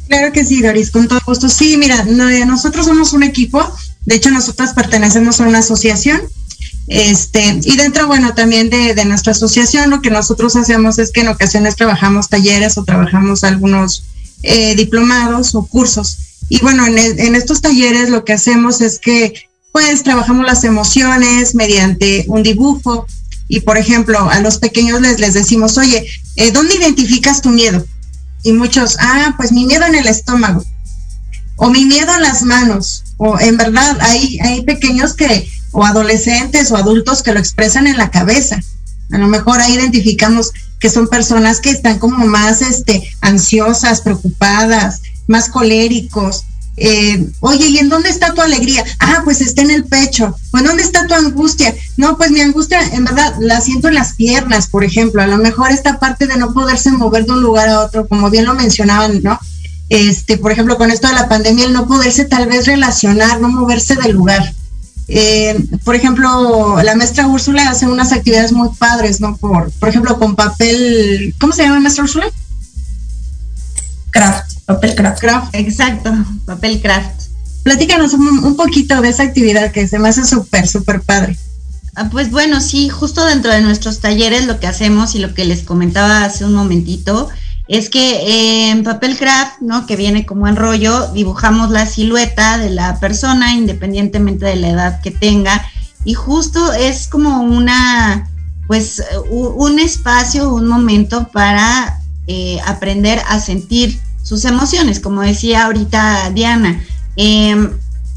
Claro 0.09 0.33
que 0.33 0.45
sí, 0.45 0.61
Doris, 0.61 0.91
con 0.91 1.09
todo 1.09 1.21
gusto. 1.25 1.49
Sí, 1.49 1.77
mira, 1.77 2.05
nosotros 2.05 2.87
somos 2.87 3.13
un 3.13 3.23
equipo, 3.23 3.65
de 4.05 4.17
hecho 4.17 4.31
nosotras 4.31 4.75
pertenecemos 4.75 5.41
a 5.41 5.49
una 5.49 5.59
asociación, 5.59 6.21
este, 6.87 7.61
y 7.65 7.77
dentro, 7.77 8.07
bueno, 8.07 8.35
también 8.35 8.69
de, 8.69 9.05
nuestra 9.07 9.33
asociación, 9.33 9.89
lo 9.89 10.03
que 10.03 10.11
nosotros 10.11 10.55
hacemos 10.57 10.99
es 10.99 11.13
que 11.13 11.21
en 11.21 11.29
ocasiones 11.29 11.77
trabajamos 11.77 12.29
talleres 12.29 12.77
o 12.77 12.85
trabajamos 12.85 13.45
algunos 13.45 14.05
eh, 14.43 14.75
diplomados 14.75 15.55
o 15.55 15.65
cursos. 15.65 16.19
Y 16.51 16.61
bueno, 16.61 16.87
en, 16.87 16.99
en 16.99 17.35
estos 17.35 17.63
talleres 17.63 18.11
lo 18.11 18.25
que 18.25 18.35
hacemos 18.35 18.83
es 18.83 18.99
que 18.99 19.33
pues 19.75 20.05
trabajamos 20.05 20.47
las 20.47 20.63
emociones 20.63 21.57
mediante 21.57 22.27
un 22.29 22.45
dibujo 22.45 23.09
y 23.49 23.59
por 23.59 23.77
ejemplo 23.77 24.31
a 24.31 24.39
los 24.39 24.59
pequeños 24.59 25.01
les, 25.01 25.19
les 25.19 25.35
decimos, 25.35 25.77
oye, 25.79 26.07
eh, 26.37 26.53
¿dónde 26.53 26.77
identificas 26.77 27.43
tu 27.43 27.51
miedo? 27.51 27.85
Y 28.45 28.53
muchos, 28.53 28.97
ah, 29.01 29.35
pues 29.37 29.51
mi 29.51 29.65
miedo 29.67 29.85
en 29.85 29.97
el 29.97 30.07
estómago 30.07 30.65
o 31.57 31.71
mi 31.71 31.87
miedo 31.87 32.15
en 32.15 32.23
las 32.23 32.45
manos 32.45 33.03
o 33.17 33.41
en 33.41 33.57
verdad 33.57 33.99
hay, 34.01 34.39
hay 34.45 34.63
pequeños 34.63 35.15
que 35.15 35.51
o 35.73 35.85
adolescentes 35.85 36.71
o 36.71 36.77
adultos 36.77 37.25
que 37.25 37.33
lo 37.33 37.41
expresan 37.41 37.89
en 37.89 37.97
la 37.97 38.13
cabeza. 38.13 38.61
A 39.11 39.19
lo 39.19 39.27
mejor 39.27 39.61
ahí 39.61 39.75
identificamos 39.75 40.53
que 40.79 40.89
son 40.89 41.09
personas 41.09 41.59
que 41.59 41.71
están 41.71 41.99
como 41.99 42.25
más 42.27 42.63
este, 42.63 43.13
ansiosas, 43.23 44.03
preocupadas, 44.03 45.03
más 45.27 45.49
coléricos. 45.49 46.45
Eh, 46.77 47.31
oye, 47.41 47.69
¿y 47.69 47.79
en 47.79 47.89
dónde 47.89 48.09
está 48.09 48.35
tu 48.35 48.41
alegría? 48.41 48.85
Ah, 48.99 49.21
pues 49.25 49.41
está 49.41 49.63
en 49.63 49.71
el 49.71 49.85
pecho. 49.85 50.37
¿O 50.53 50.59
en 50.59 50.65
dónde 50.65 50.83
está 50.83 51.07
tu 51.07 51.15
angustia? 51.15 51.75
No, 51.97 52.17
pues 52.17 52.31
mi 52.31 52.41
angustia, 52.41 52.81
en 52.93 53.05
verdad, 53.05 53.35
la 53.41 53.61
siento 53.61 53.89
en 53.89 53.95
las 53.95 54.15
piernas, 54.15 54.67
por 54.67 54.85
ejemplo. 54.85 55.23
A 55.23 55.27
lo 55.27 55.39
mejor 55.39 55.71
esta 55.71 55.99
parte 55.99 56.27
de 56.27 56.37
no 56.37 56.53
poderse 56.53 56.91
mover 56.91 57.27
de 57.27 57.33
un 57.33 57.43
lugar 57.43 57.69
a 57.69 57.81
otro, 57.81 58.09
como 58.09 58.31
bien 58.31 58.45
lo 58.45 58.55
mencionaban, 58.55 59.23
¿no? 59.23 59.39
Este, 59.89 60.39
por 60.39 60.51
ejemplo, 60.51 60.77
con 60.77 60.91
esto 60.91 61.09
de 61.09 61.15
la 61.15 61.29
pandemia, 61.29 61.67
el 61.67 61.73
no 61.73 61.87
poderse 61.87 62.25
tal 62.25 62.47
vez 62.47 62.67
relacionar, 62.67 63.41
no 63.41 63.49
moverse 63.49 63.95
del 63.97 64.13
lugar. 64.13 64.53
Eh, 65.07 65.63
por 65.85 65.95
ejemplo, 65.95 66.83
la 66.83 66.95
maestra 66.95 67.27
Úrsula 67.27 67.69
hace 67.69 67.87
unas 67.87 68.13
actividades 68.13 68.53
muy 68.53 68.71
padres, 68.79 69.21
¿no? 69.21 69.37
Por, 69.37 69.71
por 69.73 69.89
ejemplo, 69.89 70.19
con 70.19 70.35
papel, 70.35 71.35
¿cómo 71.39 71.53
se 71.53 71.63
llama 71.63 71.81
maestra 71.81 72.05
Úrsula? 72.05 72.27
Craft, 74.11 74.54
papel 74.67 74.95
craft. 74.95 75.21
Craft, 75.21 75.55
exacto, 75.55 76.13
papel 76.47 76.81
craft. 76.81 77.25
Platícanos 77.63 78.13
un, 78.13 78.57
poquito 78.57 79.01
de 79.01 79.09
esa 79.09 79.23
actividad 79.23 79.73
que 79.73 79.89
se 79.89 79.99
me 79.99 80.11
hace 80.11 80.25
súper, 80.25 80.69
súper 80.69 81.01
padre. 81.01 81.37
Ah, 81.97 82.09
pues 82.11 82.31
bueno, 82.31 82.61
sí, 82.61 82.89
justo 82.89 83.25
dentro 83.25 83.53
de 83.53 83.63
nuestros 83.63 84.01
talleres 84.01 84.47
lo 84.47 84.61
que 84.61 84.67
hacemos 84.67 85.15
y 85.15 85.19
lo 85.19 85.33
que 85.33 85.45
les 85.45 85.63
comentaba 85.63 86.25
hace 86.25 86.45
un 86.45 86.55
momentito 86.55 87.31
es 87.67 87.89
que 87.89 88.69
en 88.71 88.83
papel 88.83 89.17
craft, 89.17 89.63
¿no? 89.63 89.87
Que 89.87 89.97
viene 89.97 90.27
como 90.27 90.47
en 90.47 90.57
rollo, 90.57 91.09
dibujamos 91.13 91.71
la 91.71 91.87
silueta 91.87 92.59
de 92.59 92.71
la 92.71 93.01
persona 93.01 93.55
independientemente 93.55 94.45
de 94.45 94.57
la 94.57 94.69
edad 94.69 95.01
que 95.01 95.11
tenga 95.11 95.65
y 96.05 96.13
justo 96.13 96.73
es 96.75 97.07
como 97.07 97.41
una, 97.41 98.29
pues, 98.67 99.03
un 99.31 99.79
espacio, 99.79 100.53
un 100.53 100.67
momento 100.67 101.29
para 101.33 102.01
eh, 102.27 102.59
aprender 102.67 103.23
a 103.27 103.41
sentir 103.41 103.99
sus 104.25 104.45
emociones, 104.45 104.99
como 104.99 105.21
decía 105.21 105.67
ahorita 105.67 106.31
Diana. 106.35 106.83
Em, 107.15 107.71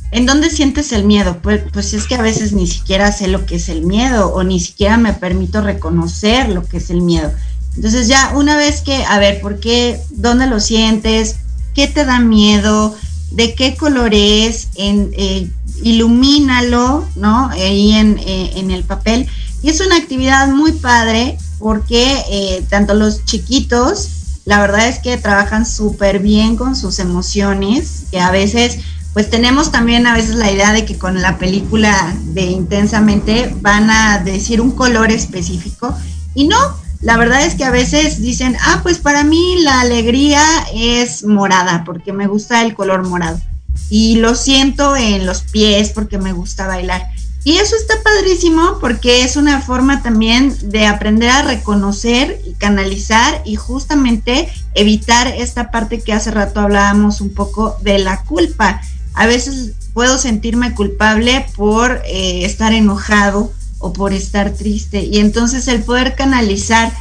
¿En 0.10 0.26
dónde 0.26 0.49
sientes 0.49 0.93
el 0.93 1.03
miedo? 1.03 1.39
Pues, 1.43 1.62
pues 1.74 1.93
es 1.93 2.08
que 2.08 2.16
a 2.16 2.22
veces 2.22 2.53
ni 2.53 2.66
siquiera 2.66 3.12
sé 3.12 3.28
lo 3.28 3.45
que 3.45 3.58
es 3.58 3.68
el 3.68 3.82
miedo 3.82 4.34
o 4.34 4.41
ni 4.43 4.60
siquiera 4.60 4.97
me 4.97 5.14
permito 5.14 5.62
reconocer 5.62 6.47
lo 6.49 6.64
que 6.66 6.78
es 6.78 6.89
el 6.89 7.01
miedo. 7.01 7.32
Entonces 7.76 8.08
ya 8.08 8.32
una 8.36 8.55
vez 8.55 8.82
que, 8.82 9.03
a 9.03 9.20
ver, 9.20 9.41
¿por 9.41 9.60
qué? 9.60 9.99
¿Dónde 10.12 10.47
lo 10.47 10.62
sientes? 10.62 11.36
¿Qué 11.76 11.88
te 11.88 12.05
da 12.05 12.20
miedo? 12.20 12.95
¿De 13.32 13.53
qué 13.53 13.76
color 13.76 14.14
es? 14.14 14.70
En, 14.76 15.12
eh, 15.14 15.49
ilumínalo, 15.84 17.05
¿no? 17.16 17.49
Ahí 17.49 17.91
en, 17.91 18.18
eh, 18.20 18.53
en, 18.55 18.72
el 18.72 18.84
papel. 18.84 19.28
Y 19.62 19.70
es 19.70 19.82
una 19.82 19.97
actividad 19.97 20.47
muy 20.47 20.72
padre 20.72 21.38
porque 21.60 22.24
eh, 22.32 22.66
tanto 22.70 22.93
los 22.93 23.26
chiquitos, 23.26 24.10
la 24.48 24.62
verdad 24.62 24.88
es 24.88 25.00
que 25.00 25.18
trabajan 25.18 25.66
súper 25.66 26.20
bien 26.20 26.56
con 26.56 26.78
sus 26.78 27.00
emociones, 27.00 28.06
que 28.12 28.22
a 28.22 28.32
veces 28.32 28.80
pues 29.12 29.30
tenemos 29.30 29.72
también 29.72 30.08
a 30.08 30.14
veces 30.14 30.36
la 30.36 30.50
idea 30.50 30.72
de 30.72 30.86
que 30.86 30.98
con 30.98 31.22
la 31.22 31.38
película 31.38 32.16
de 32.28 32.43
intensamente 32.43 33.54
van 33.60 33.89
a 33.89 34.20
decir 34.20 34.62
un 34.62 34.72
color 34.72 35.12
específico 35.12 35.93
y 36.34 36.48
no, 36.48 36.58
la 37.02 37.18
verdad 37.18 37.45
es 37.45 37.56
que 37.56 37.66
a 37.66 37.72
veces 37.72 38.22
dicen, 38.22 38.56
ah, 38.62 38.80
pues 38.84 39.00
para 39.00 39.26
mí 39.26 39.58
la 39.64 39.82
alegría 39.82 40.41
es 40.74 41.26
morada, 41.26 41.84
porque 41.86 42.14
me 42.14 42.28
gusta 42.28 42.64
el 42.64 42.74
color 42.74 43.06
morado. 43.06 43.41
Y 43.89 44.16
lo 44.16 44.34
siento 44.34 44.95
en 44.95 45.26
los 45.26 45.41
pies 45.41 45.89
porque 45.89 46.20
me 46.20 46.32
gusta 46.32 46.68
bailar. 46.68 47.06
Y 47.48 47.60
eso 47.60 47.78
está 47.78 47.93
padrísimo 48.04 48.78
porque 48.82 49.24
es 49.24 49.38
una 49.38 49.62
forma 49.62 50.04
también 50.04 50.54
de 50.64 50.86
aprender 50.86 51.30
a 51.30 51.43
reconocer 51.43 52.41
y 52.45 52.52
canalizar 52.56 53.41
y 53.45 53.56
justamente 53.56 54.50
evitar 54.74 55.30
esta 55.30 55.72
parte 55.72 56.02
que 56.02 56.12
hace 56.12 56.30
rato 56.30 56.60
hablábamos 56.60 57.22
un 57.22 57.34
poco 57.34 57.78
de 57.84 58.00
la 58.00 58.22
culpa. 58.24 58.82
A 59.14 59.28
veces 59.28 59.76
puedo 59.93 60.18
sentirme 60.18 60.76
culpable 60.76 61.45
por 61.56 62.02
eh, 62.06 62.43
estar 62.43 62.74
enojado 62.74 63.54
o 63.80 63.93
por 63.93 64.12
estar 64.12 64.52
triste. 64.52 65.04
Y 65.06 65.20
entonces 65.20 65.70
el 65.70 65.84
poder 65.84 66.16
canalizar, 66.16 66.91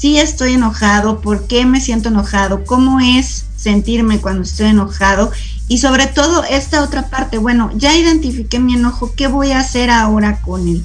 si 0.00 0.16
estoy 0.16 0.54
enojado, 0.54 1.20
por 1.20 1.46
qué 1.46 1.66
me 1.66 1.78
siento 1.78 2.08
enojado, 2.08 2.64
cómo 2.64 3.00
es 3.00 3.44
sentirme 3.54 4.18
cuando 4.18 4.44
estoy 4.44 4.68
enojado 4.68 5.30
y 5.68 5.76
sobre 5.76 6.06
todo 6.06 6.42
esta 6.44 6.82
otra 6.82 7.10
parte, 7.10 7.36
bueno, 7.36 7.70
ya 7.76 7.94
identifiqué 7.94 8.58
mi 8.58 8.74
enojo, 8.74 9.12
¿qué 9.14 9.26
voy 9.26 9.52
a 9.52 9.60
hacer 9.60 9.90
ahora 9.90 10.40
con 10.40 10.66
él? 10.66 10.82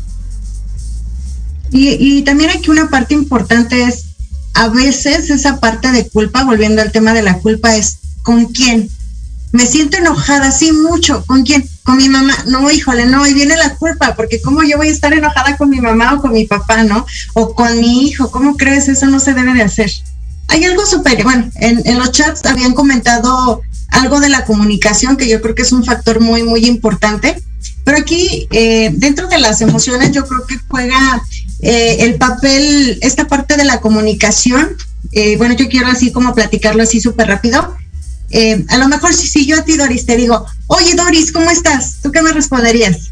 Y, 1.72 1.92
y 1.92 2.24
también 2.24 2.50
aquí 2.50 2.70
una 2.70 2.90
parte 2.90 3.14
importante 3.14 3.84
es, 3.84 4.04
a 4.54 4.68
veces 4.68 5.30
esa 5.30 5.62
parte 5.62 5.94
de 5.94 6.10
culpa, 6.10 6.44
volviendo 6.44 6.82
al 6.82 6.92
tema 6.92 7.14
de 7.14 7.22
la 7.22 7.40
culpa, 7.40 7.74
es 7.74 8.00
¿con 8.22 8.48
quién? 8.48 8.90
Me 9.52 9.66
siento 9.66 9.98
enojada, 9.98 10.52
sí, 10.52 10.72
mucho. 10.72 11.24
¿Con 11.26 11.44
quién? 11.44 11.68
Con 11.84 11.98
mi 11.98 12.10
mamá. 12.10 12.36
No, 12.48 12.70
híjole, 12.70 13.06
no, 13.06 13.24
ahí 13.24 13.34
viene 13.34 13.56
la 13.56 13.76
culpa, 13.76 14.16
porque 14.16 14.42
¿cómo 14.42 14.64
yo 14.64 14.78
voy 14.78 14.90
a 14.90 14.92
estar 14.92 15.14
enojada 15.14 15.58
con 15.58 15.70
mi 15.70 15.80
mamá 15.80 16.14
o 16.14 16.22
con 16.22 16.34
mi 16.34 16.46
papá, 16.46 16.84
no? 16.84 17.06
O 17.34 17.56
con 17.56 17.80
mi 17.80 18.08
hijo, 18.08 18.30
¿cómo 18.32 18.58
crees? 18.58 18.90
Eso 18.90 19.06
no 19.08 19.20
se 19.20 19.34
debe 19.34 19.54
de 19.54 19.62
hacer. 19.62 19.92
Hay 20.48 20.64
algo 20.66 20.86
súper, 20.86 21.24
bueno, 21.24 21.50
en, 21.56 21.98
los 21.98 22.12
chats 22.12 22.46
habían 22.46 22.74
comentado 22.74 23.62
algo 23.90 24.20
de 24.20 24.30
la 24.30 24.46
comunicación, 24.46 25.18
que 25.18 25.28
yo 25.28 25.42
creo 25.42 25.56
que 25.56 25.64
es 25.64 25.72
un 25.72 25.84
factor 25.84 26.20
muy, 26.20 26.44
muy 26.44 26.66
importante. 26.66 27.42
Pero 27.84 27.98
aquí, 27.98 28.48
eh, 28.52 28.92
dentro 28.94 29.28
de 29.28 29.40
las 29.40 29.62
emociones, 29.62 30.12
yo 30.12 30.26
creo 30.28 30.46
que 30.46 30.58
juega 30.68 31.22
eh, 31.62 31.98
el 32.02 32.16
papel, 32.16 33.00
esta 33.02 33.28
parte 33.28 33.58
de 33.58 33.64
la 33.64 33.80
comunicación. 33.80 34.76
Eh, 35.12 35.38
bueno, 35.38 35.56
yo 35.56 35.70
quiero 35.70 35.88
así 35.88 36.12
como 36.12 36.36
platicarlo 36.36 36.84
así 36.84 37.00
súper 37.00 37.28
rápido 37.28 37.76
eh, 38.38 38.66
a 38.68 38.78
lo 38.78 38.90
mejor 38.90 39.14
si, 39.14 39.28
si 39.28 39.46
yo 39.46 39.58
a 39.58 39.64
ti, 39.64 39.78
Doris, 39.78 40.06
te 40.06 40.18
digo, 40.18 40.46
oye, 40.68 40.94
Doris, 40.94 41.32
¿cómo 41.32 41.50
estás? 41.50 42.02
¿Tú 42.04 42.12
qué 42.12 42.22
me 42.22 42.34
responderías? 42.34 43.12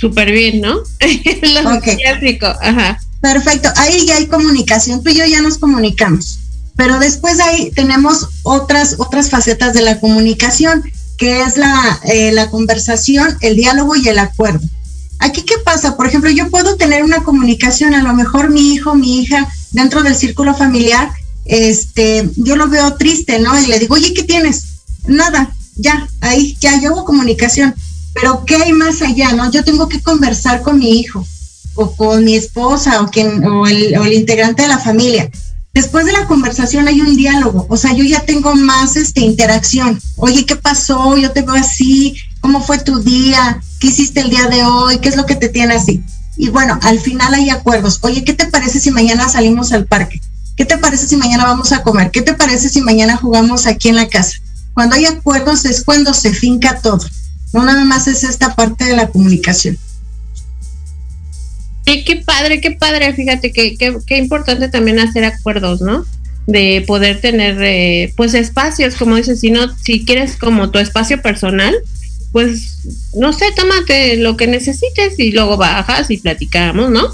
Súper 0.00 0.32
bien, 0.32 0.62
¿no? 0.62 0.76
Lo 1.62 1.80
clásico, 1.80 2.46
ajá. 2.46 2.98
Perfecto, 3.20 3.68
ahí 3.76 4.06
ya 4.06 4.16
hay 4.16 4.26
comunicación, 4.26 5.02
tú 5.02 5.10
y 5.10 5.16
yo 5.16 5.26
ya 5.26 5.42
nos 5.42 5.58
comunicamos, 5.58 6.38
pero 6.76 6.98
después 6.98 7.38
ahí 7.40 7.70
tenemos 7.74 8.26
otras, 8.42 8.94
otras 8.98 9.28
facetas 9.28 9.74
de 9.74 9.82
la 9.82 10.00
comunicación, 10.00 10.90
que 11.18 11.42
es 11.42 11.58
la, 11.58 12.00
eh, 12.04 12.32
la 12.32 12.48
conversación, 12.50 13.36
el 13.42 13.56
diálogo 13.56 13.96
y 13.96 14.08
el 14.08 14.18
acuerdo. 14.18 14.66
Aquí, 15.18 15.42
¿qué 15.42 15.56
pasa? 15.62 15.94
Por 15.94 16.06
ejemplo, 16.06 16.30
yo 16.30 16.48
puedo 16.48 16.76
tener 16.76 17.04
una 17.04 17.22
comunicación, 17.22 17.94
a 17.94 18.02
lo 18.02 18.14
mejor 18.14 18.48
mi 18.48 18.72
hijo, 18.72 18.94
mi 18.94 19.20
hija, 19.20 19.46
dentro 19.72 20.02
del 20.02 20.14
círculo 20.14 20.54
familiar, 20.54 21.10
este, 21.46 22.28
yo 22.36 22.56
lo 22.56 22.68
veo 22.68 22.96
triste, 22.96 23.38
¿no? 23.38 23.58
Y 23.60 23.66
le 23.66 23.78
digo, 23.78 23.94
oye, 23.94 24.12
¿qué 24.14 24.22
tienes? 24.22 24.64
Nada, 25.06 25.54
ya, 25.76 26.08
ahí, 26.20 26.56
ya, 26.60 26.80
yo 26.80 26.90
hago 26.90 27.04
comunicación, 27.04 27.74
pero 28.14 28.44
¿qué 28.44 28.56
hay 28.56 28.72
más 28.72 29.02
allá, 29.02 29.32
no? 29.32 29.50
Yo 29.50 29.64
tengo 29.64 29.88
que 29.88 30.02
conversar 30.02 30.62
con 30.62 30.78
mi 30.78 30.98
hijo, 30.98 31.26
o 31.74 31.94
con 31.94 32.24
mi 32.24 32.34
esposa, 32.34 33.02
o, 33.02 33.10
quien, 33.10 33.44
o, 33.44 33.66
el, 33.66 33.96
o 33.98 34.04
el 34.04 34.14
integrante 34.14 34.62
de 34.62 34.68
la 34.68 34.78
familia. 34.78 35.30
Después 35.74 36.06
de 36.06 36.12
la 36.12 36.26
conversación 36.26 36.88
hay 36.88 37.02
un 37.02 37.16
diálogo, 37.16 37.66
o 37.68 37.76
sea, 37.76 37.92
yo 37.92 38.02
ya 38.02 38.20
tengo 38.20 38.54
más 38.54 38.96
este, 38.96 39.20
interacción. 39.20 40.00
Oye, 40.16 40.46
¿qué 40.46 40.56
pasó? 40.56 41.18
Yo 41.18 41.32
te 41.32 41.42
veo 41.42 41.54
así, 41.54 42.16
¿cómo 42.40 42.62
fue 42.62 42.78
tu 42.78 43.00
día? 43.00 43.60
¿Qué 43.78 43.88
hiciste 43.88 44.20
el 44.20 44.30
día 44.30 44.48
de 44.48 44.64
hoy? 44.64 44.98
¿Qué 44.98 45.10
es 45.10 45.16
lo 45.16 45.26
que 45.26 45.36
te 45.36 45.50
tiene 45.50 45.74
así? 45.74 46.02
Y 46.38 46.48
bueno, 46.48 46.78
al 46.82 46.98
final 46.98 47.34
hay 47.34 47.50
acuerdos. 47.50 47.98
Oye, 48.02 48.24
¿qué 48.24 48.32
te 48.32 48.46
parece 48.46 48.80
si 48.80 48.90
mañana 48.90 49.28
salimos 49.28 49.72
al 49.72 49.84
parque? 49.84 50.22
¿Qué 50.56 50.64
te 50.64 50.78
parece 50.78 51.06
si 51.06 51.16
mañana 51.16 51.44
vamos 51.44 51.72
a 51.72 51.82
comer? 51.82 52.10
¿Qué 52.10 52.22
te 52.22 52.34
parece 52.34 52.68
si 52.68 52.80
mañana 52.80 53.16
jugamos 53.16 53.66
aquí 53.66 53.90
en 53.90 53.96
la 53.96 54.08
casa? 54.08 54.38
Cuando 54.72 54.96
hay 54.96 55.04
acuerdos 55.04 55.64
es 55.66 55.84
cuando 55.84 56.14
se 56.14 56.32
finca 56.32 56.80
todo. 56.80 57.04
No 57.52 57.64
nada 57.64 57.84
más 57.84 58.08
es 58.08 58.24
esta 58.24 58.54
parte 58.54 58.84
de 58.84 58.96
la 58.96 59.08
comunicación. 59.08 59.78
Sí, 61.86 62.04
qué 62.04 62.16
padre, 62.16 62.60
qué 62.60 62.72
padre, 62.72 63.14
fíjate 63.14 63.52
que 63.52 63.76
qué 63.76 64.18
importante 64.18 64.68
también 64.68 64.98
hacer 64.98 65.24
acuerdos, 65.24 65.80
¿no? 65.80 66.04
De 66.46 66.82
poder 66.86 67.20
tener 67.20 67.62
eh, 67.62 68.12
pues 68.16 68.34
espacios, 68.34 68.96
como 68.96 69.16
dices, 69.16 69.40
si 69.40 69.50
no, 69.50 69.74
si 69.76 70.04
quieres 70.04 70.36
como 70.36 70.70
tu 70.70 70.78
espacio 70.78 71.22
personal, 71.22 71.76
pues 72.32 72.78
no 73.14 73.32
sé, 73.32 73.46
tómate 73.54 74.16
lo 74.16 74.36
que 74.36 74.46
necesites 74.46 75.18
y 75.18 75.32
luego 75.32 75.56
bajas 75.56 76.10
y 76.10 76.18
platicamos, 76.18 76.90
¿no? 76.90 77.08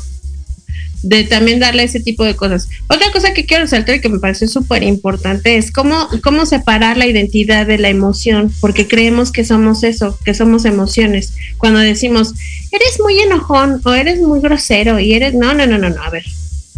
De 1.02 1.24
también 1.24 1.60
darle 1.60 1.82
ese 1.82 2.00
tipo 2.00 2.24
de 2.24 2.36
cosas. 2.36 2.68
Otra 2.88 3.10
cosa 3.12 3.34
que 3.34 3.44
quiero 3.44 3.64
resaltar 3.64 3.96
y 3.96 4.00
que 4.00 4.08
me 4.08 4.18
parece 4.18 4.46
súper 4.46 4.82
importante 4.82 5.56
es 5.56 5.72
cómo, 5.72 6.08
cómo 6.22 6.46
separar 6.46 6.96
la 6.96 7.06
identidad 7.06 7.66
de 7.66 7.78
la 7.78 7.88
emoción, 7.88 8.52
porque 8.60 8.86
creemos 8.86 9.32
que 9.32 9.44
somos 9.44 9.82
eso, 9.82 10.18
que 10.24 10.34
somos 10.34 10.64
emociones. 10.64 11.34
Cuando 11.58 11.80
decimos, 11.80 12.34
eres 12.70 13.00
muy 13.00 13.18
enojón 13.20 13.80
o 13.84 13.94
eres 13.94 14.20
muy 14.20 14.40
grosero 14.40 14.98
y 14.98 15.14
eres, 15.14 15.34
no, 15.34 15.54
no, 15.54 15.66
no, 15.66 15.78
no, 15.78 15.90
no, 15.90 16.02
a 16.02 16.10
ver, 16.10 16.24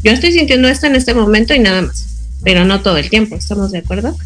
yo 0.03 0.13
estoy 0.13 0.33
sintiendo 0.33 0.69
esto 0.69 0.87
en 0.87 0.97
este 0.97 1.15
momento 1.15 1.55
y 1.55 1.59
nada 1.59 1.83
más, 1.83 2.07
pero 2.43 2.65
no 2.65 2.83
todo 2.83 2.97
el 2.97 3.11
tiempo, 3.11 3.37
¿estamos 3.37 3.73
de 3.73 3.79
acuerdo? 3.79 4.17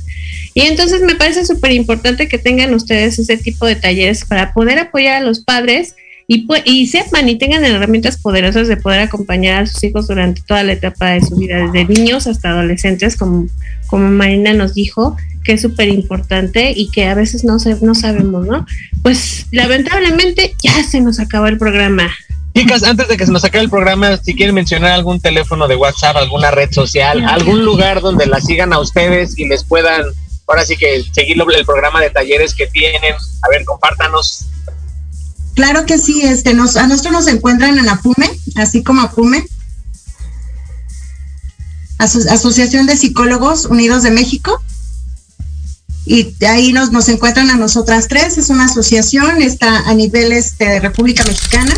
Y 0.54 0.62
entonces 0.62 1.02
me 1.02 1.14
parece 1.14 1.44
súper 1.44 1.72
importante 1.72 2.28
que 2.28 2.38
tengan 2.38 2.74
ustedes 2.74 3.18
ese 3.18 3.36
tipo 3.36 3.66
de 3.66 3.76
talleres 3.76 4.24
para 4.24 4.52
poder 4.52 4.78
apoyar 4.78 5.22
a 5.22 5.24
los 5.24 5.40
padres 5.40 5.94
y, 6.30 6.46
y 6.66 6.86
sepan 6.88 7.26
y 7.30 7.38
tengan 7.38 7.64
herramientas 7.64 8.18
poderosas 8.18 8.68
de 8.68 8.76
poder 8.76 9.00
acompañar 9.00 9.62
a 9.62 9.66
sus 9.66 9.82
hijos 9.82 10.08
durante 10.08 10.42
toda 10.42 10.62
la 10.62 10.72
etapa 10.72 11.06
de 11.12 11.22
su 11.22 11.36
vida, 11.36 11.56
desde 11.56 11.86
niños 11.86 12.26
hasta 12.26 12.50
adolescentes, 12.50 13.16
como, 13.16 13.46
como 13.86 14.10
Marina 14.10 14.52
nos 14.52 14.74
dijo, 14.74 15.16
que 15.42 15.54
es 15.54 15.62
súper 15.62 15.88
importante 15.88 16.74
y 16.76 16.90
que 16.90 17.06
a 17.06 17.14
veces 17.14 17.44
no, 17.44 17.58
se, 17.58 17.76
no 17.80 17.94
sabemos, 17.94 18.46
¿no? 18.46 18.66
Pues 19.02 19.46
lamentablemente 19.52 20.54
ya 20.62 20.84
se 20.84 21.00
nos 21.00 21.18
acabó 21.18 21.46
el 21.46 21.56
programa. 21.56 22.10
Chicas, 22.54 22.82
antes 22.82 23.08
de 23.08 23.16
que 23.16 23.24
se 23.24 23.32
nos 23.32 23.44
acabe 23.44 23.64
el 23.64 23.70
programa, 23.70 24.18
si 24.18 24.34
quieren 24.34 24.54
mencionar 24.54 24.92
algún 24.92 25.20
teléfono 25.20 25.66
de 25.66 25.76
WhatsApp, 25.76 26.16
alguna 26.16 26.50
red 26.50 26.70
social, 26.72 27.24
algún 27.24 27.64
lugar 27.64 28.02
donde 28.02 28.26
la 28.26 28.42
sigan 28.42 28.74
a 28.74 28.80
ustedes 28.80 29.38
y 29.38 29.48
les 29.48 29.64
puedan, 29.64 30.02
ahora 30.46 30.66
sí 30.66 30.76
que 30.76 31.02
seguir 31.10 31.38
el 31.40 31.64
programa 31.64 32.02
de 32.02 32.10
talleres 32.10 32.54
que 32.54 32.66
tienen, 32.66 33.14
a 33.14 33.48
ver, 33.48 33.64
compártanos 33.64 34.48
Claro 35.58 35.86
que 35.86 35.98
sí, 35.98 36.22
este, 36.22 36.50
a 36.50 36.54
nosotros 36.54 37.10
nos 37.10 37.26
encuentran 37.26 37.80
en 37.80 37.88
APUME, 37.88 38.30
así 38.54 38.84
como 38.84 39.02
APUME, 39.02 39.44
Asociación 41.98 42.86
de 42.86 42.96
Psicólogos 42.96 43.64
Unidos 43.64 44.04
de 44.04 44.12
México. 44.12 44.62
Y 46.06 46.32
ahí 46.44 46.72
nos, 46.72 46.92
nos 46.92 47.08
encuentran 47.08 47.50
a 47.50 47.56
nosotras 47.56 48.06
tres, 48.06 48.38
es 48.38 48.50
una 48.50 48.66
asociación, 48.66 49.42
está 49.42 49.80
a 49.88 49.94
nivel 49.94 50.30
este, 50.30 50.64
de 50.64 50.78
República 50.78 51.24
Mexicana. 51.24 51.74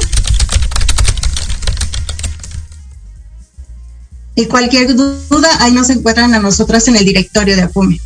Y 4.34 4.44
cualquier 4.44 4.94
duda, 4.94 5.48
ahí 5.60 5.72
nos 5.72 5.88
encuentran 5.88 6.34
a 6.34 6.38
nosotras 6.38 6.86
en 6.88 6.96
el 6.96 7.06
directorio 7.06 7.56
de 7.56 7.62
APUME. 7.62 7.98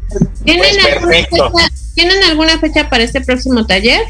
¿Tienen, 0.44 0.68
pues 1.52 1.70
¿Tienen 1.94 2.24
alguna 2.24 2.58
fecha 2.58 2.90
para 2.90 3.04
este 3.04 3.20
próximo 3.20 3.64
taller? 3.66 4.00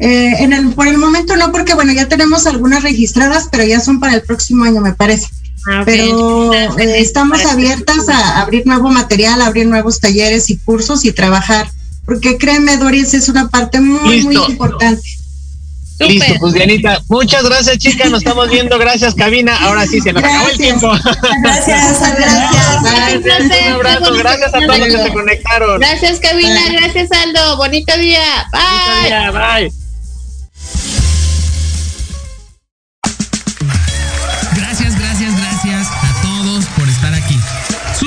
Eh, 0.00 0.36
en 0.38 0.54
el, 0.54 0.70
por 0.70 0.88
el 0.88 0.96
momento 0.96 1.36
no, 1.36 1.52
porque 1.52 1.74
bueno, 1.74 1.92
ya 1.92 2.08
tenemos 2.08 2.46
algunas 2.46 2.82
registradas, 2.82 3.48
pero 3.50 3.64
ya 3.64 3.80
son 3.80 4.00
para 4.00 4.14
el 4.14 4.22
próximo 4.22 4.64
año, 4.64 4.80
me 4.80 4.94
parece. 4.94 5.28
Ah, 5.68 5.82
pero 5.84 6.54
eh, 6.54 7.00
estamos 7.00 7.44
abiertas 7.44 8.08
a 8.08 8.40
abrir 8.40 8.66
nuevo 8.66 8.88
material, 8.88 9.42
abrir 9.42 9.66
nuevos 9.66 10.00
talleres 10.00 10.48
y 10.48 10.56
cursos 10.56 11.04
y 11.04 11.12
trabajar, 11.12 11.70
porque 12.06 12.38
créeme, 12.38 12.78
Doris, 12.78 13.12
es 13.12 13.28
una 13.28 13.50
parte 13.50 13.78
muy, 13.80 14.22
muy 14.22 14.36
importante. 14.36 15.02
Listo, 15.98 16.32
pues 16.40 16.54
Dianita, 16.54 17.02
muchas 17.08 17.44
gracias 17.44 17.76
chicas, 17.76 18.10
nos 18.10 18.22
estamos 18.22 18.48
viendo, 18.48 18.78
gracias 18.78 19.14
cabina, 19.14 19.54
ahora 19.60 19.86
sí 19.86 20.00
se 20.00 20.14
nos 20.14 20.24
acabó 20.24 20.48
el 20.48 20.56
tiempo. 20.56 20.90
Gracias, 21.42 22.00
gracias. 22.16 23.22
gracias. 23.22 23.66
Un 23.66 23.72
abrazo, 23.74 24.14
gracias 24.14 24.54
a 24.54 24.60
todos 24.60 24.78
los 24.78 24.88
que 24.88 25.02
se 25.02 25.12
conectaron. 25.12 25.78
Gracias 25.78 26.20
cabina, 26.20 26.60
gracias 26.72 27.10
Aldo, 27.12 27.58
bonito 27.58 27.94
día, 27.98 28.48
bye. 28.50 28.60
Bonito 28.62 29.08
día, 29.08 29.30
bye. 29.30 29.79